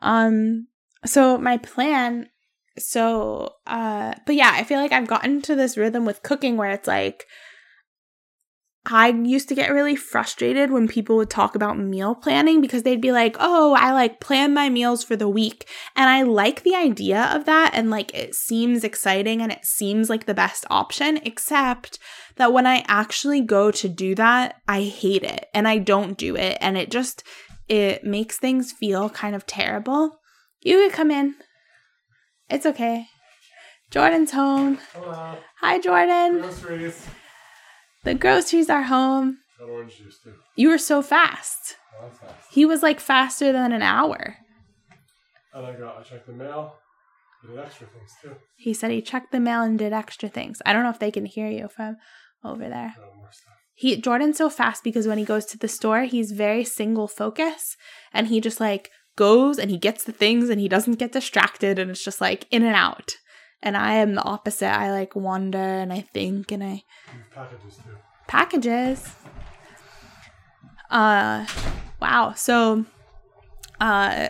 Um 0.02 0.68
so 1.06 1.38
my 1.38 1.58
plan 1.58 2.30
so 2.78 3.54
uh 3.66 4.14
but 4.26 4.36
yeah, 4.36 4.52
I 4.54 4.64
feel 4.64 4.80
like 4.80 4.92
I've 4.92 5.08
gotten 5.08 5.42
to 5.44 5.56
this 5.56 5.78
rhythm 5.78 6.06
with 6.06 6.22
cooking 6.22 6.58
where 6.58 6.70
it's 6.70 6.88
like 6.88 7.26
I 8.88 9.08
used 9.10 9.50
to 9.50 9.56
get 9.56 9.72
really 9.72 9.96
frustrated 9.96 10.70
when 10.70 10.88
people 10.88 11.16
would 11.16 11.30
talk 11.30 11.56
about 11.56 11.80
meal 11.80 12.14
planning 12.14 12.62
because 12.62 12.84
they'd 12.84 13.02
be 13.02 13.12
like, 13.12 13.36
oh, 13.40 13.76
I 13.80 13.92
like 13.94 14.20
plan 14.20 14.54
my 14.54 14.70
meals 14.70 15.04
for 15.04 15.16
the 15.16 15.28
week. 15.28 15.68
And 15.96 16.08
I 16.08 16.22
like 16.22 16.62
the 16.62 16.76
idea 16.76 17.32
of 17.34 17.46
that. 17.46 17.72
And 17.74 17.90
like 17.90 18.14
it 18.14 18.36
seems 18.36 18.84
exciting 18.84 19.42
and 19.42 19.52
it 19.52 19.66
seems 19.66 20.10
like 20.10 20.26
the 20.26 20.36
best 20.36 20.66
option, 20.70 21.18
except 21.24 21.98
that 22.36 22.54
when 22.54 22.68
I 22.68 22.84
actually 22.88 23.42
go 23.42 23.72
to 23.72 23.90
do 23.90 24.14
that, 24.16 24.62
I 24.68 24.84
hate 24.84 25.24
it 25.24 25.48
and 25.54 25.68
I 25.68 25.80
don't 25.80 26.18
do 26.18 26.36
it. 26.36 26.58
And 26.62 26.78
it 26.78 26.92
just, 26.92 27.24
it 27.68 28.04
makes 28.04 28.38
things 28.38 28.72
feel 28.72 29.10
kind 29.10 29.36
of 29.36 29.48
terrible. 29.48 30.20
You 30.62 30.78
could 30.78 30.94
come 30.94 31.10
in. 31.10 31.36
It's 32.50 32.66
okay. 32.68 33.08
Jordan's 33.90 34.32
home. 34.32 34.80
Hello. 34.94 35.38
Hi, 35.62 35.80
Jordan. 35.80 36.42
Groceries. 36.42 37.08
The 38.06 38.14
groceries 38.14 38.70
are 38.70 38.84
home. 38.84 39.40
orange 39.60 39.98
juice 39.98 40.20
too. 40.24 40.34
You 40.56 40.70
were 40.70 40.78
so 40.78 41.02
fast. 41.02 41.76
Oh, 42.00 42.10
fast. 42.10 42.34
He 42.52 42.64
was 42.64 42.84
like 42.84 43.00
faster 43.00 43.52
than 43.52 43.72
an 43.72 43.82
hour. 43.82 44.38
And 45.54 45.66
I 45.66 45.74
got 45.74 45.98
I 45.98 46.04
checked 46.04 46.28
the 46.28 46.34
mail. 46.34 46.76
Did 47.44 47.58
extra 47.58 47.88
things 47.88 48.12
too. 48.22 48.36
He 48.58 48.76
said 48.76 48.92
he 48.92 49.02
checked 49.02 49.32
the 49.32 49.40
mail 49.40 49.62
and 49.62 49.80
did 49.80 49.92
extra 49.92 50.30
things. 50.30 50.62
I 50.66 50.72
don't 50.72 50.84
know 50.84 50.92
if 50.92 51.00
they 51.00 51.10
can 51.10 51.26
hear 51.26 51.48
you 51.50 51.68
from 51.68 51.98
over 52.44 52.70
there. 52.70 52.94
he 53.74 54.00
Jordan's 54.00 54.38
so 54.38 54.52
fast 54.52 54.84
because 54.84 55.08
when 55.08 55.18
he 55.18 55.26
goes 55.26 55.46
to 55.48 55.58
the 55.58 55.68
store, 55.68 56.04
he's 56.04 56.32
very 56.32 56.64
single 56.64 57.08
focus 57.08 57.76
and 58.14 58.28
he 58.28 58.40
just 58.40 58.60
like 58.60 58.92
goes 59.16 59.58
and 59.58 59.72
he 59.72 59.78
gets 59.78 60.04
the 60.04 60.12
things 60.12 60.50
and 60.50 60.62
he 60.62 60.68
doesn't 60.68 61.00
get 61.00 61.12
distracted 61.12 61.80
and 61.80 61.90
it's 61.90 62.04
just 62.04 62.22
like 62.22 62.46
in 62.52 62.64
and 62.64 62.76
out. 62.76 63.14
And 63.62 63.76
I 63.76 63.94
am 63.96 64.16
the 64.16 64.24
opposite. 64.24 64.70
I 64.72 64.92
like 64.92 65.16
wander 65.16 65.58
and 65.58 65.92
I 65.92 66.02
think 66.02 66.52
and 66.52 66.64
I 66.64 66.84
packages 67.34 67.78
too. 67.78 67.98
Packages. 68.28 69.16
Uh 70.90 71.46
wow. 72.02 72.34
So 72.36 72.86
uh 73.80 74.30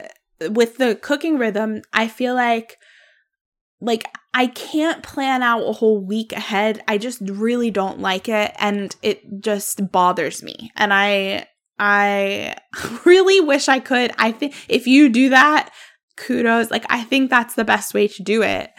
with 0.49 0.77
the 0.77 0.95
cooking 0.95 1.37
rhythm, 1.37 1.81
I 1.93 2.07
feel 2.07 2.35
like 2.35 2.77
like 3.81 4.05
I 4.33 4.47
can't 4.47 5.03
plan 5.03 5.43
out 5.43 5.61
a 5.67 5.73
whole 5.73 5.99
week 6.03 6.33
ahead. 6.33 6.83
I 6.87 6.97
just 6.97 7.21
really 7.21 7.71
don't 7.71 7.99
like 7.99 8.27
it 8.27 8.53
and 8.59 8.95
it 9.01 9.41
just 9.41 9.91
bothers 9.91 10.43
me. 10.43 10.71
And 10.75 10.93
I 10.93 11.47
I 11.77 12.55
really 13.05 13.39
wish 13.41 13.67
I 13.67 13.79
could. 13.79 14.11
I 14.17 14.31
think 14.31 14.55
if 14.67 14.87
you 14.87 15.09
do 15.09 15.29
that, 15.29 15.71
kudos. 16.17 16.71
Like 16.71 16.85
I 16.89 17.03
think 17.03 17.29
that's 17.29 17.55
the 17.55 17.65
best 17.65 17.93
way 17.93 18.07
to 18.07 18.23
do 18.23 18.41
it. 18.41 18.71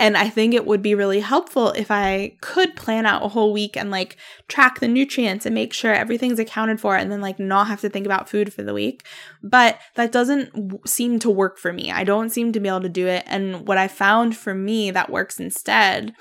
And 0.00 0.16
I 0.16 0.30
think 0.30 0.54
it 0.54 0.64
would 0.64 0.80
be 0.80 0.94
really 0.94 1.20
helpful 1.20 1.72
if 1.72 1.90
I 1.90 2.38
could 2.40 2.74
plan 2.74 3.04
out 3.04 3.22
a 3.22 3.28
whole 3.28 3.52
week 3.52 3.76
and 3.76 3.90
like 3.90 4.16
track 4.48 4.80
the 4.80 4.88
nutrients 4.88 5.44
and 5.44 5.54
make 5.54 5.74
sure 5.74 5.92
everything's 5.92 6.38
accounted 6.38 6.80
for 6.80 6.96
and 6.96 7.12
then 7.12 7.20
like 7.20 7.38
not 7.38 7.66
have 7.66 7.82
to 7.82 7.90
think 7.90 8.06
about 8.06 8.26
food 8.26 8.50
for 8.50 8.62
the 8.62 8.72
week. 8.72 9.06
But 9.42 9.78
that 9.96 10.10
doesn't 10.10 10.54
w- 10.54 10.78
seem 10.86 11.18
to 11.18 11.28
work 11.28 11.58
for 11.58 11.70
me. 11.70 11.92
I 11.92 12.04
don't 12.04 12.30
seem 12.30 12.50
to 12.52 12.60
be 12.60 12.68
able 12.70 12.80
to 12.80 12.88
do 12.88 13.06
it. 13.06 13.24
And 13.26 13.68
what 13.68 13.76
I 13.76 13.88
found 13.88 14.34
for 14.34 14.54
me 14.54 14.90
that 14.90 15.10
works 15.10 15.38
instead 15.38 16.14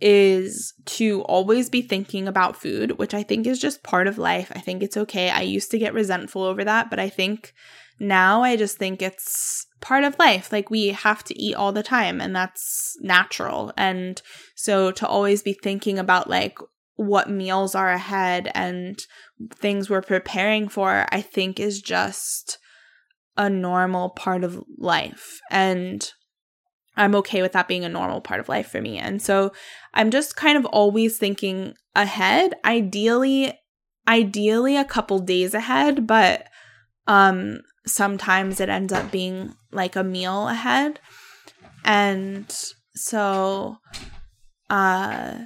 is 0.00 0.74
to 0.86 1.22
always 1.22 1.70
be 1.70 1.80
thinking 1.80 2.26
about 2.26 2.56
food, 2.56 2.98
which 2.98 3.14
I 3.14 3.22
think 3.22 3.46
is 3.46 3.60
just 3.60 3.84
part 3.84 4.08
of 4.08 4.18
life. 4.18 4.50
I 4.52 4.58
think 4.58 4.82
it's 4.82 4.96
okay. 4.96 5.30
I 5.30 5.42
used 5.42 5.70
to 5.70 5.78
get 5.78 5.94
resentful 5.94 6.42
over 6.42 6.64
that, 6.64 6.90
but 6.90 6.98
I 6.98 7.08
think 7.08 7.54
now 8.00 8.42
I 8.42 8.56
just 8.56 8.78
think 8.78 9.00
it's 9.00 9.68
part 9.82 10.04
of 10.04 10.18
life. 10.18 10.50
Like 10.50 10.70
we 10.70 10.88
have 10.88 11.22
to 11.24 11.38
eat 11.38 11.54
all 11.54 11.72
the 11.72 11.82
time 11.82 12.20
and 12.20 12.34
that's 12.34 12.96
natural. 13.00 13.72
And 13.76 14.22
so 14.54 14.90
to 14.92 15.06
always 15.06 15.42
be 15.42 15.52
thinking 15.52 15.98
about 15.98 16.30
like 16.30 16.56
what 16.94 17.28
meals 17.28 17.74
are 17.74 17.90
ahead 17.90 18.50
and 18.54 18.98
things 19.54 19.90
we're 19.90 20.00
preparing 20.00 20.68
for, 20.68 21.06
I 21.10 21.20
think 21.20 21.60
is 21.60 21.82
just 21.82 22.58
a 23.36 23.50
normal 23.50 24.10
part 24.10 24.44
of 24.44 24.62
life. 24.78 25.40
And 25.50 26.10
I'm 26.96 27.14
okay 27.16 27.42
with 27.42 27.52
that 27.52 27.68
being 27.68 27.84
a 27.84 27.88
normal 27.88 28.20
part 28.20 28.40
of 28.40 28.48
life 28.48 28.68
for 28.68 28.80
me. 28.80 28.98
And 28.98 29.20
so 29.20 29.52
I'm 29.94 30.10
just 30.10 30.36
kind 30.36 30.56
of 30.56 30.64
always 30.66 31.18
thinking 31.18 31.74
ahead, 31.94 32.54
ideally 32.64 33.58
ideally 34.08 34.76
a 34.76 34.84
couple 34.84 35.20
days 35.20 35.54
ahead, 35.54 36.06
but 36.06 36.46
um 37.06 37.60
sometimes 37.86 38.60
it 38.60 38.68
ends 38.68 38.92
up 38.92 39.10
being 39.10 39.54
like 39.72 39.96
a 39.96 40.04
meal 40.04 40.48
ahead. 40.48 41.00
And 41.84 42.46
so 42.94 43.78
uh 44.70 45.38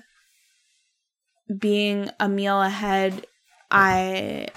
being 1.59 2.11
a 2.19 2.29
meal 2.29 2.61
ahead, 2.61 3.27
I 3.71 4.49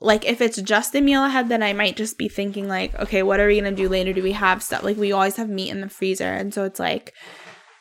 like 0.00 0.24
if 0.24 0.40
it's 0.40 0.60
just 0.62 0.94
a 0.94 1.00
meal 1.00 1.24
ahead, 1.24 1.48
then 1.48 1.62
I 1.62 1.72
might 1.72 1.96
just 1.96 2.18
be 2.18 2.28
thinking 2.28 2.68
like, 2.68 2.94
okay, 2.98 3.22
what 3.22 3.40
are 3.40 3.46
we 3.46 3.60
gonna 3.60 3.72
do 3.74 3.88
later? 3.88 4.12
Do 4.12 4.22
we 4.22 4.32
have 4.32 4.62
stuff? 4.62 4.82
Like 4.82 4.96
we 4.96 5.12
always 5.12 5.36
have 5.36 5.48
meat 5.48 5.70
in 5.70 5.80
the 5.80 5.88
freezer, 5.88 6.32
and 6.32 6.52
so 6.54 6.64
it's 6.64 6.80
like 6.80 7.12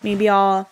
maybe 0.04 0.28
I'll 0.28 0.70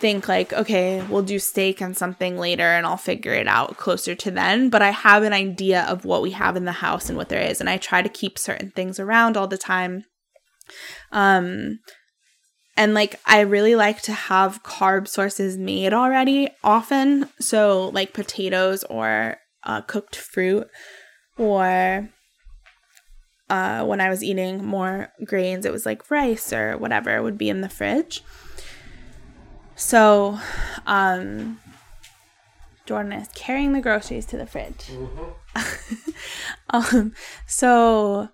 think 0.00 0.28
like, 0.28 0.52
okay, 0.52 1.02
we'll 1.02 1.22
do 1.22 1.38
steak 1.38 1.80
and 1.80 1.96
something 1.96 2.38
later 2.38 2.62
and 2.62 2.86
I'll 2.86 2.96
figure 2.96 3.32
it 3.32 3.48
out 3.48 3.76
closer 3.76 4.14
to 4.14 4.30
then. 4.30 4.70
But 4.70 4.82
I 4.82 4.90
have 4.90 5.22
an 5.22 5.32
idea 5.32 5.82
of 5.82 6.04
what 6.04 6.22
we 6.22 6.30
have 6.32 6.56
in 6.56 6.64
the 6.64 6.72
house 6.72 7.08
and 7.08 7.16
what 7.16 7.28
there 7.28 7.42
is. 7.42 7.60
And 7.60 7.68
I 7.68 7.76
try 7.76 8.02
to 8.02 8.08
keep 8.08 8.38
certain 8.38 8.70
things 8.70 9.00
around 9.00 9.36
all 9.36 9.48
the 9.48 9.58
time. 9.58 10.04
Um, 11.12 11.80
and 12.76 12.94
like 12.94 13.20
I 13.26 13.40
really 13.40 13.74
like 13.74 14.02
to 14.02 14.12
have 14.12 14.62
carb 14.62 15.08
sources 15.08 15.58
made 15.58 15.92
already 15.92 16.48
often. 16.62 17.28
So 17.40 17.90
like 17.92 18.12
potatoes 18.12 18.84
or 18.84 19.38
uh, 19.64 19.80
cooked 19.82 20.16
fruit 20.16 20.68
or 21.36 22.08
uh, 23.50 23.84
when 23.84 24.00
I 24.00 24.10
was 24.10 24.22
eating 24.22 24.64
more 24.64 25.08
grains, 25.24 25.64
it 25.64 25.72
was 25.72 25.86
like 25.86 26.10
rice 26.10 26.52
or 26.52 26.76
whatever 26.76 27.22
would 27.22 27.38
be 27.38 27.48
in 27.48 27.62
the 27.62 27.68
fridge. 27.68 28.22
So, 29.78 30.38
um, 30.86 31.60
Jordan 32.84 33.12
is 33.12 33.28
carrying 33.34 33.72
the 33.72 33.80
groceries 33.80 34.26
to 34.26 34.36
the 34.36 34.44
fridge. 34.44 34.90
Mm-hmm. 34.90 36.10
um, 36.70 37.14
so 37.46 38.28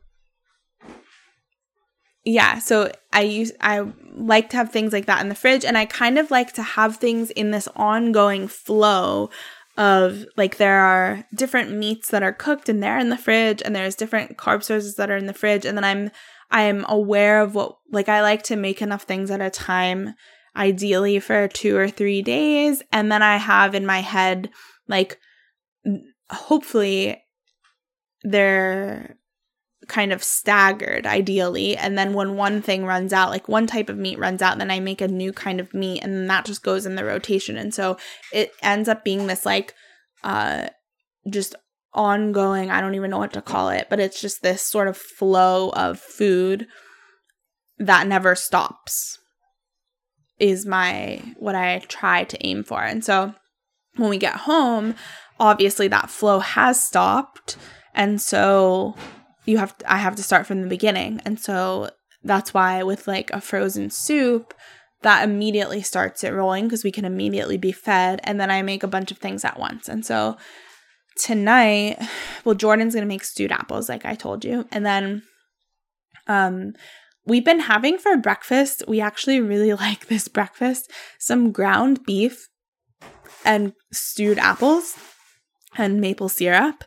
yeah, 2.24 2.59
so 2.59 2.90
I 3.12 3.22
use 3.22 3.53
I 3.61 3.86
like 4.16 4.49
to 4.51 4.57
have 4.57 4.72
things 4.72 4.95
like 4.95 5.05
that 5.05 5.20
in 5.20 5.28
the 5.28 5.34
fridge, 5.34 5.66
and 5.66 5.76
I 5.76 5.84
kind 5.84 6.18
of 6.18 6.30
like 6.30 6.55
to 6.55 6.62
have 6.62 6.97
things 6.97 7.30
in 7.30 7.51
this 7.51 7.68
ongoing 7.76 8.49
flow 8.49 9.28
of 9.76 10.24
like 10.38 10.57
there 10.57 10.80
are 10.80 11.26
different 11.34 11.72
meats 11.72 12.09
that 12.09 12.22
are 12.22 12.32
cooked 12.32 12.68
and 12.70 12.82
they're 12.82 12.99
in 12.99 13.11
the 13.11 13.18
fridge, 13.18 13.61
and 13.62 13.76
there's 13.76 13.97
different 13.97 14.38
carb 14.38 14.62
sources 14.62 14.95
that 14.97 15.11
are 15.11 15.18
in 15.18 15.26
the 15.26 15.34
fridge, 15.34 15.66
and 15.66 15.76
then 15.76 15.84
I'm 15.84 16.11
I'm 16.51 16.86
aware 16.88 17.42
of 17.42 17.55
what 17.55 17.76
like 17.92 18.09
I 18.09 18.22
like 18.22 18.42
to 18.45 18.57
make 18.57 18.80
enough 18.80 19.03
things 19.03 19.30
at 19.30 19.42
a 19.42 19.51
time 19.51 20.14
ideally 20.57 21.20
for 21.20 21.48
two 21.48 21.76
or 21.76 21.88
three 21.88 22.22
days. 22.22 22.82
And 22.92 23.11
then 23.11 23.22
I 23.22 23.36
have 23.36 23.74
in 23.74 23.86
my 23.86 24.00
head, 24.00 24.50
like, 24.88 25.18
hopefully 26.30 27.22
they're 28.22 29.16
kind 29.88 30.12
of 30.12 30.24
staggered 30.24 31.07
ideally. 31.07 31.76
And 31.76 31.98
then 31.98 32.14
when 32.14 32.36
one 32.36 32.62
thing 32.62 32.86
runs 32.86 33.12
out 33.12 33.30
like 33.30 33.48
one 33.48 33.66
type 33.66 33.90
of 33.90 33.98
meat 33.98 34.18
runs 34.18 34.40
out 34.40 34.57
then 34.57 34.70
i 34.70 34.80
make 34.80 35.02
a 35.02 35.09
new 35.09 35.30
kind 35.30 35.61
of 35.61 35.74
meat 35.74 36.02
and 36.02 36.30
that 36.30 36.46
just 36.46 36.62
goes 36.62 36.86
in 36.86 36.94
the 36.94 37.05
rotation. 37.05 37.59
And 37.59 37.74
so 37.74 37.98
it 38.32 38.52
ends 38.62 38.88
up 38.88 39.05
being 39.05 39.26
this 39.26 39.44
like 39.44 39.74
uh 40.22 40.68
just 41.28 41.55
ongoing 41.92 42.70
i 42.70 42.80
don't 42.80 42.96
even 42.96 43.11
know 43.11 43.18
what 43.18 43.32
to 43.32 43.40
call 43.40 43.68
it 43.68 43.86
but 43.88 44.00
it's 44.00 44.20
just 44.20 44.42
this 44.42 44.62
sort 44.62 44.88
of 44.88 44.96
flow 44.96 45.70
of 45.70 45.98
food 45.98 46.66
that 47.78 48.07
never 48.09 48.34
stops 48.34 49.18
is 50.39 50.66
my 50.66 51.20
what 51.39 51.55
I 51.55 51.78
try 51.89 52.24
to 52.24 52.47
aim 52.47 52.64
for. 52.64 52.82
And 52.82 53.05
so 53.05 53.35
when 53.97 54.11
we 54.11 54.18
get 54.18 54.35
home, 54.35 54.95
obviously 55.39 55.89
that 55.89 56.11
flow 56.11 56.41
has 56.41 56.85
stopped. 56.85 57.57
And 57.95 58.20
so 58.20 58.97
you 59.45 59.59
have 59.59 59.76
to, 59.78 59.93
I 59.93 59.99
have 59.99 60.16
to 60.16 60.22
start 60.22 60.47
from 60.47 60.62
the 60.62 60.68
beginning. 60.68 61.20
And 61.24 61.39
so 61.39 61.91
that's 62.22 62.53
why 62.53 62.82
with 62.82 63.07
like 63.07 63.30
a 63.30 63.41
frozen 63.41 63.91
soup, 63.91 64.55
that 65.03 65.22
immediately 65.22 65.82
starts 65.82 66.24
it 66.24 66.32
rolling 66.32 66.64
because 66.64 66.82
we 66.82 66.91
can 66.91 67.05
immediately 67.05 67.59
be 67.59 67.72
fed. 67.72 68.20
And 68.24 68.41
then 68.41 68.51
I 68.51 68.62
make 68.62 68.82
a 68.82 68.89
bunch 68.89 69.11
of 69.11 69.18
things 69.18 69.45
at 69.45 69.59
once. 69.59 69.89
And 69.89 70.05
so 70.05 70.39
tonight, 71.22 71.99
well, 72.45 72.55
Jordan's 72.55 72.95
gonna 72.95 73.07
make 73.07 73.22
stewed 73.22 73.53
apples, 73.53 73.89
like 73.89 74.05
I 74.05 74.14
told 74.14 74.45
you. 74.45 74.66
And 74.72 74.85
then 74.85 75.22
um 76.26 76.72
we've 77.26 77.44
been 77.44 77.60
having 77.60 77.98
for 77.98 78.16
breakfast, 78.16 78.82
we 78.86 79.00
actually 79.00 79.40
really 79.40 79.72
like 79.86 80.06
this 80.06 80.28
breakfast, 80.28 80.90
some 81.18 81.52
ground 81.52 82.04
beef 82.04 82.48
and 83.44 83.72
stewed 83.92 84.38
apples 84.38 84.96
and 85.76 86.00
maple 86.00 86.28
syrup. 86.28 86.84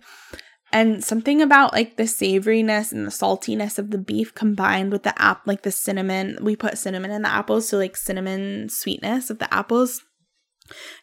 And 0.72 1.02
something 1.04 1.42
about 1.42 1.72
like 1.72 1.96
the 1.96 2.04
savoriness 2.04 2.92
and 2.92 3.06
the 3.06 3.12
saltiness 3.12 3.80
of 3.80 3.92
the 3.92 3.98
beef 3.98 4.36
combined 4.36 4.92
with 4.92 5.04
the 5.04 5.20
app 5.20 5.48
like 5.48 5.62
the 5.62 5.72
cinnamon. 5.72 6.38
We 6.42 6.58
put 6.58 6.78
cinnamon 6.78 7.10
in 7.10 7.22
the 7.22 7.30
apples, 7.30 7.70
so 7.70 7.78
like 7.78 7.96
cinnamon 7.96 8.68
sweetness 8.68 9.30
of 9.30 9.40
the 9.40 9.52
apples 9.54 10.02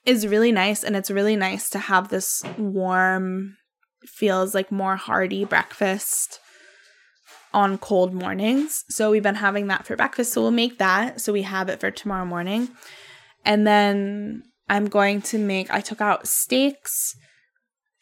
is 0.04 0.26
really 0.26 0.52
nice 0.52 0.84
and 0.84 0.94
it's 0.94 1.10
really 1.10 1.36
nice 1.36 1.70
to 1.70 1.78
have 1.78 2.08
this 2.08 2.42
warm 2.58 3.56
feels 4.04 4.54
like 4.54 4.70
more 4.70 4.96
hearty 4.96 5.46
breakfast 5.46 6.40
on 7.54 7.78
cold 7.78 8.12
mornings. 8.12 8.84
So 8.90 9.10
we've 9.10 9.22
been 9.22 9.36
having 9.36 9.68
that 9.68 9.86
for 9.86 9.96
breakfast. 9.96 10.32
So 10.32 10.42
we'll 10.42 10.50
make 10.50 10.78
that. 10.78 11.20
So 11.20 11.32
we 11.32 11.42
have 11.42 11.68
it 11.68 11.80
for 11.80 11.90
tomorrow 11.90 12.26
morning. 12.26 12.68
And 13.44 13.66
then 13.66 14.42
I'm 14.68 14.86
going 14.86 15.22
to 15.22 15.38
make, 15.38 15.70
I 15.70 15.80
took 15.80 16.00
out 16.00 16.26
steaks 16.26 17.14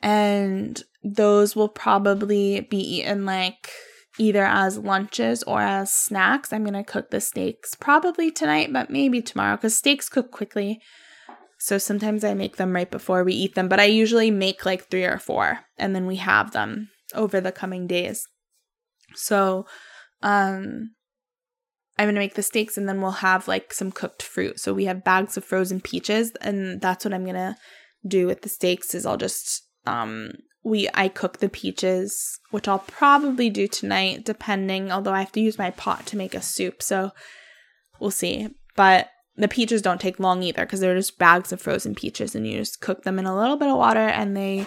and 0.03 0.83
those 1.05 1.55
will 1.55 1.69
probably 1.69 2.61
be 2.63 2.79
eaten 2.79 3.27
like 3.27 3.71
either 4.19 4.45
as 4.45 4.79
lunches 4.79 5.43
or 5.45 5.61
as 5.61 5.93
snacks. 5.93 6.53
I'm 6.53 6.65
going 6.65 6.75
to 6.75 6.85
cook 6.85 7.11
the 7.11 7.21
steaks 7.21 7.75
probably 7.75 8.31
tonight, 8.31 8.73
but 8.73 8.91
maybe 8.91 9.21
tomorrow 9.21 9.57
because 9.57 9.77
steaks 9.77 10.09
cook 10.09 10.31
quickly. 10.31 10.81
So 11.59 11.79
sometimes 11.79 12.25
I 12.25 12.35
make 12.35 12.57
them 12.57 12.75
right 12.75 12.91
before 12.91 13.23
we 13.23 13.35
eat 13.35 13.55
them, 13.55 13.69
but 13.69 13.81
I 13.81 13.85
usually 13.85 14.31
make 14.31 14.67
like 14.67 14.89
three 14.89 15.05
or 15.05 15.19
four 15.19 15.61
and 15.77 15.95
then 15.95 16.07
we 16.07 16.17
have 16.17 16.53
them 16.53 16.89
over 17.15 17.41
the 17.41 17.53
coming 17.53 17.87
days. 17.87 18.27
So, 19.15 19.67
um, 20.23 20.91
I'm 21.99 22.09
gonna 22.09 22.19
make 22.19 22.35
the 22.35 22.43
steaks 22.43 22.77
and 22.77 22.89
then 22.89 23.01
we'll 23.01 23.11
have 23.11 23.47
like 23.49 23.73
some 23.73 23.93
cooked 23.93 24.23
fruit. 24.23 24.59
So 24.59 24.73
we 24.73 24.87
have 24.87 25.05
bags 25.05 25.37
of 25.37 25.45
frozen 25.45 25.81
peaches, 25.81 26.33
and 26.41 26.81
that's 26.81 27.05
what 27.05 27.15
I'm 27.15 27.27
gonna 27.27 27.57
do 28.07 28.27
with 28.27 28.43
the 28.43 28.49
steaks. 28.49 28.95
Is 28.95 29.07
I'll 29.07 29.17
just 29.17 29.63
um 29.87 30.33
we 30.65 30.89
I 30.95 31.09
cook 31.09 31.39
the 31.39 31.49
peaches, 31.49 32.39
which 32.51 32.67
I'll 32.67 32.81
probably 32.81 33.51
do 33.51 33.69
tonight, 33.69 34.25
depending. 34.25 34.91
Although 34.91 35.13
I 35.13 35.21
have 35.21 35.33
to 35.33 35.41
use 35.41 35.59
my 35.59 35.71
pot 35.71 36.07
to 36.07 36.17
make 36.17 36.35
a 36.35 36.43
soup, 36.43 36.83
so 36.83 37.13
we'll 38.01 38.11
see. 38.11 38.49
But 38.75 39.09
the 39.37 39.49
peaches 39.49 39.83
don't 39.83 40.01
take 40.01 40.19
long 40.19 40.43
either 40.43 40.65
because 40.65 40.81
they're 40.81 40.95
just 40.95 41.19
bags 41.19 41.53
of 41.53 41.61
frozen 41.61 41.95
peaches, 41.95 42.35
and 42.35 42.47
you 42.47 42.59
just 42.59 42.81
cook 42.81 43.03
them 43.03 43.19
in 43.19 43.27
a 43.27 43.37
little 43.37 43.57
bit 43.57 43.69
of 43.69 43.77
water, 43.77 44.01
and 44.01 44.37
they 44.37 44.67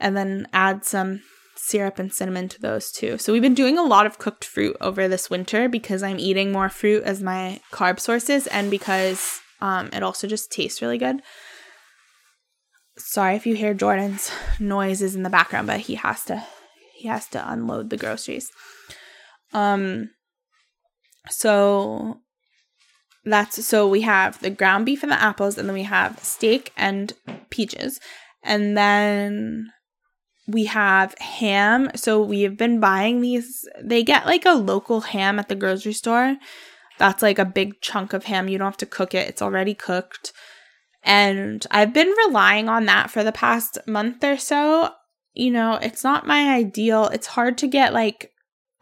and 0.00 0.16
then 0.16 0.48
add 0.52 0.84
some 0.84 1.22
syrup 1.58 1.98
and 1.98 2.12
cinnamon 2.12 2.48
to 2.48 2.60
those 2.60 2.90
too. 2.90 3.18
So 3.18 3.32
we've 3.32 3.42
been 3.42 3.54
doing 3.54 3.76
a 3.76 3.82
lot 3.82 4.06
of 4.06 4.18
cooked 4.18 4.44
fruit 4.44 4.76
over 4.80 5.08
this 5.08 5.28
winter 5.28 5.68
because 5.68 6.02
I'm 6.02 6.18
eating 6.18 6.52
more 6.52 6.68
fruit 6.68 7.02
as 7.02 7.22
my 7.22 7.60
carb 7.72 8.00
sources 8.00 8.46
and 8.46 8.70
because 8.70 9.40
um, 9.60 9.90
it 9.92 10.02
also 10.02 10.26
just 10.26 10.52
tastes 10.52 10.80
really 10.80 10.98
good. 10.98 11.20
Sorry 12.96 13.36
if 13.36 13.46
you 13.46 13.54
hear 13.54 13.74
Jordan's 13.74 14.30
noises 14.58 15.14
in 15.14 15.22
the 15.22 15.30
background, 15.30 15.66
but 15.66 15.80
he 15.80 15.96
has 15.96 16.24
to 16.24 16.44
he 16.96 17.06
has 17.06 17.28
to 17.28 17.52
unload 17.52 17.90
the 17.90 17.96
groceries. 17.96 18.50
Um 19.52 20.10
so 21.28 22.20
that's 23.24 23.64
so 23.64 23.86
we 23.88 24.00
have 24.02 24.40
the 24.40 24.50
ground 24.50 24.86
beef 24.86 25.02
and 25.02 25.12
the 25.12 25.22
apples 25.22 25.58
and 25.58 25.68
then 25.68 25.74
we 25.74 25.84
have 25.84 26.18
steak 26.20 26.72
and 26.76 27.12
peaches. 27.50 28.00
And 28.42 28.76
then 28.76 29.72
we 30.48 30.64
have 30.64 31.14
ham. 31.18 31.90
So 31.94 32.22
we 32.22 32.42
have 32.42 32.56
been 32.56 32.80
buying 32.80 33.20
these. 33.20 33.68
They 33.80 34.02
get 34.02 34.26
like 34.26 34.46
a 34.46 34.52
local 34.52 35.02
ham 35.02 35.38
at 35.38 35.48
the 35.48 35.54
grocery 35.54 35.92
store. 35.92 36.36
That's 36.98 37.22
like 37.22 37.38
a 37.38 37.44
big 37.44 37.80
chunk 37.80 38.12
of 38.12 38.24
ham. 38.24 38.48
You 38.48 38.58
don't 38.58 38.66
have 38.66 38.76
to 38.78 38.86
cook 38.86 39.14
it, 39.14 39.28
it's 39.28 39.42
already 39.42 39.74
cooked. 39.74 40.32
And 41.04 41.64
I've 41.70 41.92
been 41.94 42.12
relying 42.26 42.68
on 42.68 42.86
that 42.86 43.10
for 43.10 43.22
the 43.22 43.30
past 43.30 43.78
month 43.86 44.24
or 44.24 44.36
so. 44.36 44.90
You 45.34 45.52
know, 45.52 45.74
it's 45.74 46.02
not 46.02 46.26
my 46.26 46.54
ideal. 46.54 47.06
It's 47.06 47.28
hard 47.28 47.58
to 47.58 47.68
get 47.68 47.92
like 47.92 48.32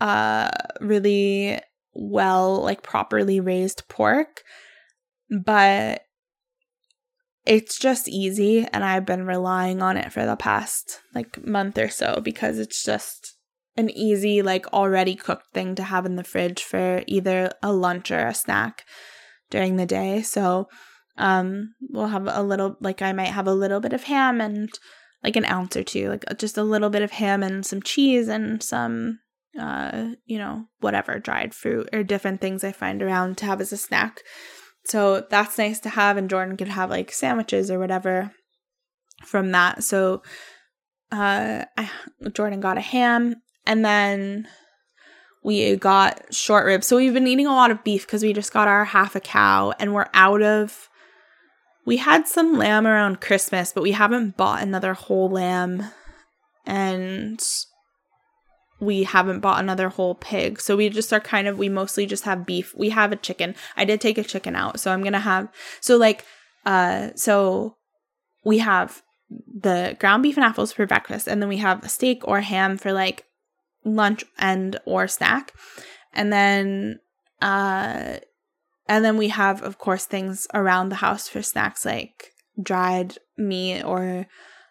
uh 0.01 0.51
really 0.81 1.59
well 1.95 2.63
like 2.63 2.83
properly 2.83 3.41
raised 3.41 3.89
pork. 3.89 4.43
But 5.31 6.06
it's 7.47 7.79
just 7.79 8.09
easy 8.09 8.67
and 8.73 8.85
I've 8.85 9.07
been 9.07 9.25
relying 9.25 9.81
on 9.81 9.97
it 9.97 10.13
for 10.13 10.27
the 10.27 10.37
past 10.37 11.01
like 11.15 11.45
month 11.47 11.79
or 11.79 11.89
so 11.89 12.21
because 12.23 12.59
it's 12.59 12.83
just 12.83 13.37
an 13.77 13.89
easy 13.91 14.43
like 14.43 14.67
already 14.73 15.15
cooked 15.15 15.53
thing 15.55 15.75
to 15.77 15.85
have 15.85 16.05
in 16.05 16.17
the 16.17 16.25
fridge 16.25 16.63
for 16.63 17.03
either 17.07 17.53
a 17.63 17.73
lunch 17.73 18.11
or 18.11 18.27
a 18.27 18.35
snack 18.35 18.85
during 19.51 19.77
the 19.77 19.87
day. 19.87 20.23
So 20.23 20.69
um 21.17 21.75
we'll 21.89 22.09
have 22.09 22.27
a 22.27 22.43
little 22.43 22.77
like 22.81 23.01
I 23.01 23.13
might 23.13 23.29
have 23.29 23.47
a 23.47 23.55
little 23.55 23.81
bit 23.81 23.93
of 23.93 24.05
ham 24.05 24.41
and 24.41 24.69
like 25.23 25.37
an 25.37 25.45
ounce 25.47 25.77
or 25.77 25.85
two, 25.85 26.09
like 26.09 26.25
just 26.39 26.59
a 26.59 26.65
little 26.65 26.91
bit 26.91 27.03
of 27.03 27.13
ham 27.13 27.43
and 27.43 27.65
some 27.65 27.83
cheese 27.83 28.29
and 28.29 28.63
some 28.63 29.21
uh 29.59 30.11
you 30.25 30.37
know 30.37 30.67
whatever 30.81 31.19
dried 31.21 31.55
fruit 31.55 31.89
or 31.93 32.03
different 32.03 32.41
things 32.41 32.65
I 32.65 32.73
find 32.73 33.03
around 33.03 33.39
to 33.39 33.47
have 33.47 33.61
as 33.61 33.73
a 33.73 33.77
snack 33.77 34.23
so 34.87 35.27
that's 35.29 35.59
nice 35.59 35.81
to 35.81 35.89
have, 35.89 36.17
and 36.17 36.31
Jordan 36.31 36.57
could 36.57 36.69
have 36.69 36.91
like 36.91 37.13
sandwiches 37.13 37.71
or 37.71 37.79
whatever 37.79 38.33
from 39.25 39.53
that. 39.53 39.83
So 39.83 40.23
uh, 41.11 41.65
I, 41.77 41.91
Jordan 42.33 42.61
got 42.61 42.79
a 42.79 42.83
ham, 42.83 43.37
and 43.67 43.85
then 43.85 44.49
we 45.43 45.77
got 45.77 46.33
short 46.33 46.67
ribs. 46.67 46.87
So 46.87 46.97
we've 46.97 47.15
been 47.15 47.27
eating 47.27 47.47
a 47.47 47.55
lot 47.55 47.71
of 47.71 47.85
beef 47.85 48.07
because 48.07 48.23
we 48.23 48.33
just 48.33 48.53
got 48.53 48.69
our 48.69 48.85
half 48.85 49.17
a 49.17 49.21
cow, 49.21 49.73
and 49.79 49.93
we're 49.93 50.11
out 50.15 50.43
of. 50.43 50.89
We 51.85 51.99
had 51.99 52.27
some 52.27 52.59
lamb 52.59 52.85
around 52.87 53.21
Christmas, 53.21 53.73
but 53.73 53.83
we 53.83 53.93
haven't 53.93 54.37
bought 54.37 54.63
another 54.63 54.95
whole 54.95 55.31
lamb, 55.31 55.85
and 56.65 57.41
we 58.79 59.05
haven't 59.05 59.41
bought 59.41 59.61
another 59.61 59.89
whole 59.89 60.15
pig. 60.15 60.61
So 60.61 60.77
we 60.77 60.89
just 60.89 61.13
are 61.13 61.21
kind 61.21 61.49
of 61.49 61.59
we 61.59 61.69
mostly 61.69 62.07
just 62.07 62.25
have 62.25 62.47
beef. 62.47 62.75
We 62.77 62.91
have 62.91 63.13
a 63.13 63.17
chicken. 63.17 63.55
I 63.77 63.85
did 63.85 64.01
take 64.01 64.19
a 64.19 64.25
chicken 64.25 64.55
out. 64.55 64.81
So 64.81 64.93
I'm 64.93 65.03
going 65.03 65.13
to 65.15 65.19
have 65.19 65.49
so 65.81 65.97
like 65.97 66.25
uh 66.65 67.11
so 67.15 67.77
we 68.45 68.59
have 68.59 69.03
the 69.29 69.97
ground 69.99 70.23
beef 70.23 70.37
and 70.37 70.45
apples 70.45 70.73
for 70.73 70.87
breakfast 70.87 71.27
and 71.27 71.41
then 71.41 71.49
we 71.49 71.57
have 71.57 71.83
a 71.85 71.89
steak 71.89 72.27
or 72.29 72.41
ham 72.41 72.77
for 72.77 72.93
like 72.93 73.25
lunch 73.85 74.25
and 74.39 74.79
or 74.85 75.09
snack. 75.09 75.53
And 76.13 76.33
then 76.33 77.01
uh 77.41 78.19
and 78.89 79.05
then 79.05 79.17
we 79.17 79.29
have 79.29 79.63
of 79.63 79.79
course 79.79 80.05
things 80.05 80.47
around 80.53 80.91
the 80.91 80.97
house 80.97 81.29
for 81.29 81.43
snacks 81.43 81.85
like 81.85 82.33
dried 82.63 83.17
meat 83.39 83.83
or 83.83 84.27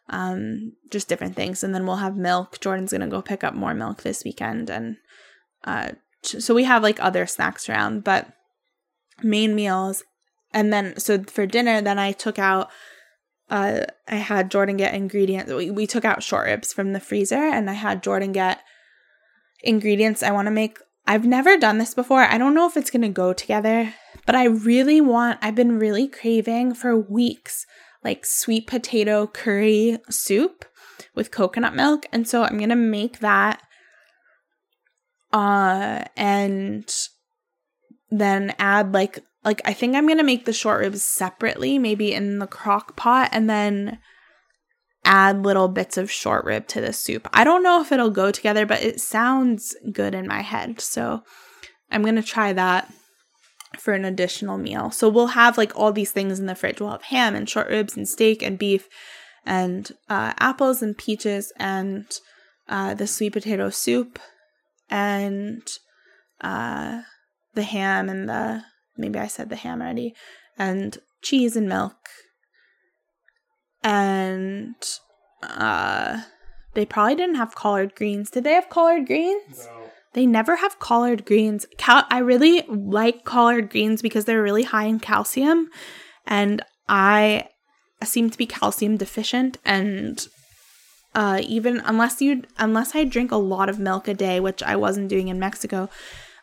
um, 0.10 0.74
just 0.91 1.08
different 1.08 1.36
things. 1.36 1.64
And 1.64 1.74
then 1.74 1.86
we'll 1.86 1.97
have 1.97 2.16
milk. 2.16 2.60
Jordan's 2.60 2.91
gonna 2.91 3.08
go 3.08 3.22
pick 3.22 3.43
up 3.43 3.53
more 3.53 3.74
milk 3.74 4.03
this 4.03 4.24
weekend, 4.24 4.70
and 4.70 4.97
uh, 5.64 5.91
so 6.22 6.53
we 6.53 6.64
have 6.64 6.84
like 6.84 6.99
other 6.99 7.26
snacks 7.26 7.70
around, 7.70 8.03
but 8.03 8.28
main 9.24 9.56
meals. 9.56 10.03
And 10.53 10.72
then 10.72 10.97
so 10.99 11.24
for 11.24 11.45
dinner, 11.45 11.82
then 11.82 11.99
I 11.99 12.12
took 12.12 12.39
out. 12.39 12.70
Uh, 13.49 13.82
I 14.08 14.16
had 14.16 14.49
Jordan 14.49 14.78
get 14.78 14.95
ingredients. 14.95 15.51
We, 15.51 15.70
we 15.70 15.86
took 15.86 16.03
out 16.03 16.24
short 16.24 16.47
ribs 16.47 16.74
from 16.74 16.93
the 16.93 16.99
freezer, 16.99 17.36
and 17.36 17.70
I 17.70 17.74
had 17.74 18.01
Jordan 18.01 18.32
get 18.32 18.62
ingredients. 19.62 20.24
I 20.24 20.32
want 20.32 20.47
to 20.47 20.51
make. 20.51 20.80
I've 21.08 21.26
never 21.26 21.58
done 21.58 21.78
this 21.78 21.93
before. 21.93 22.22
I 22.22 22.39
don't 22.39 22.56
know 22.56 22.68
if 22.68 22.78
it's 22.78 22.89
gonna 22.89 23.10
go 23.10 23.34
together, 23.34 23.93
but 24.26 24.36
I 24.36 24.45
really 24.45 25.01
want. 25.01 25.39
I've 25.41 25.56
been 25.56 25.80
really 25.80 26.08
craving 26.08 26.74
for 26.74 26.97
weeks 26.97 27.66
like 28.06 28.26
sweet 28.26 28.68
potato 28.68 29.28
curry 29.28 29.97
soup 30.10 30.64
with 31.16 31.32
coconut 31.32 31.76
milk. 31.76 32.06
And 32.14 32.28
so 32.28 32.43
I'm 32.43 32.58
going 32.58 32.70
to 32.70 32.76
make 32.76 33.20
that 33.20 33.62
uh 35.34 36.06
and 36.16 36.95
then 38.12 38.53
add 38.60 38.93
like 38.93 39.20
like 39.43 39.62
I 39.66 39.74
think 39.74 39.95
I'm 39.95 40.06
going 40.06 40.20
to 40.20 40.24
make 40.24 40.45
the 40.45 40.53
short 40.53 40.80
ribs 40.80 41.03
separately, 41.03 41.78
maybe 41.78 42.14
in 42.14 42.39
the 42.39 42.47
crock 42.47 42.95
pot 42.95 43.30
and 43.32 43.49
then 43.49 43.99
add 45.03 45.43
little 45.43 45.68
bits 45.68 45.97
of 45.97 46.10
short 46.10 46.45
rib 46.45 46.68
to 46.68 46.82
the 46.82 46.93
soup. 46.93 47.28
I 47.34 47.43
don't 47.43 47.64
know 47.64 47.82
if 47.82 47.91
it'll 47.91 48.10
go 48.10 48.32
together, 48.32 48.66
but 48.66 48.82
it 48.82 48.99
sounds 48.99 49.76
good 49.91 50.16
in 50.16 50.28
my 50.28 50.41
head. 50.41 50.82
So 50.82 51.22
I'm 51.91 52.01
going 52.01 52.16
to 52.16 52.24
try 52.24 52.53
that 52.53 52.91
for 53.80 53.93
an 53.93 54.05
additional 54.05 54.57
meal. 54.57 54.91
So 54.91 55.09
we'll 55.09 55.28
have 55.28 55.57
like 55.57 55.76
all 55.76 55.91
these 55.91 56.11
things 56.11 56.39
in 56.39 56.45
the 56.45 56.55
fridge. 56.55 56.80
We'll 56.80 56.91
have 56.91 57.03
ham 57.03 57.36
and 57.36 57.49
short 57.49 57.69
ribs 57.69 57.95
and 57.95 58.07
steak 58.07 58.41
and 58.41 58.57
beef 58.57 58.88
and 59.45 59.91
uh, 60.09 60.34
apples 60.39 60.82
and 60.82 60.97
peaches 60.97 61.51
and 61.57 62.05
uh, 62.67 62.93
the 62.93 63.07
sweet 63.07 63.34
potato 63.34 63.69
soup 63.69 64.19
and 64.89 65.61
uh, 66.41 67.01
the 67.53 67.63
ham 67.63 68.09
and 68.09 68.28
the 68.28 68.63
maybe 68.97 69.19
I 69.19 69.28
said 69.28 69.49
the 69.49 69.55
ham 69.55 69.82
already 69.82 70.13
and 70.57 70.97
cheese 71.21 71.55
and 71.55 71.67
milk 71.67 71.97
and 73.84 74.76
uh 75.43 76.21
they 76.76 76.86
probably 76.86 77.15
didn't 77.15 77.36
have 77.36 77.55
collard 77.55 77.95
greens. 77.95 78.30
Did 78.30 78.43
they 78.43 78.53
have 78.53 78.69
collard 78.69 79.07
greens? 79.07 79.65
No. 79.65 79.84
They 80.16 80.26
never 80.26 80.55
have 80.55 80.80
collard 80.80 81.26
greens. 81.26 81.66
Cal- 81.78 82.07
I 82.09 82.20
really 82.20 82.63
like 82.70 83.26
collard 83.26 83.70
greens 83.70 84.01
because 84.01 84.24
they're 84.24 84.41
really 84.41 84.63
high 84.63 84.86
in 84.86 85.01
calcium, 85.01 85.70
and 86.26 86.61
I 86.88 87.49
seem 88.01 88.30
to 88.30 88.38
be 88.38 88.45
calcium 88.45 88.95
deficient. 88.95 89.57
And 89.66 90.26
uh, 91.13 91.41
even 91.43 91.82
unless 91.84 92.22
you 92.22 92.43
unless 92.57 92.95
I 92.95 93.03
drink 93.03 93.34
a 93.34 93.36
lot 93.36 93.68
of 93.68 93.78
milk 93.78 94.07
a 94.07 94.13
day, 94.13 94.39
which 94.39 94.63
I 94.63 94.78
wasn't 94.78 95.09
doing 95.09 95.28
in 95.28 95.38
Mexico, 95.38 95.89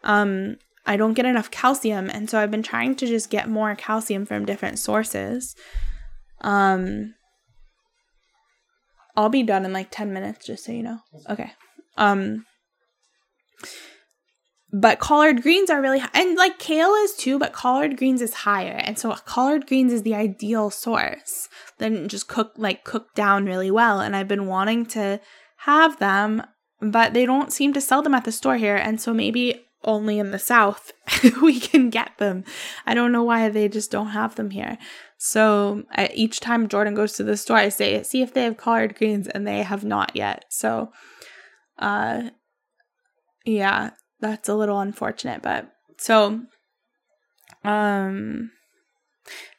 um, 0.04 0.58
I 0.84 0.98
don't 0.98 1.14
get 1.14 1.24
enough 1.24 1.50
calcium, 1.50 2.10
and 2.10 2.28
so 2.28 2.38
I've 2.38 2.50
been 2.50 2.62
trying 2.62 2.94
to 2.96 3.06
just 3.06 3.30
get 3.30 3.48
more 3.48 3.74
calcium 3.74 4.26
from 4.26 4.44
different 4.44 4.80
sources. 4.80 5.56
Um, 6.42 7.14
I'll 9.16 9.30
be 9.30 9.42
done 9.42 9.64
in 9.64 9.72
like 9.72 9.88
ten 9.90 10.12
minutes, 10.12 10.44
just 10.44 10.62
so 10.62 10.72
you 10.72 10.82
know. 10.82 10.98
Okay. 11.30 11.52
Um 11.96 12.44
but 14.72 14.98
collard 14.98 15.42
greens 15.42 15.68
are 15.68 15.82
really 15.82 15.98
high. 15.98 16.10
and 16.14 16.36
like 16.36 16.58
kale 16.58 16.94
is 16.94 17.14
too 17.14 17.38
but 17.38 17.52
collard 17.52 17.98
greens 17.98 18.22
is 18.22 18.32
higher. 18.32 18.80
And 18.84 18.98
so 18.98 19.12
collard 19.12 19.66
greens 19.66 19.92
is 19.92 20.02
the 20.02 20.14
ideal 20.14 20.70
source. 20.70 21.48
Then 21.78 22.08
just 22.08 22.26
cook 22.26 22.54
like 22.56 22.82
cook 22.82 23.14
down 23.14 23.44
really 23.44 23.70
well. 23.70 24.00
And 24.00 24.16
i've 24.16 24.28
been 24.28 24.46
wanting 24.46 24.86
to 24.86 25.20
have 25.58 25.98
them 25.98 26.42
but 26.80 27.12
they 27.12 27.26
don't 27.26 27.52
seem 27.52 27.72
to 27.74 27.80
sell 27.80 28.02
them 28.02 28.14
at 28.14 28.24
the 28.24 28.32
store 28.32 28.56
here. 28.56 28.74
And 28.74 29.00
so 29.00 29.14
maybe 29.14 29.64
only 29.84 30.18
in 30.18 30.30
the 30.30 30.38
south 30.38 30.92
we 31.42 31.60
can 31.60 31.90
get 31.90 32.16
them. 32.18 32.44
I 32.86 32.94
don't 32.94 33.12
know 33.12 33.24
why 33.24 33.48
they 33.50 33.68
just 33.68 33.90
don't 33.90 34.08
have 34.08 34.36
them 34.36 34.50
here. 34.50 34.78
So 35.18 35.84
I, 35.92 36.08
each 36.14 36.40
time 36.40 36.66
jordan 36.66 36.94
goes 36.94 37.12
to 37.12 37.24
the 37.24 37.36
store 37.36 37.58
i 37.58 37.68
say 37.68 38.02
see 38.02 38.22
if 38.22 38.32
they 38.32 38.44
have 38.44 38.56
collard 38.56 38.96
greens 38.96 39.28
and 39.28 39.46
they 39.46 39.62
have 39.62 39.84
not 39.84 40.16
yet. 40.16 40.46
So 40.48 40.92
uh 41.78 42.30
yeah 43.44 43.90
that's 44.20 44.48
a 44.48 44.54
little 44.54 44.80
unfortunate, 44.80 45.42
but 45.42 45.70
so 45.98 46.42
um 47.64 48.50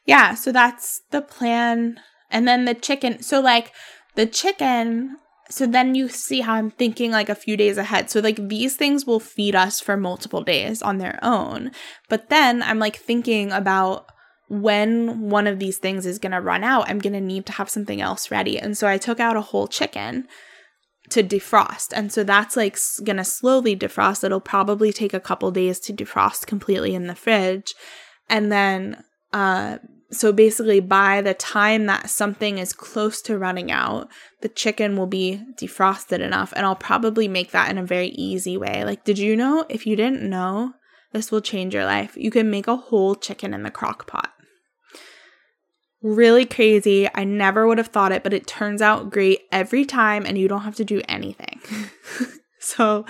yeah, 0.06 0.34
so 0.34 0.52
that's 0.52 1.02
the 1.10 1.22
plan. 1.22 1.98
And 2.30 2.46
then 2.46 2.64
the 2.64 2.74
chicken, 2.74 3.22
so 3.22 3.40
like 3.40 3.72
the 4.16 4.26
chicken, 4.26 5.16
so 5.50 5.66
then 5.66 5.94
you 5.94 6.08
see 6.08 6.40
how 6.40 6.54
I'm 6.54 6.70
thinking 6.70 7.10
like 7.10 7.28
a 7.28 7.34
few 7.34 7.56
days 7.56 7.78
ahead. 7.78 8.10
So 8.10 8.20
like 8.20 8.48
these 8.48 8.76
things 8.76 9.06
will 9.06 9.20
feed 9.20 9.54
us 9.54 9.80
for 9.80 9.96
multiple 9.96 10.42
days 10.42 10.82
on 10.82 10.98
their 10.98 11.18
own. 11.22 11.70
But 12.08 12.30
then 12.30 12.62
I'm 12.62 12.78
like 12.78 12.96
thinking 12.96 13.52
about 13.52 14.06
when 14.48 15.30
one 15.30 15.46
of 15.46 15.58
these 15.58 15.78
things 15.78 16.06
is 16.06 16.18
going 16.18 16.32
to 16.32 16.40
run 16.40 16.64
out, 16.64 16.88
I'm 16.88 16.98
going 16.98 17.14
to 17.14 17.20
need 17.20 17.46
to 17.46 17.52
have 17.52 17.70
something 17.70 18.00
else 18.00 18.30
ready. 18.30 18.58
And 18.58 18.76
so 18.76 18.86
I 18.86 18.98
took 18.98 19.20
out 19.20 19.36
a 19.36 19.42
whole 19.42 19.66
chicken 19.66 20.26
to 21.10 21.22
defrost. 21.22 21.92
And 21.94 22.12
so 22.12 22.24
that's 22.24 22.56
like 22.56 22.78
going 23.04 23.16
to 23.16 23.24
slowly 23.24 23.76
defrost. 23.76 24.24
It'll 24.24 24.40
probably 24.40 24.92
take 24.92 25.14
a 25.14 25.20
couple 25.20 25.50
days 25.50 25.78
to 25.80 25.92
defrost 25.92 26.46
completely 26.46 26.94
in 26.94 27.06
the 27.06 27.14
fridge. 27.14 27.74
And 28.28 28.50
then, 28.50 29.04
uh, 29.32 29.78
so 30.10 30.32
basically, 30.32 30.80
by 30.80 31.20
the 31.20 31.34
time 31.34 31.86
that 31.86 32.08
something 32.08 32.58
is 32.58 32.72
close 32.72 33.20
to 33.22 33.38
running 33.38 33.72
out, 33.72 34.08
the 34.42 34.48
chicken 34.48 34.96
will 34.96 35.06
be 35.06 35.42
defrosted 35.60 36.20
enough. 36.20 36.52
And 36.56 36.64
I'll 36.64 36.76
probably 36.76 37.26
make 37.26 37.50
that 37.50 37.70
in 37.70 37.78
a 37.78 37.84
very 37.84 38.08
easy 38.08 38.56
way. 38.56 38.84
Like, 38.84 39.04
did 39.04 39.18
you 39.18 39.34
know? 39.34 39.66
If 39.68 39.86
you 39.86 39.96
didn't 39.96 40.22
know, 40.22 40.74
this 41.12 41.30
will 41.30 41.40
change 41.40 41.74
your 41.74 41.84
life. 41.84 42.16
You 42.16 42.30
can 42.30 42.50
make 42.50 42.68
a 42.68 42.76
whole 42.76 43.14
chicken 43.14 43.52
in 43.54 43.62
the 43.64 43.70
crock 43.70 44.06
pot 44.06 44.33
really 46.04 46.44
crazy. 46.44 47.08
I 47.12 47.24
never 47.24 47.66
would 47.66 47.78
have 47.78 47.88
thought 47.88 48.12
it, 48.12 48.22
but 48.22 48.34
it 48.34 48.46
turns 48.46 48.82
out 48.82 49.10
great 49.10 49.40
every 49.50 49.84
time 49.84 50.24
and 50.26 50.38
you 50.38 50.46
don't 50.46 50.60
have 50.60 50.76
to 50.76 50.84
do 50.84 51.00
anything. 51.08 51.60
so, 52.60 53.06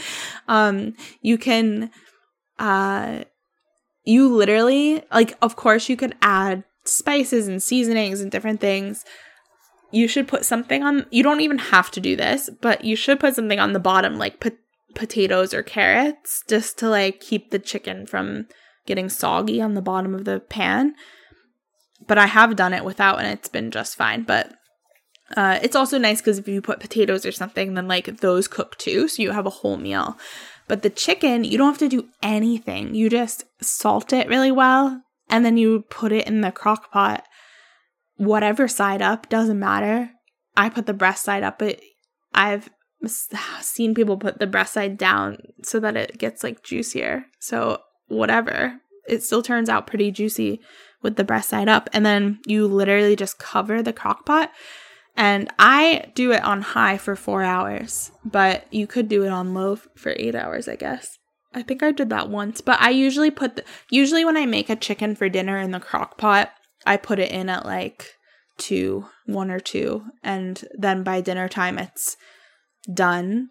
um 0.49 0.95
you 1.21 1.37
can 1.37 1.91
uh 2.59 3.25
you 4.05 4.33
literally 4.33 5.03
like 5.13 5.37
of 5.43 5.57
course 5.57 5.89
you 5.89 5.97
could 5.97 6.15
add 6.23 6.63
spices 6.85 7.49
and 7.49 7.63
seasonings 7.63 8.21
and 8.21 8.31
different 8.31 8.61
things. 8.61 9.05
You 9.91 10.07
should 10.09 10.29
put 10.29 10.45
something 10.45 10.83
on 10.85 11.07
you 11.11 11.25
don't 11.25 11.41
even 11.41 11.59
have 11.59 11.91
to 11.93 12.01
do 12.01 12.15
this, 12.15 12.49
but 12.61 12.85
you 12.85 12.95
should 12.95 13.19
put 13.19 13.35
something 13.35 13.59
on 13.59 13.73
the 13.73 13.81
bottom 13.81 14.19
like 14.19 14.39
po- 14.39 14.51
potatoes 14.95 15.53
or 15.53 15.65
carrots 15.65 16.45
just 16.49 16.79
to 16.79 16.89
like 16.89 17.19
keep 17.19 17.51
the 17.51 17.59
chicken 17.59 18.07
from 18.07 18.47
getting 18.87 19.09
soggy 19.09 19.61
on 19.61 19.75
the 19.75 19.83
bottom 19.83 20.15
of 20.15 20.25
the 20.25 20.39
pan 20.39 20.95
but 22.07 22.19
I 22.19 22.27
have 22.27 22.57
done 22.57 22.73
it 22.73 22.85
without 22.85 23.19
and 23.19 23.29
it's 23.29 23.49
been 23.49 23.71
just 23.71 23.97
fine. 23.97 24.23
But 24.23 24.53
uh, 25.37 25.59
it's 25.63 25.77
also 25.77 25.99
nice 25.99 26.21
because 26.21 26.39
if 26.39 26.49
you 26.49 26.61
put 26.61 26.81
potatoes 26.81 27.25
or 27.25 27.33
something, 27.33 27.75
then 27.75 27.89
like 27.89 28.19
those 28.19 28.49
cook 28.49 28.77
too. 28.79 29.09
So 29.09 29.23
you 29.23 29.31
have 29.31 29.47
a 29.47 29.51
whole 29.51 29.77
meal. 29.77 30.19
But 30.69 30.83
the 30.83 30.91
chicken, 30.91 31.45
you 31.45 31.59
don't 31.59 31.69
have 31.69 31.79
to 31.79 31.89
do 31.89 32.09
anything. 32.23 32.95
You 32.95 33.11
just 33.11 33.45
salt 33.61 34.13
it 34.13 34.29
really 34.29 34.53
well 34.53 35.03
and 35.29 35.45
then 35.45 35.57
you 35.57 35.85
put 35.91 36.13
it 36.13 36.27
in 36.27 36.41
the 36.41 36.53
crock 36.53 36.91
pot. 36.91 37.25
Whatever 38.17 38.69
side 38.69 39.03
up, 39.03 39.29
doesn't 39.29 39.59
matter. 39.59 40.11
I 40.57 40.69
put 40.69 40.87
the 40.87 40.95
breast 40.95 41.25
side 41.25 41.43
up, 41.43 41.59
but 41.59 41.81
I've 42.33 42.71
seen 43.07 43.95
people 43.95 44.17
put 44.17 44.39
the 44.39 44.47
breast 44.47 44.75
side 44.75 44.97
down 44.97 45.39
so 45.63 45.81
that 45.81 45.97
it 45.97 46.19
gets 46.19 46.45
like 46.45 46.63
juicier. 46.63 47.25
So 47.41 47.81
whatever. 48.07 48.81
It 49.09 49.23
still 49.23 49.43
turns 49.43 49.69
out 49.69 49.87
pretty 49.87 50.11
juicy 50.11 50.61
with 51.05 51.15
the 51.15 51.23
breast 51.23 51.51
side 51.51 51.69
up 51.69 51.89
and 51.93 52.05
then 52.05 52.41
you 52.47 52.67
literally 52.67 53.15
just 53.15 53.39
cover 53.39 53.81
the 53.83 53.93
crock 53.93 54.27
pot 54.27 54.51
and 55.17 55.49
I 55.59 56.11
do 56.15 56.33
it 56.33 56.43
on 56.43 56.63
high 56.63 56.99
for 56.99 57.15
4 57.15 57.43
hours, 57.45 58.11
but 58.25 58.67
you 58.73 58.89
could 58.89 59.09
do 59.09 59.23
it 59.25 59.29
on 59.29 59.55
low 59.55 59.77
for 59.77 60.15
8 60.17 60.35
hours, 60.35 60.67
I 60.67 60.75
guess. 60.75 61.19
I 61.55 61.63
think 61.63 61.85
I 61.85 61.93
did 61.93 62.11
that 62.11 62.29
once, 62.29 62.61
but 62.61 62.81
I 62.81 62.91
usually 62.91 63.31
put 63.31 63.55
the, 63.55 63.65
usually 63.91 64.25
when 64.25 64.37
I 64.37 64.45
make 64.45 64.69
a 64.69 64.77
chicken 64.77 65.15
for 65.15 65.29
dinner 65.29 65.57
in 65.59 65.71
the 65.71 65.79
crock 65.79 66.19
pot, 66.19 66.51
I 66.85 66.97
put 66.97 67.21
it 67.21 67.31
in 67.31 67.49
at 67.49 67.65
like 67.65 68.15
2, 68.59 69.07
1 69.27 69.51
or 69.51 69.61
2, 69.61 70.05
and 70.25 70.65
then 70.77 71.05
by 71.05 71.21
dinner 71.21 71.49
time 71.49 71.79
it's 71.79 72.17
done. 72.93 73.51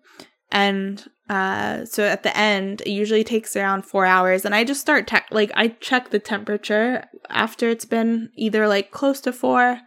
And 0.52 1.06
uh, 1.34 1.84
so 1.86 2.04
at 2.04 2.22
the 2.22 2.38
end, 2.38 2.82
it 2.82 2.92
usually 2.92 3.24
takes 3.24 3.56
around 3.56 3.88
four 3.88 4.06
hours, 4.06 4.46
and 4.46 4.54
I 4.54 4.64
just 4.64 4.82
start 4.82 5.08
te- 5.08 5.18
like 5.32 5.52
I 5.56 5.70
check 5.70 6.12
the 6.12 6.20
temperature 6.20 7.06
after 7.28 7.70
it's 7.70 7.86
been 7.86 8.30
either 8.36 8.68
like 8.68 8.92
close 8.92 9.20
to 9.22 9.34
four, 9.34 9.82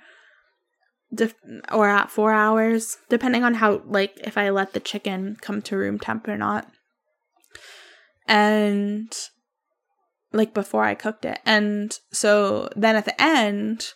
def- 1.15 1.37
or 1.71 1.89
at 1.89 2.11
four 2.11 2.33
hours, 2.33 2.97
depending 3.09 3.45
on 3.45 3.55
how 3.55 3.81
like 3.87 4.19
if 4.25 4.37
I 4.37 4.51
let 4.51 4.73
the 4.73 4.81
chicken 4.81 5.37
come 5.41 5.63
to 5.63 5.77
room 5.77 6.01
temp 6.01 6.27
or 6.27 6.37
not, 6.37 6.67
and 8.27 9.17
like 10.33 10.53
before 10.53 10.83
I 10.83 10.97
cooked 10.97 11.25
it, 11.25 11.39
and 11.47 11.97
so 12.11 12.69
then 12.75 12.97
at 12.97 13.05
the 13.05 13.23
end, 13.23 13.93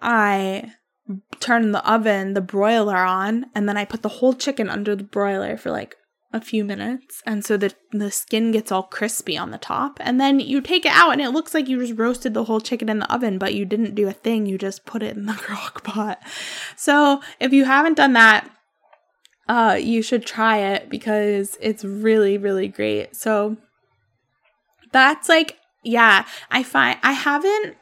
I 0.00 0.72
turn 1.40 1.72
the 1.72 1.90
oven, 1.90 2.34
the 2.34 2.40
broiler 2.40 2.96
on, 2.96 3.46
and 3.54 3.68
then 3.68 3.76
I 3.76 3.84
put 3.84 4.02
the 4.02 4.08
whole 4.08 4.32
chicken 4.34 4.68
under 4.68 4.94
the 4.94 5.04
broiler 5.04 5.56
for 5.56 5.70
like 5.70 5.96
a 6.32 6.40
few 6.40 6.64
minutes. 6.64 7.22
And 7.26 7.44
so 7.44 7.56
the 7.56 7.74
the 7.92 8.10
skin 8.10 8.52
gets 8.52 8.70
all 8.70 8.82
crispy 8.82 9.36
on 9.36 9.50
the 9.50 9.58
top. 9.58 9.98
And 10.00 10.20
then 10.20 10.40
you 10.40 10.60
take 10.60 10.84
it 10.84 10.92
out 10.92 11.12
and 11.12 11.20
it 11.20 11.30
looks 11.30 11.54
like 11.54 11.68
you 11.68 11.80
just 11.80 11.98
roasted 11.98 12.34
the 12.34 12.44
whole 12.44 12.60
chicken 12.60 12.88
in 12.88 12.98
the 12.98 13.12
oven, 13.12 13.38
but 13.38 13.54
you 13.54 13.64
didn't 13.64 13.94
do 13.94 14.08
a 14.08 14.12
thing. 14.12 14.46
You 14.46 14.58
just 14.58 14.84
put 14.84 15.02
it 15.02 15.16
in 15.16 15.26
the 15.26 15.32
crock 15.38 15.84
pot. 15.84 16.20
So 16.76 17.22
if 17.40 17.52
you 17.52 17.64
haven't 17.64 17.96
done 17.96 18.12
that, 18.12 18.50
uh, 19.48 19.78
you 19.80 20.02
should 20.02 20.26
try 20.26 20.58
it 20.58 20.90
because 20.90 21.56
it's 21.60 21.84
really, 21.84 22.36
really 22.36 22.68
great. 22.68 23.16
So 23.16 23.56
that's 24.92 25.28
like, 25.28 25.56
yeah, 25.82 26.26
I 26.50 26.62
find 26.62 26.98
I 27.02 27.12
haven't 27.12 27.76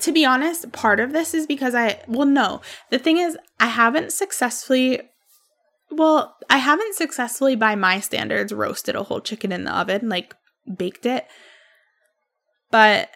to 0.00 0.12
be 0.12 0.24
honest, 0.24 0.70
part 0.72 1.00
of 1.00 1.12
this 1.12 1.34
is 1.34 1.46
because 1.46 1.74
I, 1.74 2.02
well, 2.06 2.26
no. 2.26 2.60
The 2.90 2.98
thing 2.98 3.18
is, 3.18 3.36
I 3.60 3.66
haven't 3.66 4.12
successfully, 4.12 5.00
well, 5.90 6.36
I 6.50 6.58
haven't 6.58 6.94
successfully, 6.94 7.56
by 7.56 7.74
my 7.74 8.00
standards, 8.00 8.52
roasted 8.52 8.96
a 8.96 9.02
whole 9.02 9.20
chicken 9.20 9.52
in 9.52 9.64
the 9.64 9.76
oven, 9.76 10.08
like 10.08 10.34
baked 10.76 11.06
it. 11.06 11.26
But 12.70 13.10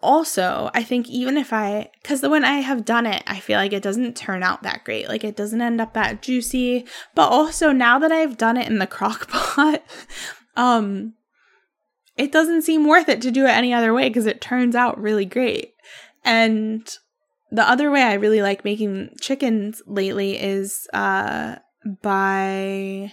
also, 0.00 0.70
I 0.74 0.82
think 0.82 1.08
even 1.08 1.36
if 1.36 1.52
I, 1.52 1.90
because 2.02 2.22
when 2.22 2.44
I 2.44 2.58
have 2.58 2.84
done 2.84 3.06
it, 3.06 3.22
I 3.26 3.40
feel 3.40 3.58
like 3.58 3.72
it 3.72 3.82
doesn't 3.82 4.16
turn 4.16 4.42
out 4.42 4.62
that 4.62 4.84
great. 4.84 5.08
Like 5.08 5.24
it 5.24 5.36
doesn't 5.36 5.60
end 5.60 5.80
up 5.80 5.94
that 5.94 6.22
juicy. 6.22 6.86
But 7.14 7.28
also, 7.28 7.72
now 7.72 7.98
that 7.98 8.12
I've 8.12 8.36
done 8.36 8.56
it 8.56 8.68
in 8.68 8.78
the 8.78 8.86
crock 8.86 9.28
pot, 9.30 9.82
um, 10.56 11.14
it 12.18 12.32
doesn't 12.32 12.62
seem 12.62 12.86
worth 12.86 13.08
it 13.08 13.22
to 13.22 13.30
do 13.30 13.46
it 13.46 13.50
any 13.50 13.72
other 13.72 13.94
way 13.94 14.08
because 14.08 14.26
it 14.26 14.40
turns 14.40 14.74
out 14.74 15.00
really 15.00 15.24
great. 15.24 15.72
And 16.24 16.86
the 17.50 17.66
other 17.66 17.90
way 17.90 18.02
I 18.02 18.14
really 18.14 18.42
like 18.42 18.64
making 18.64 19.10
chickens 19.20 19.80
lately 19.86 20.38
is 20.38 20.88
uh, 20.92 21.56
by 22.02 23.12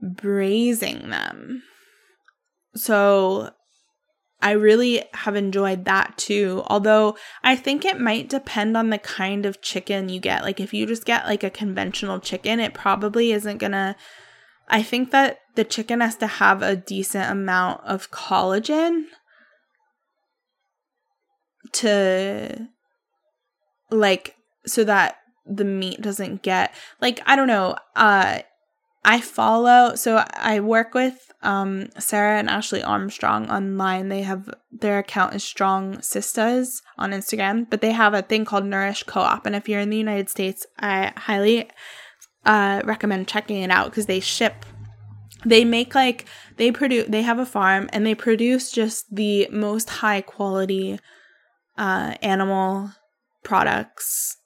braising 0.00 1.10
them. 1.10 1.64
So 2.76 3.50
I 4.40 4.52
really 4.52 5.04
have 5.12 5.36
enjoyed 5.36 5.84
that 5.84 6.16
too. 6.16 6.62
Although 6.68 7.16
I 7.42 7.56
think 7.56 7.84
it 7.84 8.00
might 8.00 8.28
depend 8.28 8.76
on 8.76 8.90
the 8.90 8.98
kind 8.98 9.44
of 9.44 9.60
chicken 9.60 10.08
you 10.08 10.20
get. 10.20 10.44
Like 10.44 10.60
if 10.60 10.72
you 10.72 10.86
just 10.86 11.04
get 11.04 11.26
like 11.26 11.42
a 11.42 11.50
conventional 11.50 12.20
chicken, 12.20 12.60
it 12.60 12.72
probably 12.72 13.32
isn't 13.32 13.58
going 13.58 13.72
to 13.72 13.96
I 14.70 14.82
think 14.82 15.10
that 15.10 15.40
the 15.56 15.64
chicken 15.64 16.00
has 16.00 16.16
to 16.16 16.26
have 16.26 16.62
a 16.62 16.76
decent 16.76 17.30
amount 17.30 17.82
of 17.84 18.10
collagen 18.10 19.04
to 21.72 22.68
like 23.90 24.36
so 24.66 24.84
that 24.84 25.16
the 25.46 25.64
meat 25.64 26.00
doesn't 26.00 26.42
get 26.42 26.72
like 27.00 27.20
I 27.26 27.36
don't 27.36 27.48
know 27.48 27.76
uh 27.96 28.40
I 29.04 29.20
follow 29.20 29.96
so 29.96 30.24
I 30.34 30.60
work 30.60 30.94
with 30.94 31.32
um 31.42 31.88
Sarah 31.98 32.38
and 32.38 32.48
Ashley 32.48 32.82
Armstrong 32.82 33.50
online. 33.50 34.08
They 34.08 34.22
have 34.22 34.48
their 34.70 34.98
account 34.98 35.34
is 35.34 35.42
Strong 35.42 36.02
Sisters 36.02 36.82
on 36.96 37.10
Instagram, 37.10 37.68
but 37.68 37.80
they 37.80 37.92
have 37.92 38.14
a 38.14 38.22
thing 38.22 38.44
called 38.44 38.66
Nourish 38.66 39.02
Co-op 39.02 39.46
and 39.46 39.56
if 39.56 39.68
you're 39.68 39.80
in 39.80 39.90
the 39.90 39.96
United 39.96 40.30
States, 40.30 40.66
I 40.78 41.12
highly 41.16 41.70
uh, 42.44 42.80
recommend 42.84 43.28
checking 43.28 43.62
it 43.62 43.70
out 43.70 43.90
because 43.90 44.06
they 44.06 44.20
ship 44.20 44.64
they 45.44 45.64
make 45.64 45.94
like 45.94 46.26
they 46.56 46.70
produce 46.70 47.08
they 47.08 47.22
have 47.22 47.38
a 47.38 47.46
farm 47.46 47.88
and 47.92 48.04
they 48.04 48.14
produce 48.14 48.70
just 48.70 49.14
the 49.14 49.48
most 49.50 49.88
high 49.88 50.20
quality 50.20 50.98
uh, 51.78 52.14
animal 52.22 52.90
products 53.42 54.36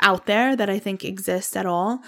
out 0.00 0.26
there 0.26 0.56
that 0.56 0.70
I 0.70 0.78
think 0.78 1.04
exist 1.04 1.56
at 1.56 1.66
all. 1.66 2.00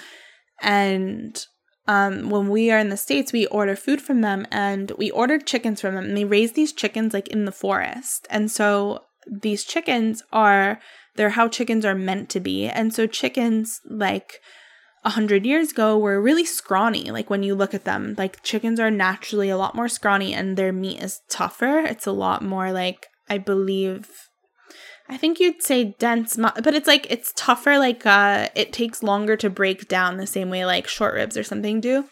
And 0.61 1.45
um, 1.87 2.31
when 2.31 2.49
we 2.49 2.71
are 2.71 2.79
in 2.79 2.89
the 2.89 2.97
States, 2.97 3.33
we 3.33 3.47
order 3.47 3.75
food 3.75 4.01
from 4.01 4.21
them 4.21 4.47
and 4.51 4.93
we 4.93 5.11
ordered 5.11 5.47
chickens 5.47 5.81
from 5.81 5.95
them. 5.95 6.05
And 6.05 6.17
they 6.17 6.25
raise 6.25 6.53
these 6.53 6.73
chickens 6.73 7.15
like 7.15 7.29
in 7.29 7.45
the 7.45 7.53
forest. 7.53 8.27
And 8.31 8.51
so 8.51 9.05
these 9.27 9.65
chickens 9.65 10.23
are, 10.33 10.81
they're 11.17 11.31
how 11.31 11.49
chickens 11.49 11.85
are 11.85 11.95
meant 11.95 12.29
to 12.31 12.41
be. 12.41 12.69
And 12.69 12.95
so 12.95 13.07
chickens, 13.07 13.81
like, 13.89 14.41
a 15.05 15.11
hundred 15.11 15.47
years 15.47 15.73
ago 15.73 15.99
were 15.99 16.21
really 16.21 16.45
scrawny. 16.45 17.11
Like 17.11 17.31
when 17.31 17.43
you 17.43 17.55
look 17.55 17.75
at 17.75 17.85
them, 17.85 18.15
like 18.19 18.43
chickens 18.43 18.79
are 18.79 18.91
naturally 18.91 19.49
a 19.49 19.57
lot 19.57 19.75
more 19.75 19.89
scrawny 19.89 20.35
and 20.35 20.57
their 20.57 20.73
meat 20.73 21.03
is 21.03 21.21
tougher. 21.31 21.81
It's 21.81 22.07
a 22.07 22.13
lot 22.13 22.43
more 22.43 22.73
like 22.73 23.07
I 23.29 23.39
believe 23.39 24.11
I 25.09 25.17
think 25.17 25.41
you'd 25.41 25.61
say 25.61 25.97
dense, 25.99 26.37
but 26.37 26.75
it's 26.75 26.87
like 26.87 27.07
it's 27.11 27.33
tougher. 27.35 27.79
Like 27.79 28.07
uh, 28.07 28.49
it 28.55 28.73
takes 28.73 29.03
longer 29.03 29.37
to 29.39 29.51
break 29.51 29.89
down 29.89 30.17
the 30.17 30.27
same 30.27 30.51
way 30.51 30.65
like 30.65 30.87
short 30.87 31.15
ribs 31.15 31.37
or 31.37 31.43
something 31.43 31.81
do. 31.81 32.05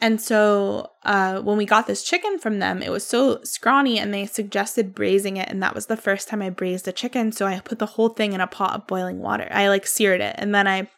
And 0.00 0.20
so 0.20 0.90
uh, 1.04 1.40
when 1.42 1.56
we 1.56 1.64
got 1.64 1.86
this 1.86 2.02
chicken 2.02 2.40
from 2.40 2.58
them, 2.58 2.82
it 2.82 2.90
was 2.90 3.06
so 3.06 3.40
scrawny, 3.44 4.00
and 4.00 4.12
they 4.12 4.26
suggested 4.26 4.94
braising 4.94 5.36
it, 5.36 5.48
and 5.48 5.62
that 5.62 5.76
was 5.76 5.86
the 5.86 5.96
first 5.96 6.28
time 6.28 6.42
I 6.42 6.50
braised 6.50 6.88
a 6.88 6.92
chicken. 6.92 7.30
So 7.30 7.46
I 7.46 7.60
put 7.60 7.78
the 7.78 7.86
whole 7.86 8.08
thing 8.08 8.32
in 8.32 8.40
a 8.40 8.48
pot 8.48 8.74
of 8.74 8.88
boiling 8.88 9.20
water. 9.20 9.46
I 9.52 9.68
like 9.68 9.86
seared 9.86 10.20
it, 10.20 10.34
and 10.36 10.52
then 10.52 10.66
I 10.66 10.88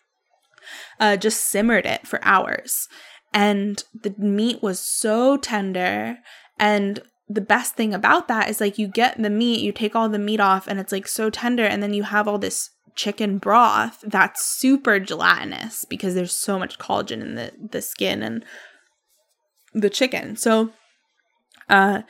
uh, 1.01 1.17
just 1.17 1.45
simmered 1.45 1.87
it 1.87 2.07
for 2.07 2.19
hours. 2.23 2.89
And 3.33 3.83
the 3.95 4.15
meat 4.19 4.63
was 4.63 4.81
so 4.81 5.37
tender. 5.37 6.19
And 6.59 7.01
the 7.29 7.41
best 7.41 7.75
thing 7.75 7.93
about 7.93 8.29
that 8.29 8.49
is 8.49 8.61
like 8.61 8.79
you 8.79 8.89
get 8.89 9.21
the 9.21 9.31
meat, 9.31 9.61
you 9.61 9.73
take 9.73 9.95
all 9.95 10.09
the 10.09 10.19
meat 10.19 10.41
off, 10.41 10.67
and 10.67 10.79
it's 10.79 10.93
like 10.93 11.09
so 11.09 11.29
tender. 11.31 11.65
And 11.65 11.83
then 11.83 11.93
you 11.93 12.05
have 12.05 12.29
all 12.29 12.39
this 12.39 12.71
chicken 12.95 13.37
broth 13.39 14.03
that's 14.07 14.43
super 14.43 14.99
gelatinous 14.99 15.85
because 15.85 16.15
there's 16.15 16.33
so 16.33 16.59
much 16.59 16.79
collagen 16.79 17.21
in 17.21 17.35
the, 17.35 17.53
the 17.71 17.83
skin 17.83 18.23
and 18.23 18.45
the 19.75 19.91
chicken. 19.91 20.37
So, 20.37 20.71
uh, 21.69 22.03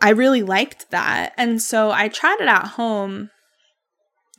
I 0.00 0.10
really 0.10 0.42
liked 0.42 0.90
that. 0.90 1.32
And 1.36 1.60
so 1.60 1.90
I 1.90 2.08
tried 2.08 2.38
it 2.40 2.48
at 2.48 2.68
home 2.68 3.30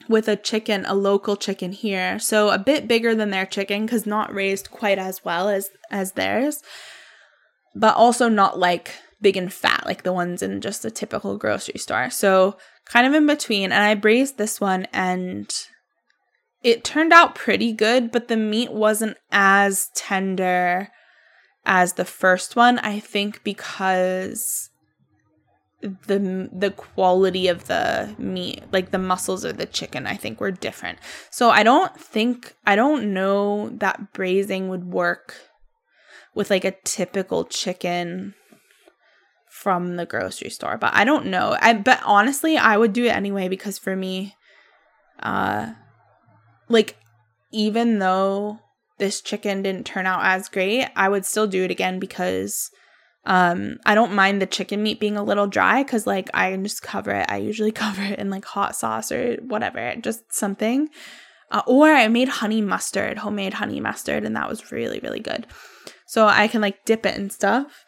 with 0.07 0.27
a 0.27 0.35
chicken, 0.35 0.85
a 0.85 0.93
local 0.93 1.35
chicken 1.35 1.71
here. 1.71 2.19
So 2.19 2.49
a 2.49 2.57
bit 2.57 2.87
bigger 2.87 3.15
than 3.15 3.29
their 3.29 3.45
chicken 3.45 3.85
because 3.85 4.05
not 4.05 4.33
raised 4.33 4.71
quite 4.71 4.99
as 4.99 5.23
well 5.23 5.49
as 5.49 5.69
as 5.91 6.13
theirs, 6.13 6.61
but 7.75 7.95
also 7.95 8.29
not 8.29 8.59
like 8.59 8.95
big 9.21 9.35
and 9.35 9.51
fat 9.51 9.83
like 9.85 10.03
the 10.03 10.13
ones 10.13 10.41
in 10.41 10.61
just 10.61 10.85
a 10.85 10.91
typical 10.91 11.37
grocery 11.37 11.79
store. 11.79 12.09
So 12.09 12.57
kind 12.85 13.07
of 13.07 13.13
in 13.13 13.25
between. 13.25 13.71
And 13.71 13.83
I 13.83 13.95
braised 13.95 14.37
this 14.37 14.61
one 14.61 14.87
and 14.93 15.51
it 16.63 16.83
turned 16.83 17.13
out 17.13 17.35
pretty 17.35 17.71
good, 17.71 18.11
but 18.11 18.27
the 18.27 18.37
meat 18.37 18.71
wasn't 18.71 19.17
as 19.31 19.89
tender 19.95 20.89
as 21.65 21.93
the 21.93 22.05
first 22.05 22.55
one. 22.55 22.79
I 22.79 22.99
think 22.99 23.43
because 23.43 24.66
the 25.81 26.49
the 26.51 26.71
quality 26.71 27.47
of 27.47 27.67
the 27.67 28.15
meat 28.17 28.63
like 28.71 28.89
the 28.89 28.97
muscles 28.97 29.43
of 29.43 29.57
the 29.57 29.65
chicken 29.65 30.07
i 30.07 30.15
think 30.15 30.39
were 30.41 30.51
different. 30.51 30.97
So 31.29 31.49
i 31.49 31.61
don't 31.63 31.95
think 31.99 32.55
i 32.65 32.75
don't 32.75 33.13
know 33.13 33.69
that 33.69 34.13
braising 34.13 34.69
would 34.69 34.91
work 34.91 35.35
with 36.33 36.49
like 36.49 36.65
a 36.65 36.75
typical 36.83 37.45
chicken 37.45 38.33
from 39.49 39.97
the 39.97 40.05
grocery 40.05 40.49
store 40.49 40.77
but 40.77 40.93
i 40.93 41.03
don't 41.03 41.27
know. 41.27 41.55
I 41.61 41.73
but 41.73 42.01
honestly 42.03 42.57
i 42.57 42.75
would 42.75 42.93
do 42.93 43.05
it 43.05 43.15
anyway 43.15 43.47
because 43.47 43.77
for 43.77 43.95
me 43.95 44.35
uh 45.19 45.73
like 46.69 46.97
even 47.51 47.99
though 47.99 48.59
this 48.97 49.21
chicken 49.21 49.61
didn't 49.61 49.85
turn 49.85 50.07
out 50.07 50.21
as 50.23 50.49
great 50.49 50.87
i 50.95 51.07
would 51.07 51.25
still 51.25 51.45
do 51.45 51.63
it 51.63 51.71
again 51.71 51.99
because 51.99 52.71
Um, 53.27 53.77
I 53.85 53.93
don't 53.93 54.13
mind 54.13 54.41
the 54.41 54.45
chicken 54.45 54.81
meat 54.81 55.01
being 55.01 55.17
a 55.17 55.23
little 55.23 55.47
dry 55.47 55.83
because 55.83 56.07
like 56.07 56.29
I 56.33 56.55
just 56.55 56.81
cover 56.81 57.11
it. 57.11 57.25
I 57.29 57.37
usually 57.37 57.71
cover 57.83 58.01
it 58.01 58.17
in 58.17 58.29
like 58.29 58.45
hot 58.45 58.75
sauce 58.75 59.11
or 59.11 59.35
whatever, 59.41 59.93
just 60.01 60.33
something. 60.33 60.89
Uh, 61.51 61.61
or 61.67 61.89
I 61.89 62.07
made 62.07 62.29
honey 62.29 62.61
mustard, 62.61 63.19
homemade 63.19 63.53
honey 63.53 63.79
mustard, 63.79 64.23
and 64.23 64.35
that 64.35 64.49
was 64.49 64.71
really 64.71 64.99
really 64.99 65.19
good. 65.19 65.45
So 66.07 66.25
I 66.25 66.47
can 66.47 66.61
like 66.61 66.85
dip 66.85 67.05
it 67.05 67.15
and 67.15 67.31
stuff. 67.31 67.83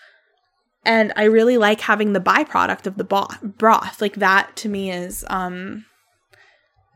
And 0.85 1.13
I 1.15 1.23
really 1.23 1.57
like 1.57 1.81
having 1.81 2.13
the 2.13 2.19
byproduct 2.19 2.85
of 2.85 2.97
the 2.97 3.03
broth. 3.03 4.01
Like 4.01 4.15
that 4.15 4.55
to 4.57 4.69
me 4.69 4.91
is 4.91 5.25
um 5.29 5.85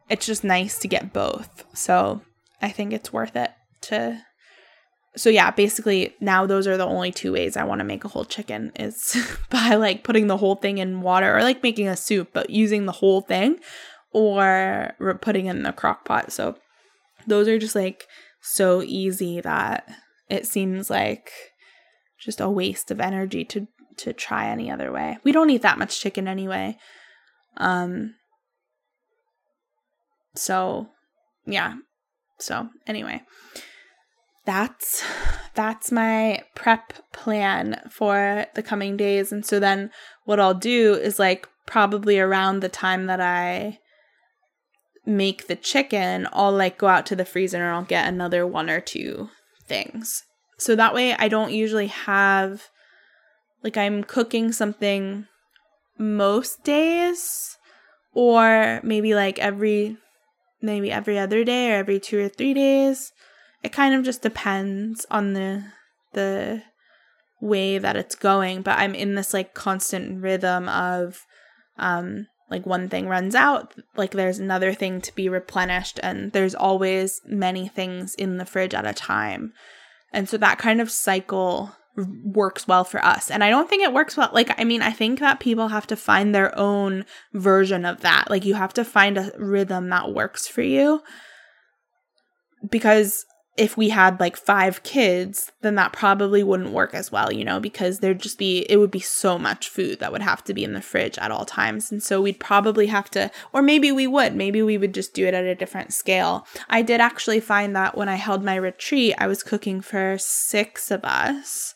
it's 0.10 0.26
just 0.26 0.44
nice 0.44 0.80
to 0.80 0.90
get 0.90 1.14
both. 1.14 1.64
So 1.74 2.22
I 2.62 2.70
think 2.70 2.92
it's 2.92 3.14
worth 3.14 3.38
it 3.38 3.52
to 3.84 4.22
so 5.16 5.30
yeah, 5.30 5.52
basically 5.52 6.16
now 6.20 6.46
those 6.46 6.68
are 6.68 6.78
the 6.78 6.86
only 6.86 7.12
two 7.12 7.34
ways 7.34 7.56
I 7.56 7.64
want 7.64 7.80
to 7.80 7.86
make 7.86 8.04
a 8.04 8.08
whole 8.08 8.26
chicken 8.26 8.72
is 8.78 9.16
by 9.50 9.76
like 9.76 10.04
putting 10.04 10.28
the 10.28 10.38
whole 10.38 10.56
thing 10.56 10.80
in 10.80 11.02
water 11.02 11.38
or 11.38 11.42
like 11.44 11.62
making 11.62 11.88
a 11.88 11.96
soup, 11.96 12.30
but 12.34 12.50
using 12.50 12.86
the 12.86 12.92
whole 12.92 13.22
thing 13.22 13.60
or 14.12 14.96
putting 15.22 15.48
it 15.48 15.56
in 15.56 15.64
the 15.64 15.72
crock 15.72 16.06
pot. 16.06 16.32
So 16.32 16.58
those 17.28 17.48
are 17.48 17.60
just 17.60 17.76
like 17.76 18.08
so 18.42 18.82
easy 18.82 19.40
that 19.42 19.88
it 20.30 20.48
seems 20.48 20.90
like 20.90 21.32
just 22.20 22.42
a 22.42 22.50
waste 22.50 22.90
of 22.90 23.00
energy 23.00 23.46
to 23.46 23.68
to 23.98 24.14
try 24.14 24.48
any 24.48 24.72
other 24.72 24.92
way. 24.92 25.18
We 25.24 25.32
don't 25.32 25.52
eat 25.52 25.62
that 25.62 25.78
much 25.78 26.00
chicken 26.00 26.28
anyway. 26.28 26.78
Um 27.58 28.16
so 30.36 30.88
yeah. 31.46 31.76
So 32.40 32.70
anyway, 32.88 33.22
that's 34.46 35.04
that's 35.56 35.92
my 35.92 36.44
prep 36.56 36.94
plan 37.12 37.80
for 37.90 38.46
the 38.56 38.64
coming 38.64 38.98
days 38.98 39.32
and 39.32 39.46
so 39.46 39.60
then 39.60 39.92
what 40.26 40.40
I'll 40.40 40.54
do 40.54 40.94
is 40.96 41.20
like 41.20 41.48
probably 41.66 42.20
around 42.20 42.60
the 42.60 42.70
time 42.70 43.06
that 43.06 43.22
I 43.22 43.80
make 45.06 45.48
the 45.48 45.56
chicken, 45.56 46.28
I'll 46.32 46.52
like 46.52 46.78
go 46.78 46.88
out 46.88 47.06
to 47.08 47.16
the 47.16 47.26
freezer 47.26 47.58
and 47.58 47.76
I'll 47.76 47.84
get 47.84 48.08
another 48.08 48.48
one 48.48 48.70
or 48.70 48.80
two 48.80 49.30
things. 49.68 50.24
So 50.58 50.76
that 50.76 50.94
way 50.94 51.14
I 51.14 51.28
don't 51.28 51.52
usually 51.52 51.88
have 51.88 52.70
like 53.64 53.78
I'm 53.78 54.04
cooking 54.04 54.52
something 54.52 55.28
most 55.98 56.64
days 56.64 57.58
or 58.14 58.80
maybe 58.84 59.14
like 59.16 59.40
every 59.40 59.98
maybe 60.62 60.92
every 60.92 61.20
other 61.20 61.44
day 61.44 61.72
or 61.72 61.76
every 61.76 62.00
2 62.00 62.20
or 62.20 62.30
3 62.30 62.54
days 62.54 63.12
it 63.64 63.72
kind 63.72 63.96
of 63.96 64.04
just 64.04 64.22
depends 64.22 65.06
on 65.10 65.34
the 65.34 65.64
the 66.14 66.62
way 67.42 67.78
that 67.78 67.96
it's 67.96 68.16
going 68.16 68.62
but 68.62 68.78
i'm 68.78 68.96
in 68.96 69.16
this 69.16 69.34
like 69.34 69.54
constant 69.54 70.22
rhythm 70.22 70.70
of 70.70 71.26
um 71.78 72.28
like 72.54 72.66
one 72.68 72.88
thing 72.88 73.08
runs 73.08 73.34
out 73.34 73.74
like 73.96 74.12
there's 74.12 74.38
another 74.38 74.74
thing 74.74 75.02
to 75.02 75.16
be 75.16 75.28
replenished 75.28 76.00
and 76.04 76.32
there's 76.34 76.54
always 76.54 77.20
many 77.26 77.68
things 77.68 78.14
in 78.16 78.38
the 78.38 78.46
fridge 78.46 78.76
at 78.76 78.86
a 78.86 78.94
time. 78.94 79.54
And 80.12 80.30
so 80.30 80.38
that 80.38 80.60
kind 80.60 80.80
of 80.80 80.92
cycle 80.92 81.76
works 82.24 82.68
well 82.68 82.84
for 82.84 83.04
us 83.06 83.30
and 83.30 83.44
i 83.44 83.52
don't 83.52 83.70
think 83.70 83.84
it 83.84 83.94
works 83.94 84.18
well 84.18 84.32
like 84.34 84.60
i 84.60 84.64
mean 84.64 84.82
i 84.82 84.90
think 84.90 85.20
that 85.20 85.40
people 85.40 85.68
have 85.68 85.86
to 85.86 85.96
find 85.96 86.34
their 86.34 86.52
own 86.58 87.06
version 87.36 87.86
of 87.86 88.02
that 88.02 88.32
like 88.32 88.46
you 88.46 88.56
have 88.56 88.74
to 88.74 88.84
find 88.84 89.16
a 89.16 89.32
rhythm 89.38 89.90
that 89.90 90.12
works 90.12 90.48
for 90.48 90.64
you. 90.64 91.02
Because 92.68 93.26
if 93.56 93.78
we 93.78 93.90
had 93.90 94.20
like 94.20 94.36
five 94.36 94.82
kids, 94.82 95.52
then 95.62 95.76
that 95.76 95.94
probably 95.94 96.42
wouldn't 96.42 96.72
work 96.72 96.96
as 96.96 97.12
well, 97.12 97.32
you 97.32 97.46
know, 97.46 97.60
because 97.60 98.00
there'd 98.00 98.20
just 98.20 98.40
be, 98.40 98.66
it 98.68 98.78
would 98.78 98.90
be 98.90 99.00
so 99.00 99.38
much 99.38 99.70
food 99.70 100.00
that 100.00 100.12
would 100.12 100.24
have 100.24 100.44
to 100.46 100.56
be 100.56 100.64
in 100.64 100.74
the 100.74 100.82
fridge 100.82 101.20
at 101.20 101.30
all 101.30 101.46
times. 101.46 101.92
And 101.92 102.02
so 102.02 102.20
we'd 102.20 102.40
probably 102.40 102.88
have 102.88 103.12
to, 103.12 103.30
or 103.52 103.62
maybe 103.62 103.92
we 103.92 104.08
would, 104.08 104.36
maybe 104.36 104.64
we 104.64 104.80
would 104.80 104.94
just 104.94 105.14
do 105.14 105.28
it 105.28 105.36
at 105.36 105.46
a 105.46 105.54
different 105.54 105.94
scale. 105.94 106.48
I 106.68 106.82
did 106.82 107.00
actually 107.00 107.40
find 107.40 107.76
that 107.76 107.96
when 107.96 108.10
I 108.10 108.16
held 108.16 108.44
my 108.44 108.56
retreat, 108.56 109.14
I 109.20 109.28
was 109.28 109.44
cooking 109.44 109.82
for 109.82 110.18
six 110.20 110.90
of 110.90 111.06
us. 111.06 111.76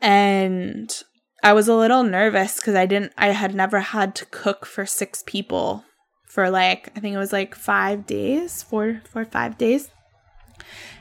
And 0.00 0.90
I 1.42 1.52
was 1.52 1.68
a 1.68 1.76
little 1.76 2.02
nervous 2.02 2.56
because 2.56 2.76
I 2.76 2.86
didn't, 2.86 3.12
I 3.18 3.28
had 3.28 3.54
never 3.54 3.80
had 3.80 4.14
to 4.16 4.26
cook 4.26 4.64
for 4.64 4.86
six 4.86 5.22
people 5.26 5.84
for 6.24 6.48
like, 6.48 6.90
I 6.96 7.00
think 7.00 7.14
it 7.14 7.18
was 7.18 7.32
like 7.32 7.54
five 7.54 8.06
days, 8.06 8.62
four, 8.62 9.02
four, 9.12 9.26
five 9.26 9.58
days 9.58 9.90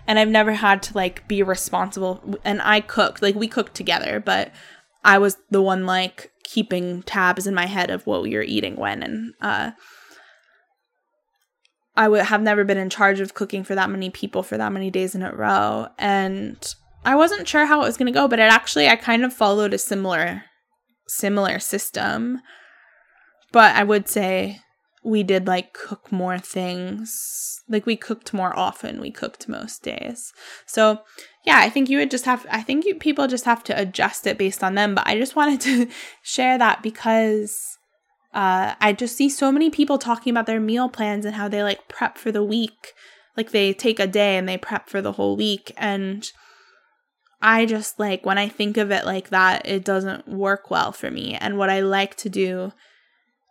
and 0.08 0.18
I've 0.18 0.30
never 0.30 0.54
had 0.54 0.82
to 0.84 0.94
like 0.94 1.28
be 1.28 1.44
responsible. 1.44 2.40
And 2.44 2.62
I 2.62 2.80
cooked, 2.80 3.22
like 3.22 3.36
we 3.36 3.48
cooked 3.48 3.76
together, 3.76 4.22
but 4.24 4.52
I 5.04 5.18
was 5.18 5.38
the 5.50 5.62
one 5.62 5.86
like 5.86 6.32
keeping 6.44 7.04
tabs 7.04 7.46
in 7.46 7.54
my 7.54 7.66
head 7.66 7.90
of 7.90 8.08
what 8.08 8.24
we 8.24 8.36
were 8.36 8.42
eating 8.42 8.78
when. 8.78 9.04
And 9.04 9.34
uh, 9.42 9.72
I 11.96 12.08
would 12.08 12.24
have 12.24 12.42
never 12.42 12.64
been 12.64 12.78
in 12.78 12.90
charge 12.90 13.20
of 13.20 13.34
cooking 13.34 13.64
for 13.64 13.76
that 13.76 13.90
many 13.90 14.10
people 14.10 14.44
for 14.44 14.58
that 14.58 14.72
many 14.72 14.90
days 14.90 15.14
in 15.14 15.24
a 15.24 15.36
row. 15.36 15.90
And 15.98 16.58
I 17.04 17.16
wasn't 17.16 17.48
sure 17.48 17.66
how 17.66 17.82
it 17.82 17.86
was 17.86 17.98
going 17.98 18.12
to 18.12 18.18
go, 18.18 18.28
but 18.28 18.40
it 18.40 18.52
actually, 18.52 18.88
I 18.88 18.96
kind 18.96 19.26
of 19.26 19.34
followed 19.34 19.74
a 19.74 19.78
similar, 19.78 20.44
similar 21.08 21.60
system. 21.60 22.40
But 23.52 23.76
I 23.76 23.84
would 23.84 24.08
say 24.08 24.62
we 25.08 25.24
did 25.24 25.48
like 25.48 25.74
cook 25.74 26.12
more 26.12 26.38
things. 26.38 27.62
Like 27.70 27.86
we 27.86 27.96
cooked 27.96 28.34
more 28.34 28.58
often. 28.60 29.00
We 29.00 29.10
cooked 29.10 29.48
most 29.48 29.82
days. 29.82 30.34
So, 30.66 31.00
yeah, 31.46 31.60
I 31.60 31.70
think 31.70 31.90
you 31.90 31.98
would 31.98 32.12
just 32.12 32.26
have 32.26 32.46
I 32.52 32.62
think 32.62 32.84
you, 32.86 32.96
people 32.96 33.28
just 33.28 33.46
have 33.46 33.64
to 33.66 33.80
adjust 33.80 34.28
it 34.28 34.38
based 34.38 34.64
on 34.66 34.76
them, 34.76 34.96
but 34.96 35.08
I 35.08 35.18
just 35.18 35.36
wanted 35.38 35.62
to 35.62 35.88
share 36.22 36.58
that 36.58 36.84
because 36.84 37.78
uh 38.34 38.76
I 38.82 38.92
just 38.92 39.16
see 39.16 39.30
so 39.30 39.50
many 39.50 39.70
people 39.70 39.98
talking 39.98 40.32
about 40.32 40.46
their 40.46 40.60
meal 40.60 40.90
plans 40.90 41.26
and 41.26 41.36
how 41.36 41.48
they 41.48 41.64
like 41.64 41.88
prep 41.88 42.18
for 42.18 42.34
the 42.34 42.44
week. 42.44 42.94
Like 43.38 43.52
they 43.52 43.74
take 43.74 44.02
a 44.02 44.08
day 44.08 44.36
and 44.36 44.48
they 44.48 44.58
prep 44.58 44.90
for 44.90 45.02
the 45.02 45.14
whole 45.14 45.38
week 45.38 45.72
and 45.78 46.30
I 47.42 47.66
just 47.66 47.98
like 47.98 48.26
when 48.26 48.38
I 48.38 48.50
think 48.50 48.76
of 48.76 48.92
it 48.92 49.06
like 49.06 49.30
that, 49.30 49.66
it 49.66 49.86
doesn't 49.86 50.28
work 50.28 50.70
well 50.70 50.92
for 50.92 51.10
me. 51.10 51.36
And 51.36 51.58
what 51.58 51.70
I 51.70 51.80
like 51.80 52.16
to 52.18 52.30
do 52.30 52.74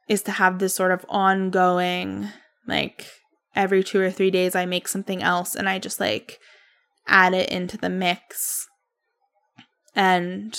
is 0.09 0.22
to 0.22 0.32
have 0.32 0.59
this 0.59 0.74
sort 0.74 0.92
of 0.92 1.04
ongoing 1.09 2.28
like 2.66 3.07
every 3.54 3.82
two 3.82 4.00
or 4.00 4.11
three 4.11 4.30
days 4.30 4.54
I 4.54 4.66
make 4.66 4.86
something 4.86 5.22
else 5.22 5.54
and 5.54 5.68
I 5.68 5.78
just 5.78 5.98
like 5.98 6.38
add 7.09 7.34
it 7.34 7.48
into 7.50 7.76
the 7.76 7.88
mix. 7.88 8.68
And 9.94 10.59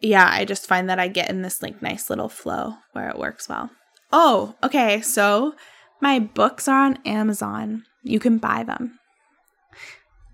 yeah, 0.00 0.28
I 0.30 0.44
just 0.44 0.66
find 0.66 0.90
that 0.90 0.98
I 0.98 1.08
get 1.08 1.30
in 1.30 1.42
this 1.42 1.62
like 1.62 1.80
nice 1.80 2.10
little 2.10 2.28
flow 2.28 2.74
where 2.92 3.08
it 3.08 3.18
works 3.18 3.48
well. 3.48 3.70
Oh, 4.12 4.54
okay. 4.62 5.00
So 5.00 5.54
my 6.00 6.18
books 6.18 6.68
are 6.68 6.84
on 6.84 6.98
Amazon. 7.06 7.84
You 8.02 8.18
can 8.18 8.38
buy 8.38 8.64
them. 8.64 8.98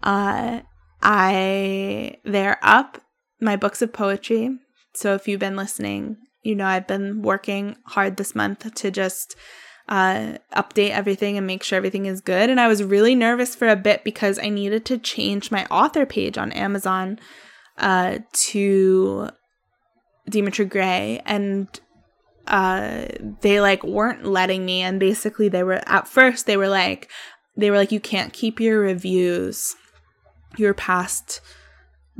Uh 0.02 0.60
I 1.02 2.16
they're 2.24 2.58
up. 2.62 3.00
My 3.40 3.56
books 3.56 3.82
of 3.82 3.92
poetry. 3.92 4.58
So 4.94 5.14
if 5.14 5.28
you've 5.28 5.40
been 5.40 5.56
listening, 5.56 6.16
you 6.42 6.54
know, 6.54 6.66
I've 6.66 6.86
been 6.86 7.22
working 7.22 7.76
hard 7.84 8.16
this 8.16 8.34
month 8.34 8.74
to 8.74 8.90
just 8.90 9.36
uh, 9.88 10.38
update 10.54 10.90
everything 10.90 11.36
and 11.36 11.46
make 11.46 11.62
sure 11.62 11.76
everything 11.76 12.06
is 12.06 12.20
good. 12.20 12.48
And 12.48 12.60
I 12.60 12.68
was 12.68 12.82
really 12.82 13.14
nervous 13.14 13.54
for 13.54 13.68
a 13.68 13.76
bit 13.76 14.04
because 14.04 14.38
I 14.38 14.48
needed 14.48 14.84
to 14.86 14.98
change 14.98 15.50
my 15.50 15.66
author 15.66 16.06
page 16.06 16.38
on 16.38 16.52
Amazon 16.52 17.18
uh, 17.76 18.18
to 18.32 19.30
Demetri 20.28 20.64
Gray. 20.64 21.20
And 21.26 21.68
uh, 22.46 23.06
they 23.40 23.60
like 23.60 23.82
weren't 23.82 24.24
letting 24.24 24.64
me. 24.64 24.80
And 24.80 25.00
basically, 25.00 25.48
they 25.48 25.62
were 25.62 25.82
at 25.86 26.08
first, 26.08 26.46
they 26.46 26.56
were 26.56 26.68
like, 26.68 27.10
they 27.56 27.70
were 27.70 27.76
like, 27.76 27.92
you 27.92 28.00
can't 28.00 28.32
keep 28.32 28.60
your 28.60 28.80
reviews, 28.80 29.74
your 30.56 30.72
past 30.72 31.40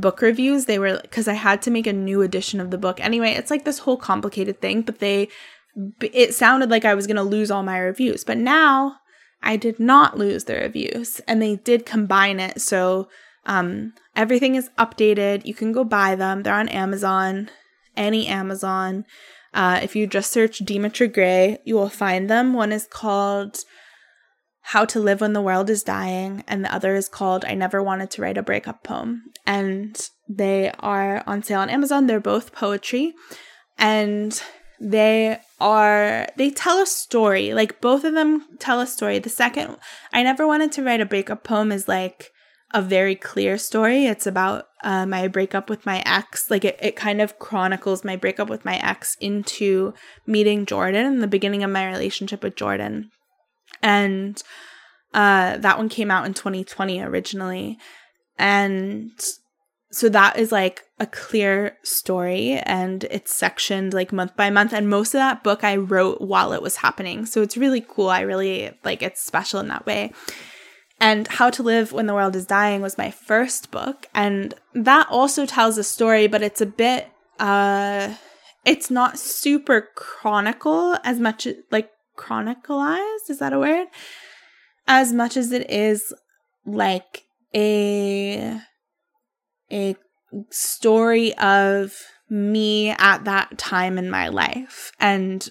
book 0.00 0.20
reviews 0.22 0.64
they 0.64 0.78
were 0.78 0.98
because 1.02 1.28
i 1.28 1.34
had 1.34 1.60
to 1.62 1.70
make 1.70 1.86
a 1.86 1.92
new 1.92 2.22
edition 2.22 2.60
of 2.60 2.70
the 2.70 2.78
book. 2.78 3.00
Anyway 3.00 3.32
it's 3.32 3.50
like 3.50 3.64
this 3.64 3.80
whole 3.80 3.96
complicated 3.96 4.60
thing 4.60 4.82
but 4.82 4.98
they 4.98 5.28
it 6.00 6.34
sounded 6.34 6.70
like 6.70 6.84
i 6.84 6.94
was 6.94 7.06
going 7.06 7.16
to 7.16 7.22
lose 7.22 7.50
all 7.50 7.62
my 7.62 7.78
reviews 7.78 8.24
but 8.24 8.36
now 8.36 8.96
i 9.42 9.56
did 9.56 9.78
not 9.78 10.18
lose 10.18 10.44
the 10.44 10.54
reviews 10.54 11.20
and 11.28 11.40
they 11.40 11.56
did 11.56 11.86
combine 11.86 12.40
it. 12.40 12.60
So 12.60 13.08
um, 13.46 13.94
everything 14.14 14.54
is 14.54 14.68
updated. 14.78 15.46
You 15.46 15.54
can 15.54 15.72
go 15.72 15.82
buy 15.82 16.14
them. 16.14 16.42
They're 16.42 16.54
on 16.54 16.68
amazon 16.68 17.50
any 17.96 18.26
amazon. 18.26 19.04
Uh, 19.52 19.80
if 19.82 19.96
you 19.96 20.06
just 20.06 20.32
search 20.32 20.58
demetri 20.58 21.08
gray 21.08 21.58
you 21.64 21.74
will 21.74 21.88
find 21.88 22.30
them. 22.30 22.54
One 22.54 22.72
is 22.72 22.86
called 22.86 23.58
how 24.70 24.84
to 24.84 25.00
Live 25.00 25.20
When 25.20 25.32
the 25.32 25.40
World 25.40 25.68
is 25.68 25.82
Dying, 25.82 26.44
and 26.46 26.64
the 26.64 26.72
other 26.72 26.94
is 26.94 27.08
called 27.08 27.44
I 27.44 27.54
Never 27.54 27.82
Wanted 27.82 28.08
to 28.12 28.22
Write 28.22 28.38
a 28.38 28.42
Breakup 28.42 28.84
Poem. 28.84 29.24
And 29.44 30.00
they 30.28 30.70
are 30.78 31.24
on 31.26 31.42
sale 31.42 31.58
on 31.58 31.68
Amazon. 31.68 32.06
They're 32.06 32.20
both 32.20 32.52
poetry. 32.52 33.12
And 33.78 34.40
they 34.80 35.40
are, 35.58 36.28
they 36.36 36.50
tell 36.50 36.80
a 36.80 36.86
story. 36.86 37.52
Like 37.52 37.80
both 37.80 38.04
of 38.04 38.14
them 38.14 38.46
tell 38.60 38.80
a 38.80 38.86
story. 38.86 39.18
The 39.18 39.28
second, 39.28 39.76
I 40.12 40.22
Never 40.22 40.46
Wanted 40.46 40.70
to 40.72 40.84
Write 40.84 41.00
a 41.00 41.04
Breakup 41.04 41.42
Poem 41.42 41.72
is 41.72 41.88
like, 41.88 42.30
a 42.72 42.80
very 42.80 43.16
clear 43.16 43.58
story. 43.58 44.06
It's 44.06 44.28
about 44.28 44.68
uh, 44.84 45.04
my 45.04 45.26
breakup 45.26 45.68
with 45.68 45.84
my 45.84 46.04
ex. 46.06 46.48
Like 46.48 46.64
it, 46.64 46.78
it 46.80 46.94
kind 46.94 47.20
of 47.20 47.40
chronicles 47.40 48.04
my 48.04 48.14
breakup 48.14 48.48
with 48.48 48.64
my 48.64 48.76
ex 48.76 49.16
into 49.20 49.92
meeting 50.24 50.66
Jordan 50.66 51.04
and 51.04 51.20
the 51.20 51.26
beginning 51.26 51.64
of 51.64 51.72
my 51.72 51.84
relationship 51.88 52.44
with 52.44 52.54
Jordan. 52.54 53.10
And 53.82 54.42
uh, 55.14 55.56
that 55.58 55.78
one 55.78 55.88
came 55.88 56.10
out 56.10 56.26
in 56.26 56.34
2020 56.34 57.00
originally. 57.00 57.78
And 58.38 59.12
so 59.92 60.08
that 60.08 60.38
is 60.38 60.52
like 60.52 60.84
a 61.00 61.06
clear 61.06 61.76
story 61.82 62.52
and 62.52 63.04
it's 63.04 63.34
sectioned 63.34 63.92
like 63.92 64.12
month 64.12 64.36
by 64.36 64.48
month 64.48 64.72
and 64.72 64.88
most 64.88 65.08
of 65.14 65.18
that 65.18 65.42
book 65.42 65.64
I 65.64 65.76
wrote 65.76 66.20
while 66.20 66.52
it 66.52 66.62
was 66.62 66.76
happening. 66.76 67.26
So 67.26 67.42
it's 67.42 67.56
really 67.56 67.84
cool. 67.86 68.08
I 68.08 68.20
really 68.20 68.70
like 68.84 69.02
it's 69.02 69.22
special 69.22 69.58
in 69.58 69.68
that 69.68 69.86
way. 69.86 70.12
And 71.00 71.26
How 71.26 71.50
to 71.50 71.62
Live 71.62 71.92
When 71.92 72.06
the 72.06 72.14
World 72.14 72.36
is 72.36 72.46
Dying 72.46 72.82
was 72.82 72.98
my 72.98 73.10
first 73.10 73.70
book 73.70 74.06
and 74.14 74.54
that 74.74 75.08
also 75.10 75.44
tells 75.44 75.76
a 75.76 75.84
story 75.84 76.28
but 76.28 76.42
it's 76.42 76.60
a 76.60 76.66
bit 76.66 77.08
uh 77.40 78.14
it's 78.64 78.90
not 78.90 79.18
super 79.18 79.88
chronicle 79.96 80.98
as 81.02 81.18
much 81.18 81.48
like 81.70 81.90
chronicalized 82.20 83.30
is 83.30 83.38
that 83.38 83.52
a 83.52 83.58
word? 83.58 83.88
As 84.86 85.12
much 85.12 85.36
as 85.36 85.52
it 85.52 85.70
is 85.70 86.12
like 86.66 87.24
a 87.54 88.60
a 89.72 89.96
story 90.50 91.34
of 91.38 91.96
me 92.28 92.90
at 92.90 93.24
that 93.24 93.58
time 93.58 93.98
in 93.98 94.10
my 94.10 94.28
life 94.28 94.92
and 95.00 95.48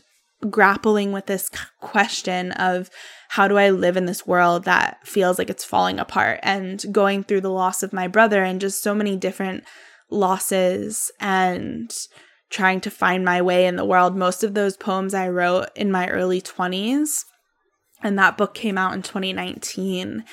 grappling 0.50 1.12
with 1.12 1.26
this 1.26 1.50
question 1.82 2.54
of 2.54 2.90
how 3.30 3.48
do 3.48 3.58
I 3.58 3.70
live 3.70 3.98
in 3.98 4.06
this 4.06 4.26
world 4.26 4.64
that 4.64 5.06
feels 5.06 5.38
like 5.38 5.50
it's 5.50 5.66
falling 5.66 6.00
apart 6.00 6.40
and 6.44 6.84
going 6.92 7.24
through 7.24 7.42
the 7.42 7.52
loss 7.52 7.84
of 7.84 7.92
my 7.92 8.08
brother 8.08 8.44
and 8.44 8.62
just 8.62 8.82
so 8.82 8.96
many 8.96 9.18
different 9.18 9.66
losses 10.10 11.12
and 11.20 11.94
trying 12.50 12.82
to 12.82 12.92
find 12.92 13.24
my 13.24 13.42
way 13.42 13.66
in 13.66 13.76
the 13.76 13.86
world. 13.86 14.16
Most 14.16 14.44
of 14.44 14.54
those 14.54 14.78
poems 14.78 15.14
I 15.14 15.30
wrote 15.30 15.68
in 15.76 15.92
my 15.92 16.08
early 16.10 16.42
20s, 16.42 17.26
and 18.02 18.18
that 18.18 18.38
book 18.38 18.54
came 18.54 18.78
out 18.78 18.94
in 18.94 19.02
2019. 19.02 20.24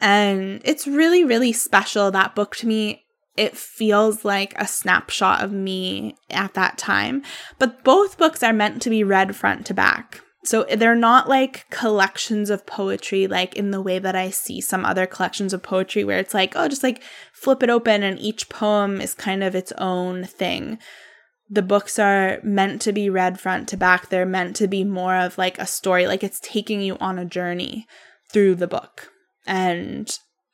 And 0.00 0.60
it's 0.64 0.86
really, 0.86 1.24
really 1.24 1.52
special. 1.52 2.10
That 2.10 2.34
book 2.34 2.56
to 2.56 2.66
me 2.66 3.04
it 3.36 3.56
feels 3.56 4.24
like 4.24 4.54
a 4.56 4.66
snapshot 4.66 5.42
of 5.42 5.52
me 5.52 6.16
at 6.30 6.54
that 6.54 6.78
time. 6.78 7.22
But 7.58 7.82
both 7.82 8.18
books 8.18 8.42
are 8.42 8.52
meant 8.52 8.80
to 8.82 8.90
be 8.90 9.02
read 9.02 9.34
front 9.34 9.66
to 9.66 9.74
back. 9.74 10.20
So 10.44 10.64
they're 10.64 10.94
not 10.94 11.28
like 11.28 11.68
collections 11.70 12.50
of 12.50 12.66
poetry, 12.66 13.26
like 13.26 13.56
in 13.56 13.70
the 13.70 13.80
way 13.80 13.98
that 13.98 14.14
I 14.14 14.30
see 14.30 14.60
some 14.60 14.84
other 14.84 15.06
collections 15.06 15.52
of 15.52 15.62
poetry 15.62 16.04
where 16.04 16.18
it's 16.18 16.34
like, 16.34 16.52
oh, 16.54 16.68
just 16.68 16.82
like 16.82 17.02
flip 17.32 17.62
it 17.62 17.70
open 17.70 18.02
and 18.02 18.18
each 18.18 18.48
poem 18.50 19.00
is 19.00 19.14
kind 19.14 19.42
of 19.42 19.54
its 19.54 19.72
own 19.78 20.24
thing. 20.24 20.78
The 21.50 21.62
books 21.62 21.98
are 21.98 22.40
meant 22.42 22.80
to 22.82 22.92
be 22.92 23.10
read 23.10 23.38
front 23.38 23.68
to 23.68 23.76
back. 23.76 24.08
They're 24.08 24.26
meant 24.26 24.56
to 24.56 24.66
be 24.66 24.82
more 24.82 25.16
of 25.16 25.36
like 25.36 25.58
a 25.58 25.66
story, 25.66 26.06
like 26.06 26.24
it's 26.24 26.40
taking 26.40 26.80
you 26.80 26.96
on 26.98 27.18
a 27.18 27.24
journey 27.24 27.86
through 28.32 28.56
the 28.56 28.66
book. 28.66 29.10
And 29.46 30.10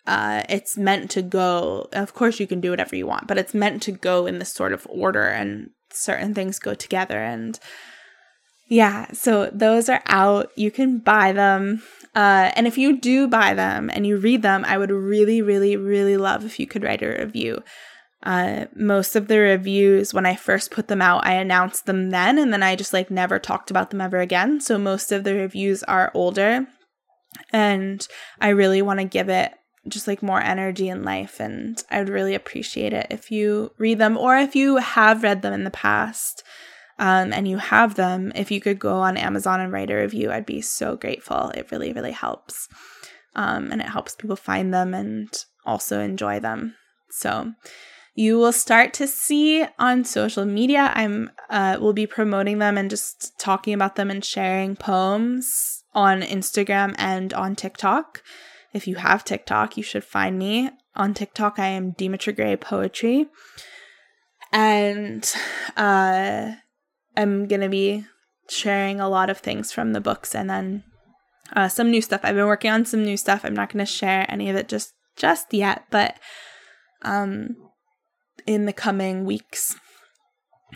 uh, 0.07 0.43
it's 0.49 0.77
meant 0.77 1.11
to 1.13 1.23
go. 1.23 1.89
Of 1.93 2.15
course, 2.15 2.41
you 2.41 2.47
can 2.47 2.61
do 2.61 2.71
whatever 2.71 2.97
you 2.97 3.07
want, 3.07 3.29
but 3.29 3.39
it's 3.39 3.55
meant 3.55 3.83
to 3.85 3.93
go 3.93 4.27
in 4.27 4.39
this 4.39 4.53
sort 4.53 4.73
of 4.73 4.87
order, 4.91 5.27
and 5.27 5.71
certain 5.93 6.35
things 6.35 6.59
go 6.59 6.75
together. 6.75 7.19
And 7.19 7.59
yeah, 8.69 9.13
so 9.13 9.51
those 9.53 9.89
are 9.89 10.03
out. 10.07 10.51
You 10.57 10.71
can 10.71 10.99
buy 10.99 11.33
them. 11.33 11.83
Uh, 12.15 12.51
and 12.57 12.67
if 12.67 12.77
you 12.77 12.99
do 12.99 13.29
buy 13.29 13.55
them 13.55 13.91
and 13.93 14.07
you 14.07 14.17
read 14.17 14.43
them, 14.43 14.65
I 14.65 14.79
would 14.79 14.91
really, 14.91 15.43
really, 15.43 15.77
really 15.77 16.17
love 16.17 16.45
if 16.45 16.59
you 16.59 16.67
could 16.67 16.83
write 16.83 17.03
a 17.03 17.09
review. 17.09 17.63
Uh, 18.23 18.67
most 18.75 19.17
of 19.17 19.29
the 19.29 19.39
reviews, 19.39 20.13
when 20.13 20.27
I 20.27 20.37
first 20.37 20.71
put 20.71 20.89
them 20.89 21.01
out, 21.01 21.27
I 21.27 21.35
announced 21.35 21.87
them 21.87 22.11
then, 22.11 22.39
and 22.39 22.53
then 22.53 22.63
I 22.63 22.77
just 22.77 22.93
like 22.93 23.11
never 23.11 23.39
talked 23.39 23.71
about 23.71 23.91
them 23.91 24.01
ever 24.01 24.19
again. 24.19 24.61
So 24.61 24.79
most 24.79 25.11
of 25.11 25.25
the 25.25 25.35
reviews 25.35 25.83
are 25.85 26.11
older, 26.15 26.67
and 27.53 28.07
I 28.41 28.49
really 28.49 28.83
want 28.83 29.01
to 29.01 29.05
give 29.05 29.29
it 29.29 29.53
just 29.89 30.07
like 30.07 30.23
more 30.23 30.41
energy 30.41 30.89
in 30.89 31.03
life. 31.03 31.41
And 31.41 31.83
I 31.91 31.99
would 31.99 32.09
really 32.09 32.35
appreciate 32.35 32.93
it 32.93 33.07
if 33.11 33.31
you 33.31 33.73
read 33.79 33.99
them 33.99 34.17
or 34.17 34.37
if 34.37 34.55
you 34.55 34.77
have 34.77 35.23
read 35.23 35.43
them 35.43 35.55
in 35.55 35.65
the 35.65 35.71
past 35.71 36.43
um, 36.99 37.33
and 37.33 37.49
you 37.49 37.57
have 37.57 37.95
them, 37.95 38.31
if 38.35 38.51
you 38.51 38.61
could 38.61 38.79
go 38.79 38.97
on 38.97 39.17
Amazon 39.17 39.61
and 39.61 39.73
write 39.73 39.91
a 39.91 39.97
review, 39.97 40.31
I'd 40.31 40.45
be 40.45 40.61
so 40.61 40.97
grateful. 40.97 41.49
It 41.51 41.71
really, 41.71 41.95
really 41.95 42.13
helps. 42.13 42.69
Um, 43.35 43.73
and 43.73 43.81
it 43.81 43.89
helps 43.89 44.15
people 44.15 44.37
find 44.37 44.75
them 44.75 44.93
and 44.93 45.33
also 45.65 46.01
enjoy 46.01 46.41
them. 46.41 46.75
So, 47.11 47.55
you 48.15 48.39
will 48.39 48.53
start 48.53 48.93
to 48.95 49.07
see 49.07 49.65
on 49.79 50.05
social 50.05 50.45
media. 50.45 50.93
I'm 50.95 51.31
uh, 51.49 51.79
will 51.81 51.93
be 51.93 52.07
promoting 52.07 52.59
them 52.59 52.77
and 52.77 52.91
just 52.91 53.39
talking 53.39 53.75
about 53.75 53.97
them 53.97 54.11
and 54.11 54.25
sharing 54.25 54.77
poems 54.77 55.83
on 55.95 56.23
Instagram 56.23 56.95
and 56.99 57.33
on 57.35 57.57
TikTok. 57.57 58.23
If 58.73 58.87
you 58.87 58.97
have 58.97 59.25
TikTok, 59.25 59.77
you 59.77 59.83
should 59.83 60.05
find 60.05 60.39
me. 60.39 60.71
On 60.95 61.15
TikTok, 61.15 61.59
I 61.59 61.67
am 61.67 61.93
Demetra 61.93 62.35
Gray 62.35 62.57
Poetry. 62.57 63.27
And 64.53 65.29
uh, 65.77 66.53
I'm 67.17 67.47
to 67.61 67.69
be 67.69 68.05
sharing 68.49 69.01
a 69.01 69.09
lot 69.09 69.31
of 69.31 69.39
things 69.39 69.73
from 69.73 69.93
the 69.93 70.01
books 70.01 70.35
and 70.35 70.51
then 70.51 70.85
uh, 71.55 71.69
some 71.69 71.91
new 71.91 72.03
stuff. 72.03 72.21
I've 72.23 72.35
been 72.35 72.47
working 72.47 72.71
on 72.71 72.85
some 72.85 73.05
new 73.05 73.17
stuff. 73.17 73.45
I'm 73.45 73.55
not 73.55 73.71
to 73.85 73.91
share 73.91 74.27
any 74.29 74.51
of 74.51 74.57
it 74.57 74.69
just 74.69 74.93
just 75.17 75.53
yet, 75.53 75.85
but 75.91 76.17
um, 77.03 77.57
in 78.47 78.67
the 78.67 78.73
coming 78.73 79.25
weeks 79.25 79.77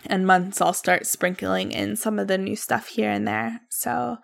and 0.07 0.27
months, 0.27 0.61
I'll 0.61 0.73
start 0.73 1.07
sprinkling 1.07 1.73
in 1.73 1.97
some 1.97 2.19
of 2.19 2.29
the 2.29 2.39
new 2.39 2.57
stuff 2.57 2.89
here 2.89 3.11
and 3.11 3.27
there. 3.27 3.61
So 3.71 4.19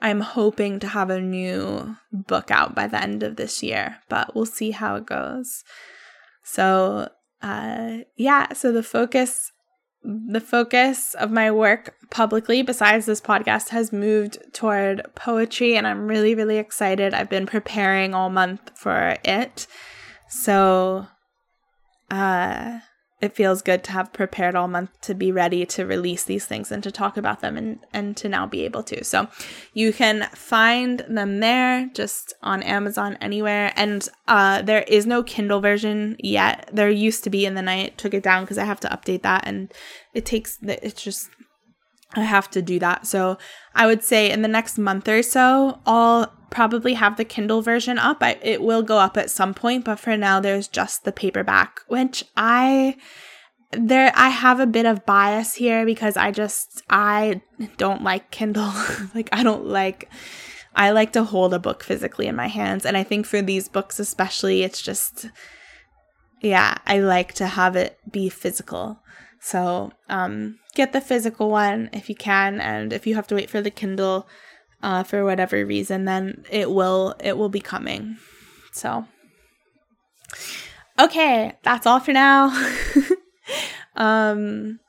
I'm 0.00 0.20
hoping 0.20 0.78
to 0.80 0.88
have 0.88 1.10
a 1.10 1.20
new 1.20 1.96
book 2.12 2.50
out 2.50 2.74
by 2.74 2.86
the 2.86 3.02
end 3.02 3.22
of 3.22 3.36
this 3.36 3.62
year, 3.62 3.98
but 4.08 4.34
we'll 4.34 4.46
see 4.46 4.72
how 4.72 4.96
it 4.96 5.06
goes. 5.06 5.64
So, 6.42 7.08
uh, 7.42 7.98
yeah, 8.16 8.52
so 8.52 8.72
the 8.72 8.82
focus 8.82 9.52
the 10.08 10.40
focus 10.40 11.14
of 11.14 11.32
my 11.32 11.50
work 11.50 11.96
publicly 12.10 12.62
besides 12.62 13.06
this 13.06 13.20
podcast 13.20 13.70
has 13.70 13.92
moved 13.92 14.38
toward 14.52 15.02
poetry 15.16 15.76
and 15.76 15.84
I'm 15.84 16.06
really 16.06 16.34
really 16.34 16.58
excited. 16.58 17.12
I've 17.12 17.30
been 17.30 17.46
preparing 17.46 18.14
all 18.14 18.30
month 18.30 18.70
for 18.76 19.16
it. 19.24 19.66
So 20.28 21.08
uh 22.10 22.78
it 23.20 23.34
feels 23.34 23.62
good 23.62 23.82
to 23.84 23.92
have 23.92 24.12
prepared 24.12 24.54
all 24.54 24.68
month 24.68 24.90
to 25.00 25.14
be 25.14 25.32
ready 25.32 25.64
to 25.64 25.86
release 25.86 26.24
these 26.24 26.44
things 26.44 26.70
and 26.70 26.82
to 26.82 26.90
talk 26.90 27.16
about 27.16 27.40
them 27.40 27.56
and, 27.56 27.78
and 27.92 28.14
to 28.18 28.28
now 28.28 28.46
be 28.46 28.64
able 28.64 28.82
to. 28.82 29.02
So 29.04 29.28
you 29.72 29.92
can 29.92 30.28
find 30.34 31.00
them 31.08 31.40
there 31.40 31.88
just 31.94 32.34
on 32.42 32.62
Amazon 32.62 33.16
anywhere. 33.20 33.72
And 33.74 34.06
uh, 34.28 34.60
there 34.62 34.82
is 34.82 35.06
no 35.06 35.22
Kindle 35.22 35.60
version 35.60 36.16
yet. 36.18 36.68
There 36.72 36.90
used 36.90 37.24
to 37.24 37.30
be, 37.30 37.46
and 37.46 37.56
then 37.56 37.68
I 37.68 37.88
took 37.88 38.12
it 38.12 38.22
down 38.22 38.44
because 38.44 38.58
I 38.58 38.64
have 38.64 38.80
to 38.80 38.88
update 38.88 39.22
that. 39.22 39.46
And 39.46 39.72
it 40.12 40.26
takes, 40.26 40.58
it's 40.60 41.02
just, 41.02 41.30
I 42.16 42.22
have 42.22 42.50
to 42.50 42.62
do 42.62 42.78
that. 42.78 43.06
So 43.06 43.38
I 43.74 43.86
would 43.86 44.02
say 44.02 44.30
in 44.30 44.42
the 44.42 44.48
next 44.48 44.78
month 44.78 45.08
or 45.08 45.22
so, 45.22 45.80
I'll 45.86 46.32
probably 46.50 46.94
have 46.94 47.16
the 47.16 47.24
Kindle 47.24 47.62
version 47.62 47.98
up. 47.98 48.18
I, 48.22 48.38
it 48.42 48.62
will 48.62 48.82
go 48.82 48.98
up 48.98 49.16
at 49.16 49.30
some 49.30 49.54
point, 49.54 49.84
but 49.84 50.00
for 50.00 50.16
now 50.16 50.40
there's 50.40 50.68
just 50.68 51.04
the 51.04 51.12
paperback, 51.12 51.80
which 51.88 52.24
I 52.36 52.96
there 53.72 54.12
I 54.14 54.28
have 54.28 54.60
a 54.60 54.66
bit 54.66 54.86
of 54.86 55.04
bias 55.04 55.54
here 55.54 55.84
because 55.84 56.16
I 56.16 56.30
just 56.30 56.82
I 56.88 57.42
don't 57.76 58.02
like 58.02 58.30
Kindle. 58.30 58.72
like 59.14 59.28
I 59.32 59.42
don't 59.42 59.66
like 59.66 60.08
I 60.74 60.90
like 60.90 61.12
to 61.12 61.24
hold 61.24 61.52
a 61.52 61.58
book 61.58 61.82
physically 61.82 62.26
in 62.26 62.36
my 62.36 62.46
hands 62.46 62.86
and 62.86 62.96
I 62.96 63.02
think 63.02 63.26
for 63.26 63.42
these 63.42 63.68
books 63.68 63.98
especially 63.98 64.62
it's 64.62 64.80
just 64.80 65.26
yeah, 66.40 66.76
I 66.86 67.00
like 67.00 67.32
to 67.34 67.46
have 67.46 67.76
it 67.76 67.98
be 68.10 68.28
physical. 68.28 69.00
So, 69.40 69.92
um 70.08 70.58
get 70.74 70.92
the 70.92 71.00
physical 71.00 71.50
one 71.50 71.88
if 71.92 72.08
you 72.08 72.14
can 72.14 72.60
and 72.60 72.92
if 72.92 73.06
you 73.06 73.14
have 73.14 73.26
to 73.28 73.34
wait 73.34 73.50
for 73.50 73.60
the 73.62 73.70
Kindle 73.70 74.28
uh, 74.82 75.02
for 75.02 75.24
whatever 75.24 75.64
reason, 75.64 76.04
then 76.04 76.44
it 76.50 76.70
will 76.70 77.14
it 77.20 77.36
will 77.36 77.48
be 77.48 77.60
coming. 77.60 78.18
So 78.72 79.06
okay, 80.98 81.54
that's 81.62 81.86
all 81.86 82.00
for 82.00 82.12
now. 82.12 82.50
um, 83.96 84.80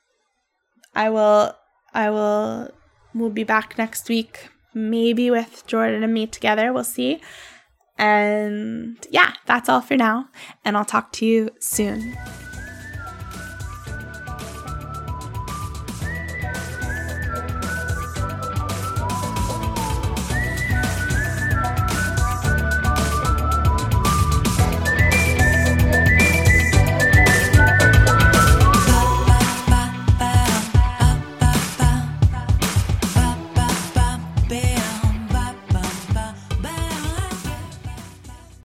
I 0.95 1.09
will 1.09 1.53
I 1.93 2.09
will 2.09 2.69
we'll 3.13 3.29
be 3.29 3.43
back 3.43 3.77
next 3.77 4.09
week, 4.09 4.49
maybe 4.73 5.31
with 5.31 5.65
Jordan 5.67 6.03
and 6.03 6.13
me 6.13 6.27
together. 6.27 6.73
We'll 6.73 6.83
see. 6.83 7.21
And 7.97 8.97
yeah, 9.09 9.33
that's 9.47 9.69
all 9.69 9.81
for 9.81 9.97
now. 9.97 10.29
And 10.63 10.77
I'll 10.77 10.85
talk 10.85 11.11
to 11.13 11.25
you 11.25 11.49
soon. 11.59 12.15